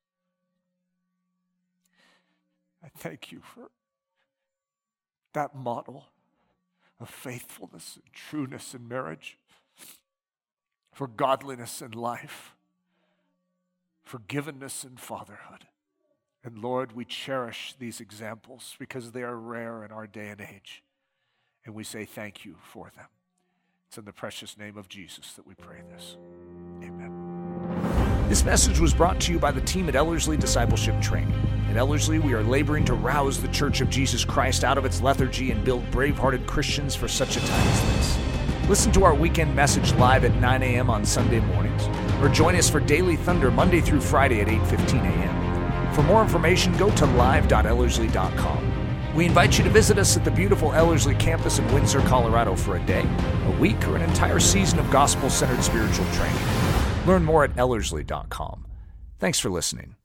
I 2.84 2.88
thank 2.96 3.32
you 3.32 3.40
for 3.40 3.70
that 5.32 5.54
model 5.54 6.06
of 7.00 7.08
faithfulness 7.08 7.96
and 7.96 8.12
trueness 8.12 8.74
in 8.74 8.86
marriage 8.86 9.38
for 10.92 11.06
godliness 11.06 11.80
and 11.80 11.94
life, 11.94 12.54
forgiveness 14.02 14.84
and 14.84 15.00
fatherhood. 15.00 15.66
And 16.44 16.58
Lord, 16.58 16.92
we 16.92 17.04
cherish 17.04 17.74
these 17.78 18.00
examples 18.00 18.76
because 18.78 19.12
they 19.12 19.22
are 19.22 19.36
rare 19.36 19.84
in 19.84 19.92
our 19.92 20.06
day 20.06 20.28
and 20.28 20.40
age. 20.40 20.82
And 21.64 21.74
we 21.74 21.84
say 21.84 22.04
thank 22.04 22.44
you 22.44 22.56
for 22.62 22.90
them. 22.96 23.06
It's 23.88 23.98
in 23.98 24.04
the 24.04 24.12
precious 24.12 24.58
name 24.58 24.76
of 24.76 24.88
Jesus 24.88 25.34
that 25.34 25.46
we 25.46 25.54
pray 25.54 25.82
this. 25.92 26.16
Amen. 26.82 28.26
This 28.28 28.44
message 28.44 28.80
was 28.80 28.94
brought 28.94 29.20
to 29.20 29.32
you 29.32 29.38
by 29.38 29.50
the 29.50 29.60
team 29.60 29.88
at 29.88 29.94
Ellerslie 29.94 30.36
Discipleship 30.36 31.00
Training. 31.00 31.34
At 31.68 31.76
Ellerslie, 31.76 32.18
we 32.18 32.32
are 32.32 32.42
laboring 32.42 32.84
to 32.86 32.94
rouse 32.94 33.40
the 33.40 33.48
Church 33.48 33.80
of 33.80 33.90
Jesus 33.90 34.24
Christ 34.24 34.64
out 34.64 34.78
of 34.78 34.84
its 34.84 35.00
lethargy 35.00 35.50
and 35.50 35.64
build 35.64 35.88
brave 35.90 36.18
hearted 36.18 36.46
Christians 36.46 36.94
for 36.94 37.06
such 37.06 37.36
a 37.36 37.40
time 37.40 37.68
as 37.68 37.82
this. 37.82 38.31
Listen 38.72 38.90
to 38.92 39.04
our 39.04 39.14
weekend 39.14 39.54
message 39.54 39.92
live 39.96 40.24
at 40.24 40.34
9 40.36 40.62
a.m. 40.62 40.88
on 40.88 41.04
Sunday 41.04 41.40
mornings, 41.40 41.86
or 42.22 42.30
join 42.30 42.56
us 42.56 42.70
for 42.70 42.80
Daily 42.80 43.16
Thunder 43.16 43.50
Monday 43.50 43.82
through 43.82 44.00
Friday 44.00 44.40
at 44.40 44.48
8:15 44.48 45.04
a.m. 45.04 45.92
For 45.92 46.02
more 46.02 46.22
information, 46.22 46.74
go 46.78 46.90
to 46.92 47.04
live.ellerslie.com. 47.04 49.14
We 49.14 49.26
invite 49.26 49.58
you 49.58 49.64
to 49.64 49.68
visit 49.68 49.98
us 49.98 50.16
at 50.16 50.24
the 50.24 50.30
beautiful 50.30 50.72
Ellerslie 50.72 51.16
campus 51.16 51.58
in 51.58 51.70
Windsor, 51.74 52.00
Colorado 52.00 52.56
for 52.56 52.76
a 52.76 52.86
day, 52.86 53.04
a 53.44 53.50
week, 53.60 53.86
or 53.86 53.96
an 53.96 54.02
entire 54.08 54.40
season 54.40 54.78
of 54.78 54.90
gospel 54.90 55.28
centered 55.28 55.62
spiritual 55.62 56.06
training. 56.14 56.42
Learn 57.06 57.26
more 57.26 57.44
at 57.44 57.54
ellerslie.com. 57.56 58.66
Thanks 59.18 59.38
for 59.38 59.50
listening. 59.50 59.96